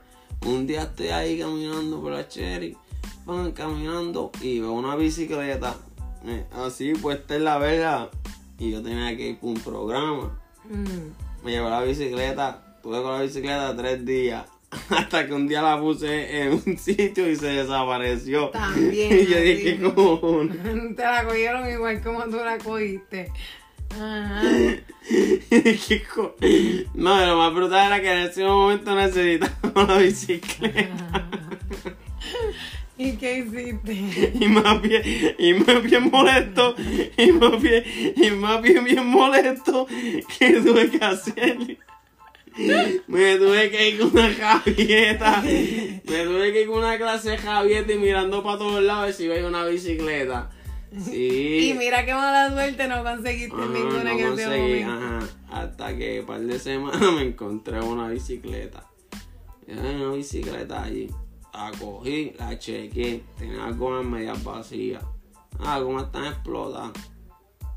Un 0.45 0.67
día 0.67 0.83
estoy 0.83 1.09
ahí 1.09 1.39
caminando 1.39 2.01
por 2.01 2.13
la 2.13 2.29
Cherry, 2.29 2.77
van 3.25 3.53
caminando 3.53 4.31
y 4.41 4.61
veo 4.61 4.73
una 4.73 4.95
bicicleta 4.95 5.77
eh, 6.25 6.45
así 6.53 6.93
puesta 6.95 7.35
en 7.35 7.45
la 7.45 7.59
verga 7.59 8.11
y 8.59 8.71
yo 8.71 8.83
tenía 8.83 9.17
que 9.17 9.31
ir 9.31 9.39
por 9.39 9.51
un 9.51 9.61
programa. 9.61 10.39
Mm. 10.69 11.45
Me 11.45 11.51
llevo 11.53 11.71
la 11.71 11.83
bicicleta, 11.83 12.79
tuve 12.83 13.03
con 13.03 13.13
la 13.13 13.23
bicicleta 13.23 13.77
tres 13.77 14.05
días 14.05 14.45
Hasta 14.91 15.27
que 15.27 15.33
un 15.33 15.47
día 15.47 15.63
la 15.63 15.79
puse 15.79 16.43
en 16.43 16.53
un 16.53 16.79
sitio 16.79 17.31
y 17.31 17.37
se 17.37 17.47
desapareció. 17.47 18.51
También. 18.51 19.13
y 19.21 19.27
yo 19.27 19.41
dije, 19.41 19.81
¿cómo? 19.81 20.49
Te 20.97 21.03
la 21.03 21.25
cogieron 21.25 21.71
igual 21.71 22.01
como 22.03 22.25
tú 22.25 22.37
la 22.37 22.59
cogiste. 22.59 23.31
Ajá. 23.91 24.43
no, 26.95 27.27
lo 27.27 27.37
más 27.37 27.55
brutal 27.55 27.87
era 27.87 28.01
que 28.01 28.13
en 28.13 28.19
ese 28.29 28.45
momento 28.45 28.95
necesitaba 28.95 29.85
la 29.87 29.99
bicicleta. 29.99 31.29
¿Y 32.99 33.13
qué 33.13 33.39
hiciste? 33.39 34.33
Y 34.41 34.49
más 34.49 34.83
bien, 34.83 35.03
y 35.39 35.55
más 35.55 35.83
bien 35.83 36.11
molesto, 36.11 36.75
y 37.17 37.31
más 37.31 37.63
bien, 37.63 37.85
y 38.17 38.31
más 38.31 38.61
bien, 38.61 38.85
bien 38.85 39.07
molesto 39.07 39.87
que 40.39 40.61
tuve 40.61 40.91
que 40.91 41.05
hacer 41.05 41.79
me 42.57 43.37
tuve 43.37 43.71
que 43.71 43.91
ir 43.91 43.99
con 43.99 44.11
una 44.13 44.33
javieta. 44.33 45.43
Me 45.43 46.25
tuve 46.25 46.53
que 46.53 46.63
ir 46.63 46.69
con 46.69 46.79
una 46.79 46.97
clase 46.97 47.31
de 47.31 47.39
javieta 47.39 47.93
y 47.93 47.99
mirando 47.99 48.43
para 48.43 48.59
todos 48.59 48.83
lados 48.83 49.15
si 49.15 49.29
veía 49.29 49.47
una 49.47 49.65
bicicleta. 49.65 50.51
Sí. 51.05 51.71
Y 51.71 51.75
mira 51.75 52.05
qué 52.07 52.15
mala 52.15 52.51
suerte, 52.51 52.89
no 52.89 53.03
conseguiste 53.03 53.57
ninguna 53.57 54.05
no 54.05 54.11
en 54.11 54.29
conseguí, 54.29 54.83
Ajá. 54.83 55.19
Hasta 55.51 55.97
que 55.97 56.21
un 56.21 56.27
par 56.27 56.41
de 56.41 56.59
semanas 56.59 57.13
me 57.15 57.23
encontré 57.23 57.81
una 57.81 58.09
bicicleta. 58.09 58.87
Una 59.67 60.13
bicicleta 60.13 60.85
allí. 60.85 61.11
La 61.53 61.73
cogí, 61.79 62.33
la 62.39 62.59
chequé. 62.59 63.25
Tenía 63.39 63.71
gomas 63.71 64.05
medias 64.05 64.43
vacías. 64.45 65.03
Ah, 65.59 65.81
como 65.83 66.01
están 66.01 66.27
explotadas. 66.27 66.93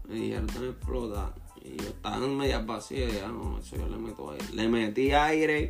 Me 0.07 0.15
dijeron, 0.15 0.49
están 0.49 0.65
explotadas. 0.65 1.31
Y 1.69 1.77
yo 1.77 1.89
estaba 1.89 2.17
en 2.17 2.37
medias 2.37 2.65
vacías, 2.65 3.13
ya 3.13 3.27
no, 3.27 3.59
eso 3.59 3.75
yo 3.75 3.87
le 3.87 3.97
meto 3.97 4.31
aire. 4.31 4.45
Le 4.53 4.67
metí 4.67 5.11
aire, 5.11 5.67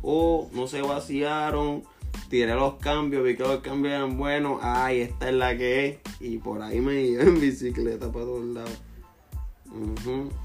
o 0.00 0.48
no 0.52 0.66
se 0.66 0.80
vaciaron, 0.80 1.82
tiré 2.28 2.54
los 2.54 2.74
cambios, 2.74 3.24
vi 3.24 3.36
que 3.36 3.42
los 3.42 3.60
cambios 3.60 3.94
eran 3.94 4.16
buenos, 4.16 4.60
ay, 4.62 5.02
esta 5.02 5.28
es 5.28 5.34
la 5.34 5.56
que 5.56 5.86
es. 5.86 5.98
Y 6.20 6.38
por 6.38 6.62
ahí 6.62 6.80
me 6.80 7.02
iba 7.02 7.22
en 7.22 7.40
bicicleta 7.40 8.10
para 8.10 8.24
todos 8.24 8.44
lados. 8.46 8.80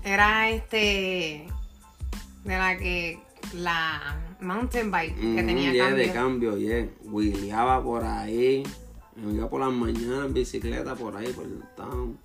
Era 0.03 0.49
este 0.49 1.47
de 2.43 2.57
la 2.57 2.77
que 2.77 3.19
la 3.53 4.17
mountain 4.39 4.89
bike 4.89 5.15
que 5.15 5.43
tenía 5.43 5.71
yeah, 5.71 5.85
cambio. 5.85 6.05
de 6.05 6.13
cambio, 6.13 6.57
yeah. 6.57 6.87
Wheeleaba 7.03 7.83
por 7.83 8.03
ahí. 8.03 8.63
Me 9.15 9.33
iba 9.33 9.49
por 9.49 9.61
las 9.61 9.71
mañanas 9.71 10.27
en 10.27 10.33
bicicleta 10.33 10.95
por 10.95 11.15
ahí, 11.15 11.27
por 11.33 11.45
el 11.45 11.61
town. 11.75 12.17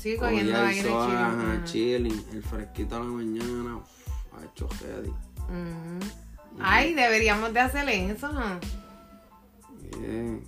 Sí, 0.00 0.16
cogiendo 0.16 0.58
aire 0.58 0.88
chilling. 0.88 1.64
chilling. 1.64 2.24
El 2.32 2.42
fresquito 2.42 2.96
a 2.96 3.00
la 3.00 3.04
mañana. 3.04 3.80
Ha 4.32 4.44
hecho 4.46 4.66
heavy. 4.80 5.12
Ay, 6.58 6.94
deberíamos 6.94 7.52
de 7.52 7.60
hacer 7.60 7.86
eso, 7.88 8.32
¿no? 8.32 8.58
Bien. 9.98 10.42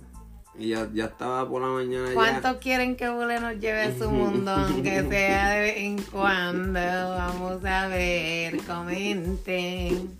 Y 0.57 0.69
ya, 0.69 0.89
ya 0.91 1.05
estaba 1.05 1.47
por 1.47 1.61
la 1.61 1.67
mañana. 1.67 2.13
¿Cuántos 2.15 2.57
quieren 2.57 2.95
que 2.95 3.09
Bule 3.09 3.39
nos 3.39 3.59
lleve 3.59 3.83
a 3.83 3.97
su 3.97 4.09
mundo? 4.09 4.51
Aunque 4.51 5.07
sea 5.07 5.49
de 5.49 5.61
vez 5.61 5.77
en 5.77 6.01
cuando. 6.11 6.79
Vamos 6.79 7.63
a 7.63 7.87
ver, 7.87 8.57
comenten. 8.65 10.17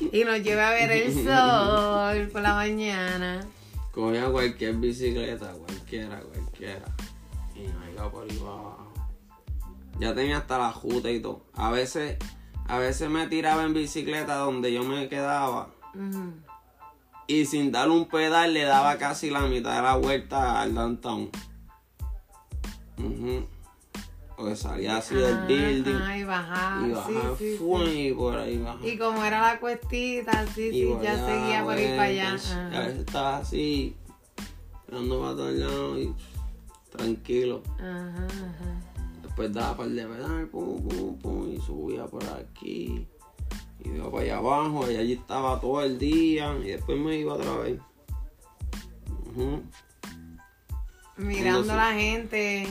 Y 0.00 0.24
nos 0.24 0.42
lleve 0.42 0.62
a 0.62 0.70
ver 0.70 0.90
el 0.90 1.12
sol 1.12 2.28
por 2.32 2.40
la 2.40 2.54
mañana. 2.54 3.46
Cogía 3.92 4.30
cualquier 4.30 4.76
bicicleta, 4.76 5.52
cualquiera, 5.52 6.20
cualquiera. 6.20 6.86
Y 7.60 8.10
por 8.10 8.24
ahí 8.24 8.40
Ya 9.98 10.14
tenía 10.14 10.38
hasta 10.38 10.58
la 10.58 10.72
juta 10.72 11.10
y 11.10 11.20
todo. 11.20 11.44
A 11.54 11.70
veces, 11.70 12.16
a 12.66 12.78
veces 12.78 13.10
me 13.10 13.26
tiraba 13.26 13.64
en 13.64 13.74
bicicleta 13.74 14.36
donde 14.36 14.72
yo 14.72 14.82
me 14.84 15.08
quedaba. 15.08 15.70
Y 17.26 17.44
sin 17.46 17.70
dar 17.70 17.90
un 17.90 18.06
pedal 18.06 18.54
le 18.54 18.64
daba 18.64 18.96
casi 18.96 19.30
la 19.30 19.40
mitad 19.42 19.76
de 19.76 19.82
la 19.82 19.96
vuelta 19.96 20.60
al 20.60 20.74
downtown. 20.74 21.30
Porque 24.36 24.56
salía 24.56 24.96
así 24.96 25.14
del 25.14 25.36
building. 25.46 26.18
y 26.18 26.24
bajaba. 26.24 26.86
Y 26.86 26.90
bajaba 26.92 27.36
sí, 27.36 27.58
y 28.08 28.12
por 28.14 28.38
ahí 28.38 28.58
bajaba. 28.58 28.86
Y 28.86 28.98
como 28.98 29.24
era 29.24 29.42
la 29.42 29.60
cuestita, 29.60 30.46
sí, 30.46 30.70
sí, 30.70 30.96
ya 31.02 31.14
seguía 31.26 31.62
por 31.62 31.78
ir 31.78 31.90
para 31.90 32.04
allá. 32.04 32.30
A 32.30 32.78
veces 32.80 33.00
estaba 33.00 33.36
así, 33.36 33.96
mirando 34.88 35.20
para 35.20 35.32
todos 35.36 35.52
lados 35.52 35.98
y 35.98 36.14
tranquilo. 36.90 37.62
Ajá, 37.78 38.26
Después 39.22 39.52
daba 39.52 39.76
par 39.76 39.88
de 39.88 40.06
pedal, 40.06 40.46
pum, 40.48 40.82
pum, 40.82 41.18
pum, 41.18 41.52
y 41.52 41.60
subía 41.60 42.06
por 42.06 42.24
aquí. 42.24 43.06
Y 43.82 43.88
iba 43.88 44.10
para 44.10 44.24
allá 44.24 44.36
abajo, 44.38 44.90
y 44.90 44.96
allí 44.96 45.12
estaba 45.14 45.60
todo 45.60 45.82
el 45.82 45.98
día, 45.98 46.54
y 46.62 46.68
después 46.68 46.98
me 46.98 47.16
iba 47.16 47.34
otra 47.34 47.56
vez. 47.56 47.80
Mirando 51.16 51.72
a 51.72 51.76
la 51.76 51.92
gente. 51.92 52.66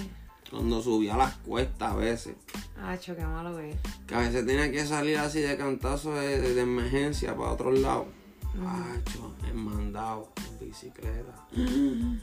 Cuando 0.50 0.82
subía 0.82 1.16
las 1.16 1.36
cuestas 1.38 1.92
a 1.92 1.96
veces. 1.96 2.36
Acho, 2.82 3.16
qué 3.16 3.24
malo 3.24 3.56
que 3.58 3.76
Que 4.08 4.16
a 4.16 4.20
veces 4.20 4.46
tenía 4.46 4.72
que 4.72 4.86
salir 4.86 5.18
así 5.18 5.42
de 5.42 5.58
cantazo 5.58 6.14
de, 6.16 6.60
emergencia 6.60 7.36
para 7.36 7.52
otro 7.52 7.72
lado. 7.72 8.08
Acho, 8.56 9.36
en 9.48 9.58
mandado, 9.58 10.30
en 10.50 10.68
bicicleta. 10.68 11.48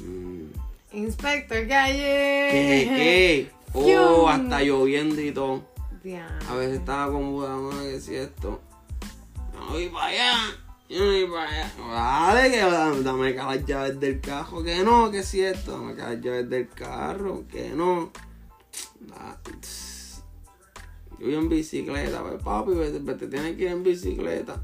Mm. 0.00 0.69
Inspector 0.92 1.66
Calle. 1.68 2.48
¿Qué? 2.50 2.90
¿Qué? 2.96 3.50
Oh, 3.72 4.28
hasta 4.28 4.62
lloviendo 4.62 5.20
y 5.20 5.30
todo. 5.30 5.62
A 6.48 6.54
veces 6.56 6.80
estaba 6.80 7.06
Buda, 7.06 7.56
que 7.82 8.00
si 8.00 8.16
esto. 8.16 8.60
No 9.54 9.68
voy 9.68 9.88
para 9.90 10.06
allá. 10.06 10.34
Yo 10.88 10.98
no 10.98 11.12
voy 11.12 11.26
para 11.26 11.48
allá. 11.48 11.72
Vale, 11.78 12.50
que 12.50 12.58
dame 13.04 13.32
las 13.32 13.64
llaves 13.64 14.00
del 14.00 14.20
carro. 14.20 14.64
Que 14.64 14.82
no, 14.82 15.08
que 15.12 15.22
si 15.22 15.42
esto. 15.42 15.70
Dame 15.70 15.94
las 15.94 16.20
llaves 16.20 16.50
del 16.50 16.68
carro. 16.68 17.44
Que 17.46 17.68
no. 17.68 18.10
Yo 21.20 21.26
voy 21.26 21.34
en 21.36 21.48
bicicleta, 21.48 22.22
pues 22.22 22.42
papi, 22.42 22.72
te 22.72 23.28
tienes 23.28 23.56
que 23.56 23.62
ir 23.62 23.68
en 23.68 23.84
bicicleta. 23.84 24.60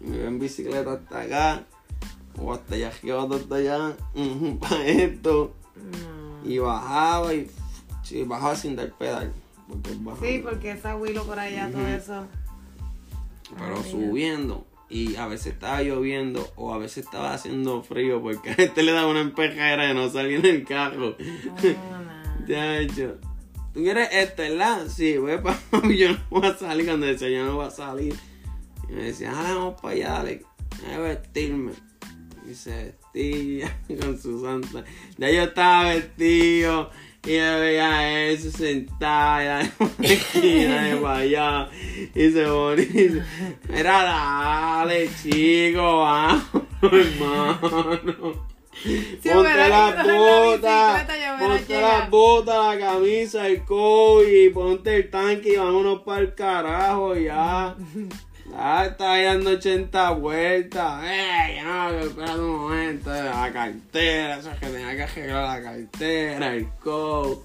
Me 0.00 0.18
voy 0.18 0.26
en 0.26 0.38
bicicleta 0.38 0.92
hasta 0.92 1.20
acá 1.22 1.66
o 2.38 2.52
hasta 2.52 2.74
allá 2.74 2.88
arriba, 2.88 3.28
hasta 3.30 3.54
allá, 3.54 3.96
para 4.60 4.86
esto. 4.86 5.54
Y 6.44 6.58
bajaba 6.58 7.34
y 7.34 7.48
bajaba 8.26 8.56
sin 8.56 8.76
dar 8.76 8.92
pedal. 8.92 9.32
sí, 10.20 10.40
porque 10.42 10.72
esa 10.72 10.96
huilo 10.96 11.24
por 11.24 11.38
allá, 11.38 11.70
todo 11.70 11.86
eso. 11.86 12.26
Pero 13.56 13.82
subiendo. 13.82 14.66
Y 14.90 15.16
a 15.16 15.26
veces 15.26 15.54
estaba 15.54 15.82
lloviendo 15.82 16.46
o 16.56 16.72
a 16.74 16.78
veces 16.78 17.04
estaba 17.04 17.32
haciendo 17.32 17.82
frío 17.82 18.22
porque 18.22 18.50
a 18.50 18.54
este 18.54 18.82
le 18.82 18.92
daba 18.92 19.08
una 19.08 19.22
empejera 19.22 19.86
de 19.86 19.94
no 19.94 20.08
salir 20.10 20.44
en 20.44 20.56
el 20.56 20.64
carro. 20.64 21.16
ya 22.46 22.78
hecho. 22.78 23.16
¿Tú 23.72 23.82
quieres 23.82 24.08
este, 24.12 24.50
verdad? 24.50 24.86
Sí, 24.88 25.16
voy 25.16 25.38
para 25.42 25.58
yo 25.88 26.12
no 26.12 26.18
voy 26.30 26.46
a 26.46 26.56
salir 26.56 26.86
cuando 26.86 27.06
decía 27.06 27.28
yo 27.28 27.44
no 27.44 27.56
voy 27.56 27.66
a 27.66 27.70
salir. 27.70 28.14
Y 28.88 28.92
me 28.92 29.04
decía, 29.04 29.32
ah, 29.34 29.54
vamos 29.54 29.80
para 29.80 29.94
allá, 29.94 30.08
dale, 30.10 30.42
a 30.92 30.98
vestirme 30.98 31.72
y 32.48 32.54
se 32.54 32.94
vestía 33.14 33.78
con 34.00 34.18
su 34.20 34.42
santa. 34.42 34.84
Ya 35.16 35.30
yo 35.30 35.42
estaba 35.44 35.90
vestido 35.90 36.90
y 37.24 37.36
yo 37.36 37.58
veía 37.60 38.28
eso 38.28 38.50
sentada 38.50 39.62
en 39.62 39.72
la 39.98 40.08
esquina 40.08 40.82
de 40.88 40.96
para 40.96 41.16
allá 41.16 41.68
y 42.14 42.30
se 42.30 42.44
ponía. 42.44 43.26
Era 43.72 44.04
dale, 44.04 45.08
chico, 45.22 46.00
vamos, 46.00 46.44
hermano. 46.82 48.46
ponte 49.22 49.68
las 49.68 50.06
botas, 50.06 51.06
ponte 51.38 51.80
las 51.80 52.10
botas, 52.10 52.78
la 52.78 52.78
camisa, 52.78 53.46
el 53.46 53.62
y 54.28 54.48
ponte 54.50 54.96
el 54.96 55.10
tanque 55.10 55.54
y 55.54 55.56
vámonos 55.56 56.02
para 56.02 56.20
el 56.20 56.34
carajo 56.34 57.16
ya. 57.16 57.74
Ah, 58.56 58.86
está 58.86 59.20
dando 59.20 59.50
80 59.50 60.10
vueltas. 60.12 61.04
¡Ey! 61.04 61.60
No, 61.62 61.90
espera 61.90 62.34
un 62.36 62.56
momento. 62.56 63.10
La 63.10 63.52
cartera, 63.52 64.38
eso 64.38 64.52
es 64.52 64.58
que 64.58 64.66
tenía 64.66 64.96
que 64.96 65.02
arreglar 65.02 65.60
la 65.60 65.70
cartera, 65.70 66.54
el 66.54 66.68
coat. 66.82 67.38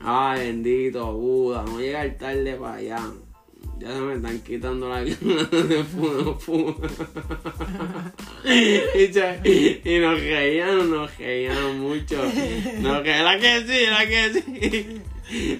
Ay, 0.00 0.40
bendito 0.40 1.12
Buda, 1.14 1.64
no 1.64 1.80
llegar 1.80 2.10
tarde 2.18 2.54
para 2.54 2.74
allá. 2.74 3.00
Ya 3.78 3.88
se 3.88 4.00
me 4.00 4.14
están 4.14 4.40
quitando 4.40 4.88
la 4.88 5.02
gana 5.02 5.44
de 5.68 5.84
fumar. 5.84 6.74
y, 9.44 9.80
y 9.84 9.98
nos 9.98 10.20
reían, 10.20 10.90
nos 10.90 11.16
reían 11.16 11.80
mucho. 11.80 12.22
Nos 12.80 13.02
reían, 13.02 13.24
la 13.24 13.38
que 13.38 13.60
sí, 13.66 13.86
la 13.86 14.06
que 14.06 14.32
sí. 14.32 15.02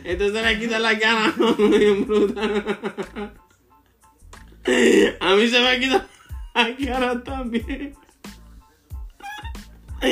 Entonces 0.04 0.44
le 0.44 0.58
quitan 0.58 0.82
la 0.82 0.94
gana, 0.94 1.34
bien 1.58 2.06
brutal. 2.06 3.32
A 5.20 5.36
mí 5.36 5.48
se 5.48 5.60
me 5.60 5.68
ha 5.68 5.78
quitado 5.78 6.04
la 6.54 6.76
cara 6.76 7.22
también. 7.22 7.94
A 10.00 10.06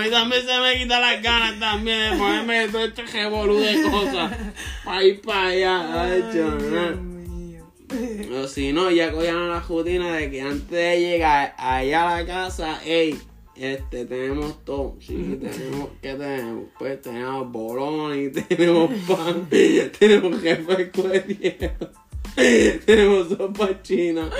mí 0.00 0.10
también 0.10 0.46
se 0.46 0.60
me 0.60 0.78
quita 0.78 1.00
las 1.00 1.22
ganas 1.22 1.58
también 1.58 2.12
de 2.12 2.18
ponerme 2.18 2.68
todo 2.68 2.84
este 2.84 3.02
revolú 3.02 3.58
de 3.58 3.82
cosas. 3.82 4.32
Ir 5.02 5.20
para 5.22 5.46
allá. 5.46 6.02
Ay, 6.02 6.22
o 8.32 8.46
si 8.46 8.72
no, 8.72 8.90
ya 8.90 9.10
cogían 9.10 9.48
la 9.48 9.60
rutina 9.60 10.14
de 10.16 10.30
que 10.30 10.42
antes 10.42 10.68
de 10.68 11.00
llegar 11.00 11.54
allá 11.58 12.16
a 12.16 12.20
la 12.20 12.26
casa, 12.26 12.80
hey, 12.84 13.18
este, 13.56 14.04
tenemos 14.04 14.64
todo. 14.64 14.96
Sí, 15.00 15.14
tenemos, 15.40 15.88
¿qué 16.02 16.14
tenemos? 16.14 16.64
Pues 16.78 17.00
tenemos 17.00 17.50
bolones, 17.50 18.32
tenemos 18.48 18.90
pan, 19.06 19.48
tenemos 19.98 20.40
jefe 20.42 20.76
de 20.76 21.72
tenemos 22.86 23.28
sopa 23.28 23.82
china, 23.82 24.30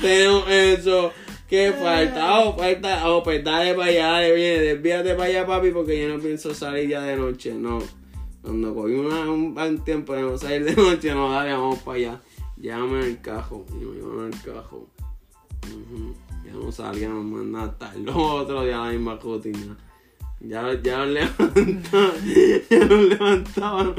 tenemos 0.00 0.48
eso. 0.48 1.12
¿Qué 1.48 1.72
falta? 1.72 2.40
Oh, 2.40 2.56
falta. 2.56 3.10
Oh, 3.10 3.22
pues 3.24 3.42
dale 3.42 3.74
para 3.74 3.88
allá, 3.88 4.06
dale, 4.12 4.34
viene, 4.34 4.60
desvíate 4.60 5.14
para 5.14 5.24
allá, 5.24 5.46
papi, 5.46 5.70
porque 5.70 6.00
yo 6.00 6.08
no 6.08 6.22
pienso 6.22 6.54
salir 6.54 6.88
ya 6.88 7.02
de 7.02 7.16
noche. 7.16 7.52
No. 7.54 7.80
Cuando 8.40 8.74
cogí 8.74 8.94
un, 8.94 9.12
un 9.58 9.84
tiempo 9.84 10.14
de 10.14 10.22
no 10.22 10.38
salir 10.38 10.64
de 10.64 10.76
noche, 10.80 11.12
no, 11.12 11.30
dale, 11.32 11.52
vamos 11.52 11.80
para 11.80 11.96
allá. 11.96 12.20
Llámame 12.56 13.06
el 13.06 13.20
cajo. 13.20 13.66
Y 13.70 13.84
me 13.84 14.00
llaman 14.00 14.32
el 14.32 14.42
cajo. 14.42 14.88
Ya 16.44 16.52
no 16.52 16.70
salíamos 16.70 17.24
más 17.24 17.44
nada 17.44 17.64
hasta 17.66 17.94
el 17.94 18.08
otro 18.08 18.64
día 18.64 18.78
la 18.78 18.90
misma 18.90 19.16
rutina. 19.16 19.76
Ya, 20.40 20.80
ya 20.82 21.04
los 21.04 21.08
levantaban. 21.08 21.82
ya 22.70 22.78
los 22.78 23.08
levantaban. 23.08 23.94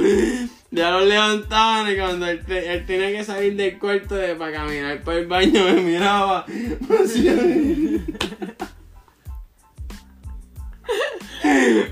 Ya 0.72 0.89
los 0.91 1.05
levantaban 1.05 1.91
y 1.91 1.97
cuando 1.97 2.28
él, 2.28 2.41
él, 2.47 2.86
tenía 2.86 3.11
que 3.11 3.26
salir 3.26 3.57
del 3.57 3.78
cuarto 3.78 4.15
de, 4.15 4.36
para 4.36 4.53
caminar 4.53 5.01
por 5.01 5.15
el 5.15 5.28
baño 5.28 5.65
me 5.76 5.82
miraba. 5.82 6.45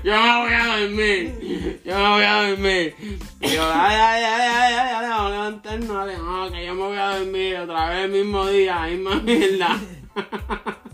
Yo 0.02 0.12
me 0.22 0.38
voy 0.38 0.52
a 0.54 0.76
dormir. 0.78 1.80
Yo 1.84 1.94
me 1.94 2.08
voy 2.08 2.24
a 2.24 2.48
dormir. 2.48 2.94
Y 3.42 3.48
yo, 3.50 3.70
ay, 3.70 3.96
ay, 3.96 4.24
ay, 4.24 4.48
ay, 4.50 4.74
ay, 4.74 5.08
vamos 5.10 5.26
a 5.26 5.30
levantarnos. 5.30 5.88
Dale, 5.88 6.16
no, 6.16 6.50
que 6.50 6.64
yo 6.64 6.74
me 6.74 6.82
voy 6.82 6.96
a 6.96 7.18
dormir 7.18 7.56
otra 7.56 7.90
vez 7.90 8.04
el 8.06 8.10
mismo 8.12 8.46
día, 8.46 8.86
misma 8.86 9.20
mierda. 9.20 9.78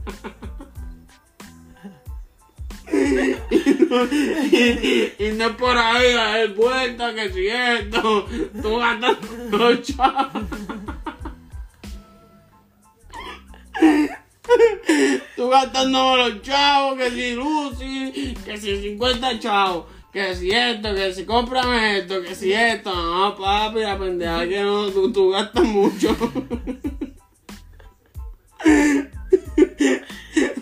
y, 5.19 5.33
no, 5.37 5.47
es 5.47 5.53
por 5.57 5.77
ahí 5.77 6.13
dar 6.13 6.49
vuelta 6.55 7.15
que 7.15 7.31
si 7.31 7.47
esto, 7.49 8.27
tú 8.63 8.79
gastas 8.79 9.17
los 9.51 9.83
chavos. 9.83 10.43
Tú 15.35 15.49
gastando 15.49 16.17
los 16.17 16.43
chavos, 16.43 16.97
que 16.97 17.11
si 17.11 17.35
Lucy, 17.35 18.35
que 18.45 18.57
si 18.57 18.81
50 18.81 19.39
chavos, 19.39 19.87
que 20.13 20.35
si 20.35 20.51
esto, 20.51 20.95
que 20.95 21.13
si 21.13 21.25
cómprame 21.25 21.99
esto, 21.99 22.23
que 22.23 22.35
si 22.35 22.53
esto. 22.53 22.95
No, 22.95 23.37
papi, 23.37 23.81
la 23.81 23.99
pendeja 23.99 24.49
que 24.49 24.63
no, 24.63 24.89
tú 24.91 25.31
gastas 25.31 25.65
mucho. 25.65 26.17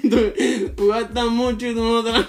Tú, 0.08 0.86
gastas 0.88 1.26
mucho 1.28 1.66
y 1.66 1.74
tú 1.74 1.82
no 1.82 2.02
trabajas. 2.02 2.28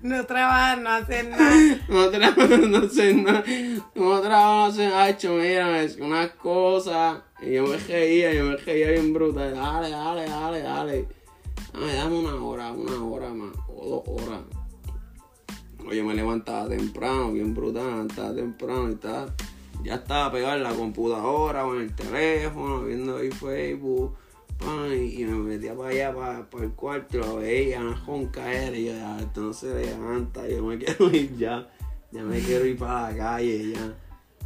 No 0.00 0.24
trabajas, 0.26 0.80
no 0.80 0.90
haces 0.90 1.28
nada. 1.28 1.80
No 1.88 2.10
trabajas, 2.10 2.58
no 2.60 2.78
haces 2.78 3.16
nada. 3.16 3.44
No 3.94 4.20
trabajas, 4.20 4.76
no 4.76 4.96
haces 4.96 5.16
hecho, 5.16 5.34
mira, 5.34 5.82
es 5.82 5.96
unas 5.96 6.30
cosas. 6.32 7.18
Y 7.42 7.54
yo 7.54 7.66
me 7.66 7.76
reía, 7.76 8.32
yo 8.32 8.44
me 8.44 8.56
reía 8.56 8.92
bien 8.92 9.12
brutal. 9.12 9.54
Dale, 9.54 9.90
dale, 9.90 10.28
dale, 10.28 10.62
dale. 10.62 11.08
Dame, 11.72 11.94
dame 11.94 12.18
una 12.18 12.34
hora, 12.34 12.72
una 12.72 13.04
hora 13.04 13.28
más, 13.34 13.50
o 13.68 14.02
dos 14.06 14.22
horas. 14.22 14.40
Oye, 15.86 16.02
me 16.02 16.14
levantaba 16.14 16.68
temprano, 16.68 17.32
bien 17.32 17.54
brutal, 17.54 18.06
estaba 18.08 18.34
temprano 18.34 18.88
y 18.88 18.92
estaba, 18.92 19.34
ya 19.82 19.94
estaba 19.94 20.30
pegado 20.30 20.56
en 20.56 20.62
la 20.62 20.74
computadora 20.74 21.66
o 21.66 21.74
en 21.74 21.82
el 21.82 21.94
teléfono, 21.94 22.82
viendo 22.82 23.16
ahí 23.16 23.30
Facebook. 23.30 24.16
Y, 24.60 25.24
me 25.24 25.38
metía 25.38 25.74
para 25.74 25.90
allá, 25.90 26.14
para, 26.14 26.64
el 26.64 26.72
cuarto, 26.72 27.18
lo 27.18 27.36
veía, 27.36 27.80
con 28.04 28.26
caer 28.26 28.74
y 28.74 28.86
yo, 28.86 28.92
ya, 28.92 29.18
esto 29.20 29.40
no 29.40 29.52
se 29.52 29.74
levanta, 29.74 30.48
yo 30.48 30.64
me 30.64 30.78
quiero 30.78 31.14
ir 31.14 31.36
ya, 31.36 31.68
ya 32.10 32.22
me 32.22 32.40
quiero 32.40 32.66
ir 32.66 32.76
para 32.76 33.10
la 33.10 33.16
calle 33.16 33.72
ya 33.72 33.94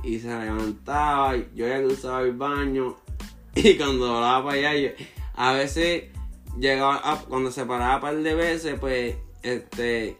y 0.03 0.19
se 0.19 0.29
levantaba, 0.29 1.37
yo 1.55 1.67
ya 1.67 1.83
cruzaba 1.83 2.23
el 2.23 2.33
baño 2.33 2.97
y 3.55 3.77
cuando 3.77 4.17
hablaba 4.17 4.47
para 4.47 4.71
allá, 4.71 4.93
a 5.35 5.53
veces 5.53 6.05
llegaba, 6.59 7.25
cuando 7.29 7.51
se 7.51 7.65
paraba 7.65 7.97
un 7.97 8.01
par 8.01 8.17
de 8.17 8.35
veces, 8.35 8.79
pues, 8.79 9.17
este, 9.43 10.19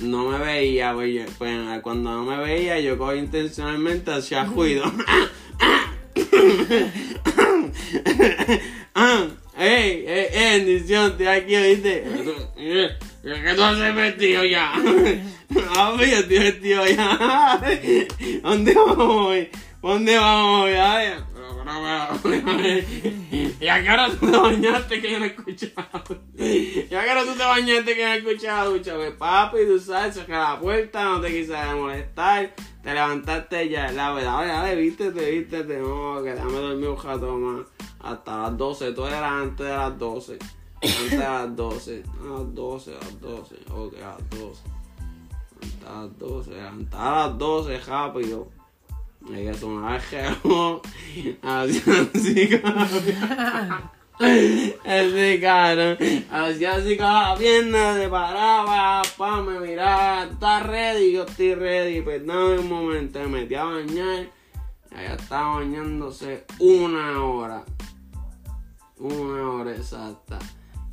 no 0.00 0.28
me 0.28 0.38
veía, 0.38 0.94
pues, 0.94 1.30
pues 1.38 1.82
cuando 1.82 2.12
no 2.12 2.24
me 2.24 2.38
veía, 2.38 2.80
yo 2.80 2.98
cogí 2.98 3.18
intencionalmente 3.18 4.12
hacia 4.12 4.44
ruido. 4.44 4.84
¡Ey! 9.66 10.04
¡Ey! 10.06 10.60
¡Bendición! 10.60 11.10
Estoy 11.10 11.26
aquí, 11.26 11.56
¿viste? 11.56 12.04
¿Qué 12.54 13.54
tú 13.56 13.62
haces 13.64 13.94
vestido 13.96 14.44
ya? 14.44 14.74
Ah, 15.76 15.96
yo 15.98 16.04
estoy 16.04 16.38
vestido 16.38 16.86
ya. 16.86 17.60
¿Dónde 18.44 18.74
vamos 18.74 19.26
hoy? 19.26 19.48
¿Dónde 19.82 20.16
vamos 20.16 20.64
hoy? 20.66 20.72
Ay, 20.74 21.14
¿Y 23.60 23.66
a 23.66 23.82
qué 23.82 23.90
hora 23.90 24.08
tú 24.08 24.30
te 24.30 24.36
bañaste 24.36 25.00
que 25.00 25.10
yo 25.10 25.18
no 25.18 25.24
he 25.24 25.28
escuchado? 25.28 26.20
¿Y 26.38 26.94
a 26.94 27.04
qué 27.04 27.10
hora 27.10 27.24
tú 27.24 27.32
te 27.32 27.44
bañaste 27.44 27.96
que 27.96 28.04
no 28.04 28.12
he 28.12 28.18
escuchado? 28.18 28.70
Pues 28.80 29.12
papi, 29.18 29.58
tú 29.66 29.80
sabes, 29.80 30.16
que 30.18 30.32
la 30.32 30.60
puerta, 30.60 31.04
no 31.04 31.20
te 31.20 31.28
quise 31.28 31.56
molestar, 31.74 32.54
te 32.82 32.94
levantaste 32.94 33.68
ya, 33.68 33.90
la 33.90 34.12
verdad, 34.12 34.32
dale, 34.32 34.48
dale, 34.48 34.76
vístete, 34.76 35.30
vístete, 35.30 35.78
no, 35.78 36.22
que 36.22 36.30
déjame 36.30 36.52
dormir 36.52 36.88
un 36.88 37.02
rato 37.02 37.36
más, 37.36 37.66
hasta 38.06 38.42
las 38.42 38.56
12, 38.56 38.92
todo 38.92 39.08
era 39.08 39.40
antes 39.40 39.66
de 39.66 39.72
las 39.72 39.98
12, 39.98 40.38
antes 40.82 41.10
de 41.10 41.18
las 41.18 41.56
12, 41.56 42.02
a 42.20 42.24
las 42.38 42.54
12, 42.54 42.90
a 42.90 42.94
las 42.94 43.20
12, 43.20 43.54
ok, 43.70 43.94
a 43.96 44.08
las 44.08 44.30
12, 44.30 44.62
a 45.86 45.92
las 45.92 46.18
12, 46.18 46.60
a 46.92 47.10
las 47.10 47.38
12 47.38 47.78
rápido. 47.80 48.48
Hay 49.34 49.44
que 49.44 49.54
sonar 49.54 50.00
el 50.12 51.38
así, 51.42 51.82
así, 52.14 52.60
Ese 54.84 55.40
cara, 55.40 55.98
así 56.30 56.64
así 56.64 56.96
con 56.96 57.06
la 57.06 57.34
pierna, 57.36 57.94
se 57.94 58.08
paraba, 58.08 59.02
pa, 59.18 59.42
me 59.42 59.60
miraba, 59.60 60.24
está 60.24 60.62
ready, 60.62 61.12
yo 61.12 61.24
estoy 61.24 61.54
ready, 61.54 62.00
pues 62.00 62.24
dame 62.24 62.60
un 62.60 62.68
momento, 62.68 63.18
me 63.20 63.26
metí 63.26 63.56
a 63.56 63.64
bañar, 63.64 64.26
allá 64.94 65.14
estaba 65.14 65.56
bañándose 65.56 66.44
una 66.60 67.22
hora, 67.22 67.64
una 68.98 69.50
hora 69.50 69.76
exacta, 69.76 70.38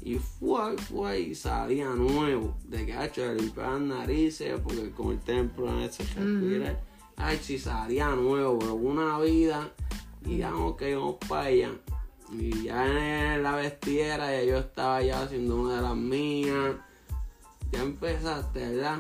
y 0.02 0.16
fue, 0.16 0.78
fue, 0.78 1.20
y 1.20 1.36
salía 1.36 1.90
nuevo, 1.90 2.56
de 2.66 2.86
que 2.86 2.94
ha 2.94 3.06
hecho 3.06 3.22
de 3.22 3.36
limpiar 3.36 3.72
las 3.72 3.82
narices, 3.82 4.60
porque 4.62 4.92
con 4.92 5.12
el 5.12 5.20
templo 5.20 5.70
en 5.70 5.80
ese 5.80 6.04
respira, 6.04 6.80
ay, 7.16 7.40
si 7.42 7.58
salía 7.58 8.10
nuevo, 8.10 8.60
pero 8.60 8.76
una 8.76 9.20
vida, 9.20 9.72
y 10.26 10.36
digamos 10.36 10.76
que 10.76 10.96
vamos 10.96 11.16
para 11.28 11.46
allá. 11.46 11.72
Y 12.32 12.64
ya 12.64 13.36
en 13.36 13.44
la 13.44 13.56
vestiera 13.56 14.32
ya 14.32 14.44
yo 14.44 14.58
estaba 14.58 15.02
ya 15.02 15.22
haciendo 15.22 15.62
una 15.62 15.76
de 15.76 15.82
las 15.82 15.96
mías. 15.96 16.76
Ya 17.72 17.82
empezaste, 17.82 18.60
¿verdad? 18.60 19.00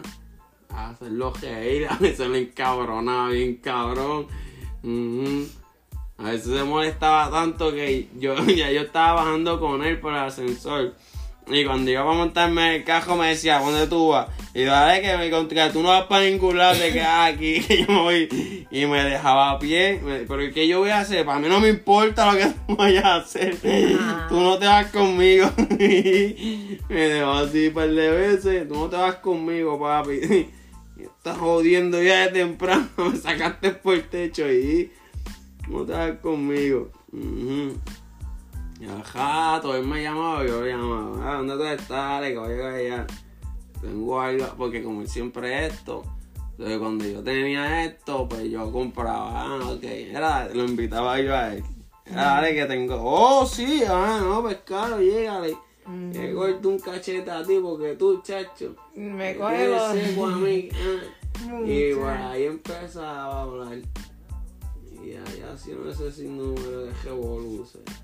A 0.70 0.90
hacerlo 0.90 1.34
reír, 1.42 1.88
a 1.90 1.98
veces 1.98 2.30
me 2.30 2.40
encabronaba 2.40 3.30
bien 3.30 3.58
cabrón. 3.58 4.28
A 6.18 6.24
veces 6.24 6.56
se 6.58 6.64
molestaba 6.64 7.30
tanto 7.32 7.72
que 7.72 8.08
yo 8.18 8.36
ya 8.48 8.72
yo 8.72 8.82
estaba 8.82 9.24
bajando 9.24 9.60
con 9.60 9.84
él 9.84 10.00
por 10.00 10.14
el 10.14 10.20
ascensor. 10.20 10.94
Y 11.48 11.66
cuando 11.66 11.92
iba 11.92 12.02
a 12.02 12.06
montarme 12.06 12.68
en 12.68 12.74
el 12.76 12.84
cajo 12.86 13.18
me 13.18 13.28
decía, 13.28 13.60
¿dónde 13.60 13.88
tú 13.88 14.10
vas? 14.10 14.30
Y 14.54 14.64
dale 14.64 15.02
que 15.02 15.18
me 15.18 15.30
contra, 15.30 15.74
tú 15.74 15.82
no 15.82 15.90
vas 15.90 16.04
para 16.04 16.24
ningún 16.24 16.58
lado, 16.58 16.78
te 16.78 16.94
quedas 16.94 17.34
aquí, 17.34 17.60
que 17.68 17.82
yo 17.82 17.88
me 17.88 18.00
voy. 18.00 18.68
Y 18.72 18.86
me 18.86 19.04
dejaba 19.04 19.52
a 19.52 19.60
pie. 19.60 20.00
Pero 20.28 20.54
¿qué 20.54 20.68
yo 20.68 20.80
voy 20.80 20.92
a 20.92 21.02
hacer? 21.02 21.26
Para 21.26 21.40
mí 21.40 21.50
no 21.50 21.60
me 21.60 21.70
importa 21.70 22.32
lo 22.32 22.38
que 22.38 22.46
tú 22.68 22.76
vayas 22.78 23.04
a 23.04 23.16
hacer. 23.16 23.58
Tú 24.30 24.40
no 24.40 24.58
te 24.58 24.68
vas 24.68 24.86
conmigo. 24.88 25.50
me 25.58 26.96
dejó 26.96 27.32
así 27.32 27.68
un 27.68 27.74
par 27.74 27.90
de 27.90 28.12
veces. 28.12 28.68
Tú 28.68 28.76
no 28.76 28.90
te 28.90 28.96
vas 28.96 29.16
conmigo, 29.16 29.80
papi. 29.80 30.50
Estás 30.98 31.38
jodiendo 31.38 32.02
ya 32.02 32.28
de 32.28 32.28
temprano. 32.30 32.88
Me 32.98 33.18
sacaste 33.18 33.72
por 33.72 33.96
el 33.96 34.08
techo 34.08 34.50
y 34.50 34.92
te 35.68 35.92
vas 35.92 36.20
conmigo. 36.20 36.90
Y 37.12 38.86
ajá, 38.86 39.60
todo 39.62 39.76
él 39.76 39.86
me 39.86 40.04
llamaba, 40.04 40.46
yo 40.46 40.62
le 40.62 40.72
llamaba, 40.72 41.32
ah, 41.32 41.38
¿dónde 41.38 41.56
tú 41.56 41.64
estás? 41.64 42.22
Le 42.22 42.30
digo, 42.30 42.44
allá. 42.44 43.08
Tengo 43.82 44.22
algo, 44.22 44.46
porque 44.58 44.82
como 44.82 45.06
siempre 45.06 45.66
esto, 45.66 46.04
entonces 46.52 46.80
cuando 46.80 47.06
yo 47.06 47.24
tenía 47.24 47.84
esto, 47.84 48.28
pues 48.30 48.50
yo 48.50 48.72
compraba, 48.72 49.42
ah, 49.42 49.72
ok, 49.72 49.84
era, 49.84 50.48
lo 50.54 50.64
invitaba 50.66 51.20
yo 51.20 51.36
a 51.36 51.54
él. 51.54 51.64
dale 52.10 52.54
que 52.54 52.66
tengo, 52.66 53.02
oh 53.04 53.46
sí, 53.46 53.84
ah, 53.88 54.22
no, 54.24 54.42
pues 54.42 54.58
claro, 54.66 55.00
llégale. 55.00 55.58
Que 56.14 56.34
corto 56.34 56.70
un 56.70 56.80
cachete 56.80 57.30
a 57.30 57.44
ti 57.44 57.60
porque 57.62 57.96
tú, 57.96 58.22
chacho, 58.22 58.74
me 58.96 59.36
coge 59.36 59.76
a 59.76 59.94
mí. 60.38 60.70
Ah. 61.36 61.60
y 61.66 61.96
por 61.96 62.10
ahí 62.10 62.46
empezaba 62.46 63.40
a 63.40 63.42
hablar. 63.42 63.80
Y 65.04 65.16
allá 65.16 65.54
haciendo 65.54 65.90
ese 65.90 66.12
sinnúmero 66.12 66.86
de 66.86 66.94
revoluciones 67.04 68.04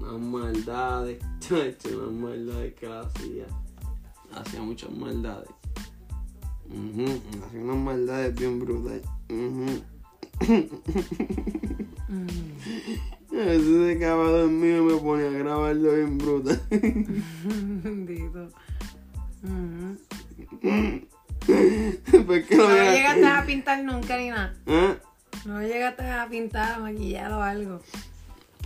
unas 0.00 0.20
maldades, 0.20 1.18
chacho, 1.40 1.88
unas 1.98 2.12
maldades 2.12 2.74
que 2.74 2.86
la 2.88 3.00
hacía. 3.00 3.46
Hacía 4.34 4.62
muchas 4.62 4.90
maldades. 4.90 5.50
Hacía 7.46 7.60
unas 7.60 7.76
maldades 7.76 8.34
bien 8.34 8.60
brutales. 8.60 9.02
A 13.30 13.42
veces 13.44 13.86
se 13.86 13.96
acaba 13.96 14.28
dormido 14.28 14.82
y 14.82 14.92
me 14.92 15.00
ponía 15.00 15.28
a 15.28 15.30
grabarlo 15.30 15.94
bien 15.94 16.18
brutal. 16.18 16.60
Bendito. 16.70 18.48
¿Por 22.26 22.44
qué 22.44 22.56
no, 22.56 22.68
no 22.68 22.74
llegaste 22.74 23.26
a 23.26 23.44
pintar 23.46 23.84
nunca 23.84 24.16
ni 24.16 24.30
nada. 24.30 24.54
¿Eh? 24.66 24.96
No 25.44 25.62
llegaste 25.62 26.02
a 26.02 26.26
pintar, 26.28 26.74
a 26.74 26.78
maquillar 26.78 27.32
o 27.32 27.42
algo. 27.42 27.80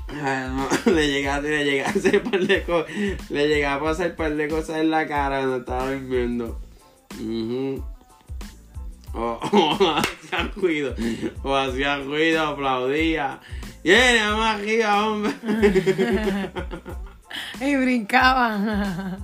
Ah, 0.08 0.68
le 0.86 1.08
llegaba, 1.08 1.40
le 1.40 1.64
llegaba 1.64 1.90
a 1.90 1.92
hacer 1.92 2.22
par 2.22 2.40
de 2.40 2.62
cosas. 2.62 2.92
Le 3.30 3.48
llegaba 3.48 3.88
a 3.88 3.92
hacer 3.92 4.16
par 4.16 4.34
de 4.34 4.48
cosas 4.48 4.78
en 4.78 4.90
la 4.90 5.06
cara 5.06 5.38
cuando 5.38 5.56
estaba 5.58 5.90
durmiendo. 5.90 6.60
o, 9.14 9.40
hacía 9.96 10.52
ruido. 10.56 10.94
O 11.42 11.54
hacía 11.54 11.98
ruido, 11.98 12.46
aplaudía. 12.46 13.40
¡Viene, 13.82 14.20
más 14.32 14.58
arriba, 14.58 15.06
hombre! 15.06 15.32
y 17.60 17.76
brincaba. 17.76 19.18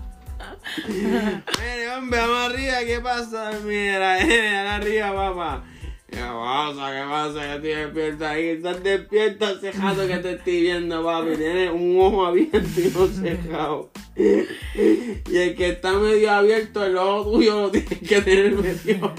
Viene, 0.86 1.88
hombre, 1.96 2.20
vamos 2.20 2.52
arriba, 2.52 2.74
¿qué 2.84 3.00
pasa? 3.00 3.52
Mira, 3.64 4.18
viene, 4.18 4.58
arriba, 4.58 5.14
papá. 5.14 5.64
¿Qué 6.10 6.18
pasa? 6.18 6.92
¿Qué 6.92 7.08
pasa? 7.08 7.40
Que 7.40 7.54
estoy 7.54 7.70
despierta 7.70 8.30
ahí. 8.30 8.46
Estás 8.48 8.82
despierto, 8.82 9.58
cejado 9.60 10.06
que 10.08 10.16
te 10.16 10.32
estoy 10.32 10.60
viendo, 10.62 11.04
papi. 11.04 11.36
Tienes 11.36 11.70
un 11.70 12.00
ojo 12.00 12.26
abierto 12.26 12.80
y 12.80 12.92
no 12.94 13.06
cejado. 13.06 13.90
Y 14.16 15.36
el 15.36 15.54
que 15.54 15.68
está 15.70 15.92
medio 15.92 16.30
abierto, 16.30 16.84
el 16.84 16.96
ojo 16.96 17.30
tuyo 17.30 17.60
lo 17.62 17.70
tienes 17.70 17.98
que 18.00 18.20
tener 18.22 18.54
medio. 18.54 19.14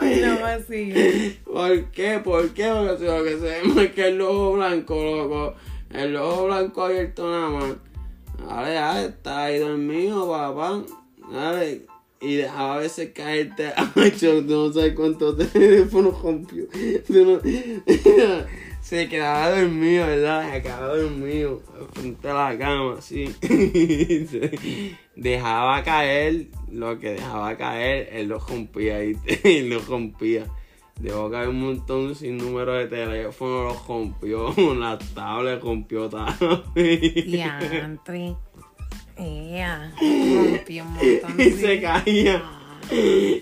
No 0.00 0.46
así. 0.46 1.38
¿Por 1.44 1.84
qué? 1.90 2.18
¿Por 2.20 2.50
qué? 2.50 2.70
Porque 2.72 2.98
si 2.98 3.04
lo 3.04 3.22
que 3.22 3.30
se 3.30 3.40
ve 3.40 3.84
es 3.84 3.92
que 3.92 4.08
el 4.08 4.20
ojo 4.20 4.54
blanco, 4.54 4.94
loco. 4.94 5.54
El 5.90 6.16
ojo 6.16 6.46
blanco 6.46 6.84
abierto 6.84 7.30
nada 7.30 7.50
más. 7.50 7.76
Dale, 8.48 8.72
dale, 8.72 9.08
está 9.08 9.44
ahí 9.44 9.58
dormido, 9.58 10.30
papá. 10.30 10.82
Dale, 11.30 11.86
y 12.20 12.36
dejaba 12.36 12.74
a 12.74 12.78
veces 12.78 13.12
caerte 13.14 13.68
a 13.76 13.92
no 14.46 14.72
sabes 14.72 14.94
cuántos 14.94 15.36
teléfonos 15.52 16.20
rompió. 16.20 16.64
se 18.82 19.08
quedaba 19.08 19.50
dormido, 19.50 20.06
¿verdad? 20.06 20.52
Se 20.52 20.62
quedaba 20.62 20.96
dormido 20.96 21.62
frente 21.92 22.28
a 22.28 22.34
la 22.34 22.58
cama, 22.58 22.96
así. 22.98 23.34
dejaba 25.16 25.82
caer 25.82 26.48
lo 26.70 26.98
que 26.98 27.12
dejaba 27.12 27.56
caer, 27.56 28.10
él 28.12 28.28
lo 28.28 28.38
rompía 28.38 29.02
y 29.02 29.14
lo 29.68 29.80
rompía. 29.80 30.44
Dejó 31.00 31.30
caer 31.30 31.48
un 31.48 31.60
montón 31.62 32.14
sin 32.14 32.36
número 32.36 32.74
de 32.74 32.86
teléfono, 32.86 33.64
lo 33.64 33.82
rompió, 33.88 34.54
la 34.74 34.98
tablet 34.98 35.62
rompió 35.62 36.10
también. 36.10 36.62
Ya, 37.26 37.58
ella 39.20 39.92
rompió 39.98 40.84
un 40.84 40.92
montón. 40.94 41.40
y 41.40 41.50
se 41.50 41.80
caía. 41.80 42.42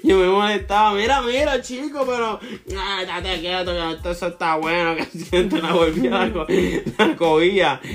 Yo 0.04 0.18
me 0.18 0.26
molestaba, 0.26 0.92
mira, 0.92 1.22
mira, 1.22 1.62
chico, 1.62 2.04
pero. 2.06 2.38
Ay, 2.78 3.06
date 3.06 3.40
quieto, 3.40 3.72
que 4.02 4.10
eso 4.10 4.26
está 4.26 4.56
bueno, 4.56 4.94
que 4.94 5.04
siente 5.18 5.62
la 5.62 5.72
volvía 5.72 6.10
la, 6.10 6.32
co 6.32 6.46
la 6.98 7.16
cogía. 7.16 7.80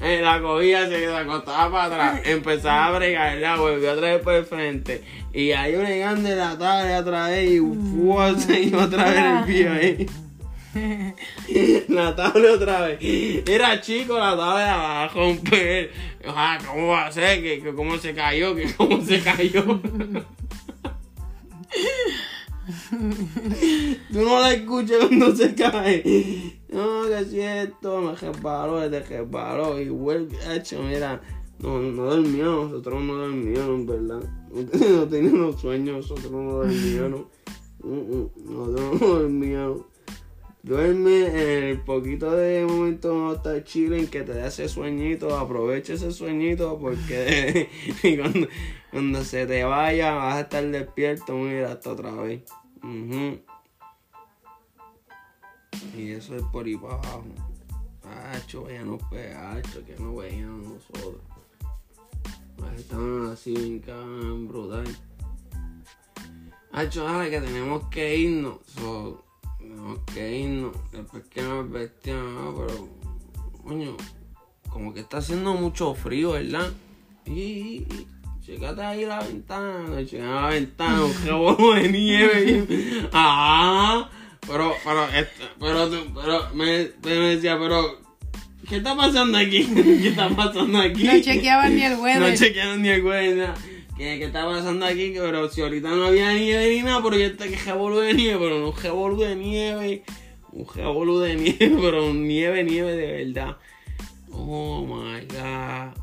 Eh, 0.00 0.20
la 0.22 0.40
cogía, 0.40 0.88
se 0.88 1.06
acostaba 1.14 1.70
para 1.70 1.84
atrás, 1.84 2.22
empezaba 2.24 2.86
a 2.86 2.98
bregar, 2.98 3.36
la 3.38 3.56
volvió 3.56 3.92
otra 3.92 4.14
vez 4.14 4.22
por 4.22 4.32
el 4.32 4.44
frente. 4.44 5.02
Y 5.32 5.52
ahí 5.52 5.76
bregando 5.76 6.28
la 6.28 6.56
tabla 6.58 6.98
otra 6.98 7.28
vez 7.28 7.50
y 7.50 7.58
fue, 7.60 8.60
y 8.62 8.74
otra 8.74 9.04
vez 9.04 9.18
el 9.18 9.44
pie 9.44 9.68
ahí. 9.68 10.06
la 11.88 12.14
tabla 12.14 12.52
otra 12.52 12.80
vez. 12.86 12.98
Era 13.48 13.80
chico, 13.80 14.18
la 14.18 14.36
tabla 14.36 14.66
la 14.66 15.04
a 15.04 15.08
romper. 15.08 15.90
Ah, 16.26 16.58
¿cómo 16.66 16.88
va 16.88 17.06
a 17.06 17.12
ser? 17.12 17.42
¿Que, 17.42 17.74
cómo 17.74 17.96
se 17.98 18.14
cayó? 18.14 18.54
¿Que 18.54 18.72
cómo 18.76 19.02
se 19.04 19.20
cayó? 19.20 19.64
Tú 24.12 24.20
no 24.20 24.40
la 24.40 24.52
escuchas 24.52 24.98
cuando 25.06 25.34
se 25.34 25.54
cae. 25.54 26.60
No, 26.68 27.06
que 27.06 27.18
es 27.20 27.30
cierto, 27.30 28.02
me 28.02 28.14
resbaló, 28.14 28.90
te 28.90 29.00
resbaló. 29.00 29.80
Y 29.80 29.88
vuelve, 29.88 30.36
hecho, 30.54 30.82
mira, 30.82 31.22
no, 31.60 31.80
no 31.80 32.04
dormíamos, 32.04 32.70
nosotros 32.70 33.02
no 33.02 33.14
dormíamos, 33.14 33.86
¿verdad? 33.86 34.22
No 34.50 35.08
teníamos 35.08 35.60
sueños, 35.60 35.96
nosotros 35.96 36.30
no 36.30 36.52
dormíamos. 36.52 37.22
Mm, 37.82 37.88
mm, 37.88 38.30
nosotros 38.44 39.00
no 39.00 39.08
dormíamos. 39.08 39.97
Duerme 40.68 41.28
en 41.28 41.64
el 41.64 41.80
poquito 41.80 42.30
de 42.32 42.66
momento 42.66 43.32
está 43.32 43.64
chile 43.64 44.00
en 44.00 44.06
que 44.06 44.20
te 44.20 44.34
da 44.34 44.48
ese 44.48 44.68
sueñito, 44.68 45.34
aprovecha 45.34 45.94
ese 45.94 46.12
sueñito 46.12 46.78
porque 46.78 47.70
cuando, 48.92 49.24
se 49.24 49.46
te 49.46 49.64
vaya 49.64 50.12
vas 50.12 50.34
a 50.34 50.40
estar 50.40 50.62
despierto, 50.66 51.32
mira 51.32 51.72
hasta 51.72 51.92
otra 51.92 52.12
vez. 52.12 52.42
Y 55.96 56.10
eso 56.10 56.36
es 56.36 56.42
por 56.52 56.66
ahí 56.66 56.76
para 56.76 56.96
abajo. 56.96 57.24
Hacho, 58.34 58.68
ya 58.68 58.84
no 58.84 58.98
pegacho, 58.98 59.82
que 59.86 59.96
no 59.98 60.16
veían 60.16 60.64
nosotros. 60.64 61.22
Estaban 62.76 63.30
así 63.32 63.80
en 63.86 64.46
brutal. 64.46 64.84
Hacho, 66.72 67.04
dale 67.04 67.30
que 67.30 67.40
tenemos 67.40 67.88
que 67.88 68.18
irnos. 68.18 68.58
Ok, 69.86 70.16
no, 70.48 70.72
después 70.92 71.24
que 71.30 71.40
me 71.40 71.62
vestía, 71.62 72.20
pero, 72.56 72.88
coño, 73.62 73.96
como 74.68 74.92
que 74.92 75.00
está 75.00 75.18
haciendo 75.18 75.54
mucho 75.54 75.94
frío, 75.94 76.32
¿verdad? 76.32 76.70
Y, 77.26 77.86
checate 78.44 78.82
ahí 78.82 79.04
la 79.04 79.20
ventana, 79.20 80.04
checate 80.04 80.28
la 80.28 80.48
ventana, 80.48 81.04
un 81.04 81.12
jabón 81.12 81.82
de 81.82 81.88
nieve. 81.88 82.66
ah, 83.12 84.10
pero, 84.46 84.74
pero, 84.84 85.06
pero, 85.60 85.90
pero, 86.14 86.54
me, 86.54 86.90
me 87.04 87.10
decía, 87.10 87.58
pero, 87.58 88.00
¿qué 88.68 88.76
está 88.78 88.96
pasando 88.96 89.38
aquí? 89.38 89.64
¿Qué 89.74 90.08
está 90.08 90.28
pasando 90.30 90.80
aquí? 90.80 91.04
No 91.04 91.20
chequeaban 91.20 91.74
ni 91.76 91.82
el 91.82 91.98
weather. 91.98 92.30
No 92.30 92.36
chequeaban 92.36 92.82
ni 92.82 92.88
el 92.88 93.04
weather, 93.04 93.54
¿Qué, 93.98 94.16
¿Qué 94.16 94.26
está 94.26 94.44
pasando 94.44 94.86
aquí? 94.86 95.12
Pero 95.12 95.50
si 95.50 95.60
ahorita 95.60 95.90
no 95.90 96.06
había 96.06 96.32
nieve 96.32 96.70
ni 96.70 96.82
nada, 96.82 97.02
pero 97.02 97.16
ya 97.16 97.26
está 97.26 97.48
que 97.48 97.56
jabolu 97.56 97.98
de 97.98 98.14
nieve, 98.14 98.38
pero 98.38 98.60
no 98.60 98.66
un 98.66 98.72
jabolu 98.72 99.20
de 99.20 99.34
nieve. 99.34 100.04
Un 100.52 100.64
jabolu 100.66 101.18
de 101.18 101.34
nieve, 101.34 101.76
pero 101.82 102.14
nieve, 102.14 102.62
nieve 102.62 102.94
de 102.94 103.24
verdad. 103.24 103.56
Oh 104.30 104.86
my 104.86 105.26
god. 105.26 106.00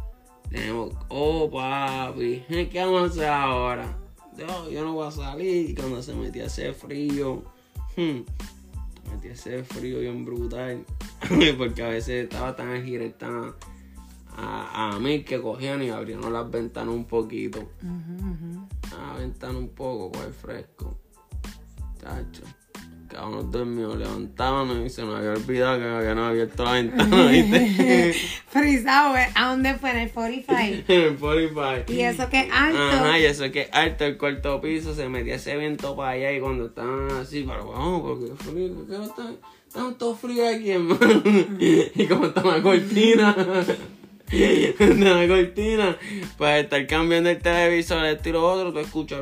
Tenemos. 0.50 0.93
Oh 1.08 1.50
papi. 1.50 2.43
¿Qué 2.50 2.80
vamos 2.82 3.02
a 3.04 3.06
hacer 3.06 3.28
ahora? 3.28 3.98
Yo, 4.38 4.70
yo 4.70 4.84
no 4.84 4.91
voy 4.91 5.08
a 5.08 5.12
salir. 5.12 5.74
Cuando 5.74 6.04
se 6.04 6.14
metía 6.16 6.48
ese 6.48 6.74
frío. 6.74 7.46
Hmm, 7.96 8.24
sentía 9.10 9.32
ese 9.32 9.64
frío 9.64 10.02
bien 10.02 10.26
brutal. 10.26 10.86
Porque 11.58 11.82
a 11.82 11.88
veces 11.88 12.26
estaba 12.26 12.58
tan 12.58 12.72
agire, 12.72 13.12
tan 13.12 13.54
a, 14.38 14.95
a 14.95 14.99
mí 14.99 15.23
que 15.23 15.41
cogían 15.41 15.81
y 15.83 15.89
abrieron 15.89 16.31
las 16.31 16.49
ventanas 16.49 16.93
un 16.93 17.05
poquito. 17.05 17.67
A 18.97 19.13
la 19.13 19.19
ventana 19.19 19.57
un 19.57 19.69
poco, 19.69 20.11
con 20.11 20.23
el 20.23 20.33
fresco. 20.33 20.97
Chacho. 22.01 22.43
Cada 23.07 23.27
uno 23.27 23.43
dormió, 23.43 23.95
levantaban 23.95 24.86
y 24.86 24.89
se 24.89 25.03
me 25.05 25.15
había 25.15 25.31
olvidado 25.31 25.77
que 25.79 25.86
habían 25.86 26.17
abierto 26.17 26.65
la 26.65 26.71
ventana, 26.73 27.27
¿viste? 27.31 28.13
Frisado, 28.49 29.15
¿eh? 29.15 29.29
¿a 29.36 29.51
dónde 29.51 29.75
fue? 29.75 29.91
En 29.91 29.97
el 29.97 30.11
45. 30.11 30.83
en 30.91 31.01
el 31.01 31.17
45. 31.17 31.93
Y 31.93 32.01
eso 32.01 32.29
que 32.29 32.39
es 32.41 32.51
alto. 32.51 32.81
Ajá, 32.81 33.19
y 33.19 33.25
eso 33.25 33.51
que 33.51 33.61
es 33.61 33.69
alto, 33.71 34.05
el 34.05 34.17
cuarto 34.17 34.59
piso, 34.59 34.93
se 34.95 35.07
metía 35.07 35.36
ese 35.36 35.55
viento 35.55 35.95
para 35.95 36.09
allá 36.09 36.31
y 36.33 36.41
cuando 36.41 36.65
estaban 36.65 37.11
así, 37.11 37.45
pero 37.47 37.69
vamos, 37.69 38.01
porque 38.01 38.43
frío, 38.43 38.88
¿qué 38.88 39.03
está? 39.03 39.31
Tanto 39.71 40.15
frío 40.15 40.47
aquí, 40.49 40.71
hermano. 40.71 41.21
y 41.59 42.05
como 42.07 42.25
está 42.25 42.43
una 42.43 42.61
cortina. 42.61 43.36
de 44.30 44.95
la 44.95 45.28
cortina, 45.28 45.97
para 46.38 46.59
estar 46.59 46.88
cambiando 46.88 47.30
el 47.30 47.41
televisor, 47.41 48.05
esto 48.05 48.30
y 48.30 48.32
lo 48.32 48.45
otro, 48.45 48.73
tú 48.73 48.80
escuchas. 48.80 49.21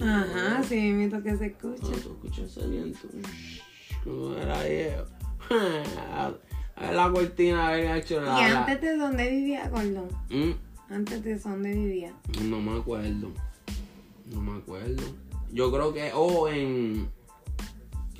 Ajá, 0.00 0.62
sí, 0.62 0.80
mito 0.92 1.22
que 1.22 1.36
se 1.36 1.46
escucha. 1.46 1.82
No, 1.82 1.90
tú 1.90 2.12
escuchas 2.12 2.56
ese 2.56 2.66
viento. 2.66 3.08
Como 4.02 4.34
era 4.36 4.62
viejo. 4.62 5.04
A 6.76 6.86
ver 6.86 6.94
la 6.94 7.10
cortina, 7.10 7.68
a 7.68 7.72
ver 7.72 7.96
hecho 7.96 8.20
la. 8.20 8.40
¿Y 8.40 8.42
antes 8.42 8.80
de 8.80 8.96
dónde 8.96 9.30
vivía, 9.30 9.68
Gordon? 9.68 10.08
¿Mm? 10.28 10.92
Antes 10.92 11.22
de 11.22 11.38
dónde 11.38 11.72
vivía. 11.72 12.12
No 12.42 12.60
me 12.60 12.80
acuerdo. 12.80 13.30
No 14.26 14.40
me 14.40 14.58
acuerdo. 14.58 15.02
Yo 15.52 15.70
creo 15.70 15.94
que. 15.94 16.10
Oh, 16.12 16.48
en. 16.48 17.08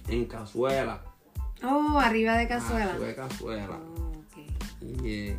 En 0.09 0.25
Cazuela. 0.27 1.03
Oh, 1.65 1.99
arriba 1.99 2.37
de 2.37 2.47
Cazuela. 2.47 2.93
Arriba 2.93 3.07
de 3.07 3.15
Cazuela. 3.17 3.81
Y, 5.03 5.35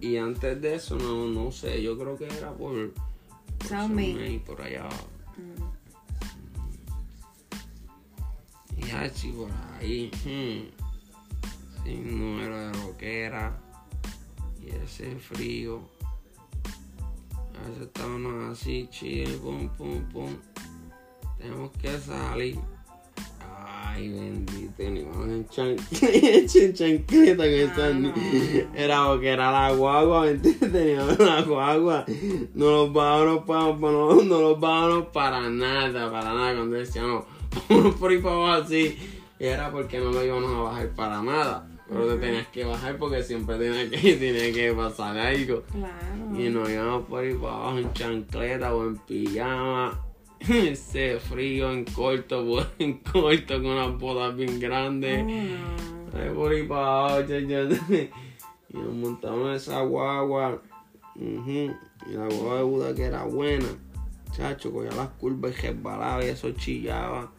y 0.00 0.16
antes 0.16 0.60
de 0.60 0.74
eso, 0.76 0.96
no, 0.96 1.26
no 1.26 1.52
sé, 1.52 1.82
yo 1.82 1.98
creo 1.98 2.16
que 2.16 2.26
era 2.26 2.52
por, 2.52 2.92
por 2.92 4.40
por 4.46 4.62
allá. 4.62 4.88
Mm. 5.36 5.72
Y 8.76 8.90
así 8.90 9.32
por 9.32 9.50
ahí. 9.78 10.10
Hmm. 10.24 10.70
Sin 11.84 12.18
número 12.18 12.58
de 12.58 12.72
roquera. 12.72 13.60
Y 14.60 14.70
ese 14.70 15.16
frío. 15.16 15.80
A 17.58 17.68
veces 17.68 17.82
estábamos 17.82 18.58
así, 18.58 18.88
chile, 18.90 19.38
pum, 19.38 19.68
pum, 19.76 20.02
pum. 20.08 20.36
Tenemos 21.38 21.70
que 21.72 21.98
salir. 21.98 22.58
Ay, 23.94 24.08
bendito, 24.08 24.82
ni 24.84 25.02
vamos 25.02 25.28
en 25.28 25.46
chancleta 26.74 27.42
que 27.44 27.64
están. 27.64 28.12
Era 28.74 29.06
porque 29.06 29.28
era 29.28 29.52
la 29.52 29.72
guagua, 29.72 30.22
¿me 30.22 30.30
entiendes? 30.30 30.72
Teníamos 30.72 31.18
la 31.18 31.42
guagua. 31.42 32.06
No 32.54 32.70
los 32.70 32.92
vámonos 32.92 33.44
para, 33.44 33.64
no, 33.74 34.22
no 34.22 34.40
los 34.40 34.60
vámonos 34.60 35.08
para 35.08 35.50
nada, 35.50 36.10
para 36.10 36.32
nada. 36.32 36.54
Cuando 36.54 36.76
decíamos, 36.76 37.24
por 38.00 38.10
ahí 38.10 38.18
para 38.18 38.34
abajo 38.34 38.62
así, 38.62 38.96
era 39.38 39.70
porque 39.70 39.98
no 39.98 40.10
lo 40.10 40.24
íbamos 40.24 40.50
a 40.50 40.62
bajar 40.62 40.88
para 40.90 41.22
nada. 41.22 41.68
Pero 41.86 42.06
te 42.14 42.16
tenías 42.16 42.48
que 42.48 42.64
bajar 42.64 42.96
porque 42.96 43.22
siempre 43.22 43.58
tenía 43.58 43.90
que, 43.90 44.14
tenía 44.14 44.52
que 44.54 44.72
pasar 44.72 45.18
algo. 45.18 45.64
Claro. 45.70 46.40
Y 46.40 46.48
nos 46.48 46.70
íbamos 46.70 47.06
por 47.06 47.22
ahí 47.22 47.34
para 47.34 47.52
abajo 47.52 47.78
en 47.78 47.92
chancleta 47.92 48.74
o 48.74 48.86
en 48.86 48.96
pijama 48.96 50.11
ese 50.48 51.20
frío 51.20 51.72
en 51.72 51.84
corto, 51.84 52.66
en 52.78 52.98
corto 52.98 53.54
con 53.54 53.66
unas 53.66 53.98
botas 53.98 54.36
bien 54.36 54.58
grandes. 54.58 55.24
Oh, 56.12 56.34
por 56.34 56.52
ahí 56.52 56.62
para 56.64 56.80
abajo, 56.80 57.32
Y 58.68 58.76
nos 58.76 58.94
montamos 58.94 59.56
esa 59.56 59.82
guagua. 59.82 60.62
Y 61.14 61.68
la 62.10 62.26
guagua 62.26 62.56
de 62.56 62.62
Buda 62.62 62.94
que 62.94 63.02
era 63.02 63.24
buena. 63.24 63.66
Chacho, 64.32 64.72
cogía 64.72 64.92
las 64.92 65.08
curvas 65.10 65.52
y 65.58 65.60
resbalaba 65.60 66.24
y 66.24 66.28
eso 66.28 66.50
chillaba. 66.52 67.30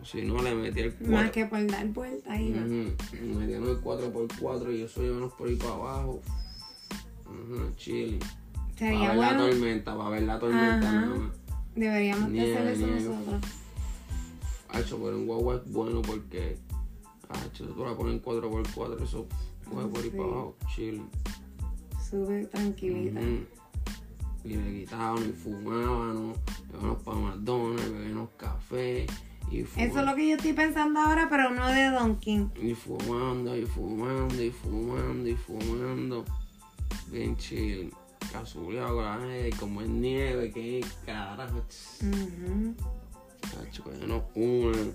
O 0.00 0.04
si 0.04 0.22
no, 0.22 0.42
le 0.42 0.54
metía 0.54 0.84
el 0.84 0.94
4. 0.94 1.16
Más 1.16 1.30
que 1.30 1.46
por 1.46 1.66
dar 1.66 1.86
vuelta 1.88 2.32
ahí. 2.32 2.52
Uh 2.52 3.38
Metíamos 3.38 3.70
el 3.70 3.80
4x4 3.80 4.76
y 4.76 4.82
eso 4.82 5.02
íbamos 5.02 5.32
por 5.32 5.48
ahí 5.48 5.56
para 5.56 5.72
abajo. 5.72 6.20
Ajá, 7.24 7.76
chile. 7.76 8.18
Para 8.78 9.08
ver 9.08 9.16
la 9.16 9.36
tormenta, 9.38 9.96
para 9.96 10.10
ver 10.10 10.22
la 10.22 10.38
tormenta 10.38 10.92
nada 10.92 11.06
más. 11.06 11.37
Deberíamos 11.78 12.32
de 12.32 12.40
hacer 12.40 12.66
eso 12.66 12.86
nosotros. 12.86 13.42
Hacho, 14.68 14.98
pero 14.98 15.16
un 15.16 15.26
guagua 15.26 15.56
es 15.56 15.72
bueno 15.72 16.02
porque. 16.02 16.58
Hacho, 17.28 17.66
tú 17.66 17.84
la 17.84 17.94
pones 17.94 18.14
en 18.14 18.22
4x4, 18.22 19.02
eso 19.02 19.26
puede 19.70 19.86
por 19.86 20.02
ahí 20.02 20.10
para 20.10 20.24
abajo, 20.24 20.56
chill. 20.74 21.02
Sube 22.10 22.46
tranquilita. 22.46 23.20
Y 24.44 24.48
le 24.56 24.80
quitaban 24.80 25.28
y 25.28 25.32
fumaban, 25.32 26.32
íbamos 26.72 27.02
para 27.02 27.16
McDonald's, 27.18 27.92
bebíamos 27.92 28.30
café. 28.36 29.06
Y 29.50 29.60
Eso 29.60 29.78
es 29.78 29.94
lo 29.94 30.14
que 30.14 30.28
yo 30.28 30.36
estoy 30.36 30.52
pensando 30.52 31.00
ahora, 31.00 31.28
pero 31.30 31.50
no 31.50 31.66
de 31.68 31.90
Dunkin. 31.90 32.50
Y 32.60 32.74
fumando, 32.74 33.56
y 33.56 33.66
fumando, 33.66 34.42
y 34.42 34.50
fumando, 34.50 35.28
y 35.28 35.36
fumando. 35.36 36.24
Bien 37.10 37.36
chill 37.36 37.92
cazuleado 38.32 38.96
con 38.96 39.04
la 39.04 39.56
como 39.58 39.82
es 39.82 39.88
nieve, 39.88 40.50
que 40.52 40.84
carajo. 41.04 41.64
Uh 42.02 42.74
Cacho, 43.40 43.84
que 43.84 44.06
nos 44.06 44.22
unen. 44.34 44.94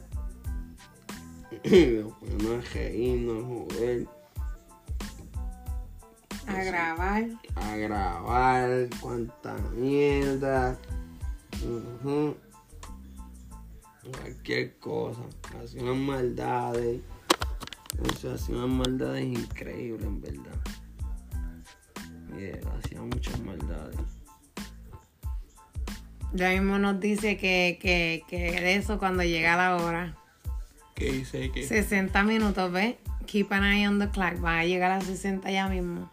Nos 2.43 2.73
reírnos, 2.73 3.43
joder. 3.43 4.07
A 6.47 6.63
grabar. 6.63 7.29
A 7.55 7.75
grabar, 7.77 8.89
cuánta 8.99 9.55
mierda. 9.75 10.77
Cualquier 14.19 14.77
cosa. 14.79 15.21
Hacía 15.63 15.83
unas 15.83 15.97
maldades. 15.97 17.01
Eso 18.11 18.33
hacía 18.33 18.55
unas 18.55 18.69
maldades 18.69 19.25
increíbles, 19.25 20.05
en 20.05 20.21
verdad 20.21 20.72
hacía 22.77 23.01
muchas 23.01 23.39
maldades. 23.41 23.99
Ya 26.33 26.49
mismo 26.49 26.79
nos 26.79 26.99
dice 26.99 27.37
que, 27.37 27.77
que, 27.79 28.23
que 28.27 28.59
de 28.59 28.75
eso 28.75 28.97
cuando 28.97 29.23
llega 29.23 29.55
la 29.55 29.75
hora. 29.75 30.17
¿Qué 30.95 31.11
dice? 31.11 31.51
¿Qué? 31.51 31.63
60 31.63 32.23
minutos, 32.23 32.71
¿ves? 32.71 32.95
Keep 33.27 33.51
an 33.51 33.63
eye 33.63 33.87
on 33.87 33.99
the 33.99 34.09
clock. 34.09 34.43
Va 34.43 34.59
a 34.59 34.65
llegar 34.65 34.91
a 34.91 35.01
60 35.01 35.49
ya 35.51 35.67
mismo. 35.67 36.11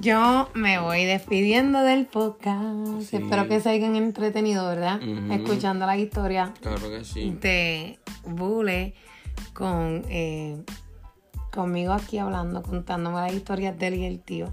Yo 0.00 0.50
me 0.54 0.78
voy 0.78 1.04
despidiendo 1.04 1.80
del 1.82 2.06
podcast. 2.06 3.12
Espero 3.12 3.48
que 3.48 3.60
se 3.60 3.70
hayan 3.70 3.96
entretenido, 3.96 4.66
¿verdad? 4.66 5.00
Escuchando 5.30 5.86
la 5.86 5.96
historia. 5.96 6.52
Claro 6.60 6.90
que 6.90 7.04
sí. 7.04 7.36
De 7.40 7.98
Bule 8.24 8.94
con 9.52 10.04
eh, 10.08 10.62
conmigo 11.50 11.92
aquí 11.92 12.18
hablando, 12.18 12.62
contándome 12.62 13.16
las 13.16 13.32
historias 13.32 13.78
de 13.78 13.86
él 13.86 13.94
y 13.94 14.04
el 14.04 14.20
tío 14.20 14.52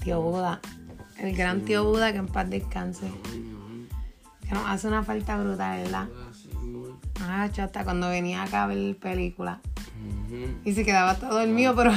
tío 0.00 0.20
Buda. 0.20 0.60
El 1.18 1.36
gran 1.36 1.62
tío 1.62 1.84
Buda 1.84 2.12
que 2.12 2.18
en 2.18 2.26
paz 2.26 2.48
descanse. 2.48 3.06
Que 4.48 4.54
nos 4.54 4.66
hace 4.66 4.88
una 4.88 5.02
falta 5.02 5.38
brutal, 5.38 5.82
¿verdad? 5.82 6.08
Ah, 7.22 7.44
hasta 7.44 7.84
cuando 7.84 8.08
venía 8.08 8.42
acá 8.42 8.64
a 8.64 8.66
ver 8.66 8.96
película. 8.96 9.60
Y 10.64 10.72
se 10.72 10.84
quedaba 10.84 11.14
todo 11.16 11.40
el 11.40 11.50
mío, 11.50 11.74
pero, 11.76 11.92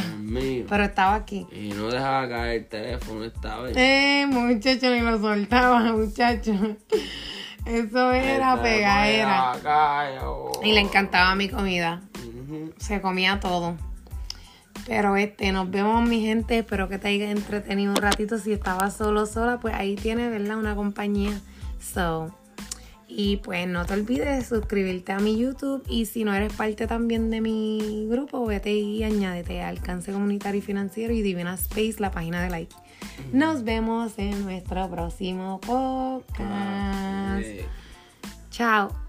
pero 0.68 0.84
estaba 0.84 1.16
aquí. 1.16 1.47
Y 1.51 1.70
no 1.70 1.88
dejaba 1.88 2.28
caer 2.28 2.62
el 2.62 2.68
teléfono 2.68 3.24
esta 3.24 3.60
vez. 3.60 3.76
Eh, 3.78 4.26
muchacho, 4.28 4.89
ni 4.89 5.01
lo 5.01 5.20
soltaba, 5.20 5.80
muchacho. 5.93 6.54
Eso 7.66 8.12
era 8.12 8.62
pegadera. 8.62 9.54
Y 10.64 10.74
le 10.74 10.82
encantaba 10.82 11.36
mi 11.36 11.47
comida. 11.47 12.01
Se 12.78 13.01
comía 13.01 13.39
todo. 13.39 13.78
Pero 14.88 15.16
este, 15.16 15.52
nos 15.52 15.72
vemos 15.72 16.08
mi 16.08 16.22
gente, 16.22 16.60
espero 16.60 16.90
que 16.90 16.98
te 16.98 17.08
hayas 17.08 17.32
entretenido 17.32 17.92
un 17.92 17.98
ratito. 17.98 18.38
Si 18.38 18.52
estabas 18.52 18.96
solo 18.96 19.26
sola, 19.26 19.60
pues 19.60 19.74
ahí 19.74 19.96
tienes, 19.96 20.30
¿verdad? 20.30 20.58
Una 20.58 20.76
compañía. 20.76 21.40
So, 21.80 22.34
y 23.16 23.38
pues 23.38 23.68
no 23.68 23.86
te 23.86 23.94
olvides 23.94 24.26
de 24.26 24.44
suscribirte 24.44 25.12
a 25.12 25.20
mi 25.20 25.38
YouTube 25.38 25.84
y 25.88 26.06
si 26.08 26.24
no 26.24 26.34
eres 26.34 26.54
parte 26.54 26.88
también 26.88 27.30
de 27.30 27.42
mi 27.42 28.08
grupo, 28.10 28.46
vete 28.46 28.74
y 28.74 29.04
añádete 29.04 29.62
a 29.62 29.70
Alcance 29.70 30.12
Comunitario 30.12 30.60
y 30.60 30.62
Financiero 30.62 31.14
y 31.14 31.22
Divina 31.22 31.54
Space, 31.54 31.96
la 32.00 32.10
página 32.12 32.42
de 32.42 32.50
like. 32.50 32.76
Nos 33.32 33.64
vemos 33.64 34.14
en 34.18 34.44
nuestro 34.44 34.90
próximo 34.90 35.62
podcast. 35.62 37.46
Chao. 38.50 39.03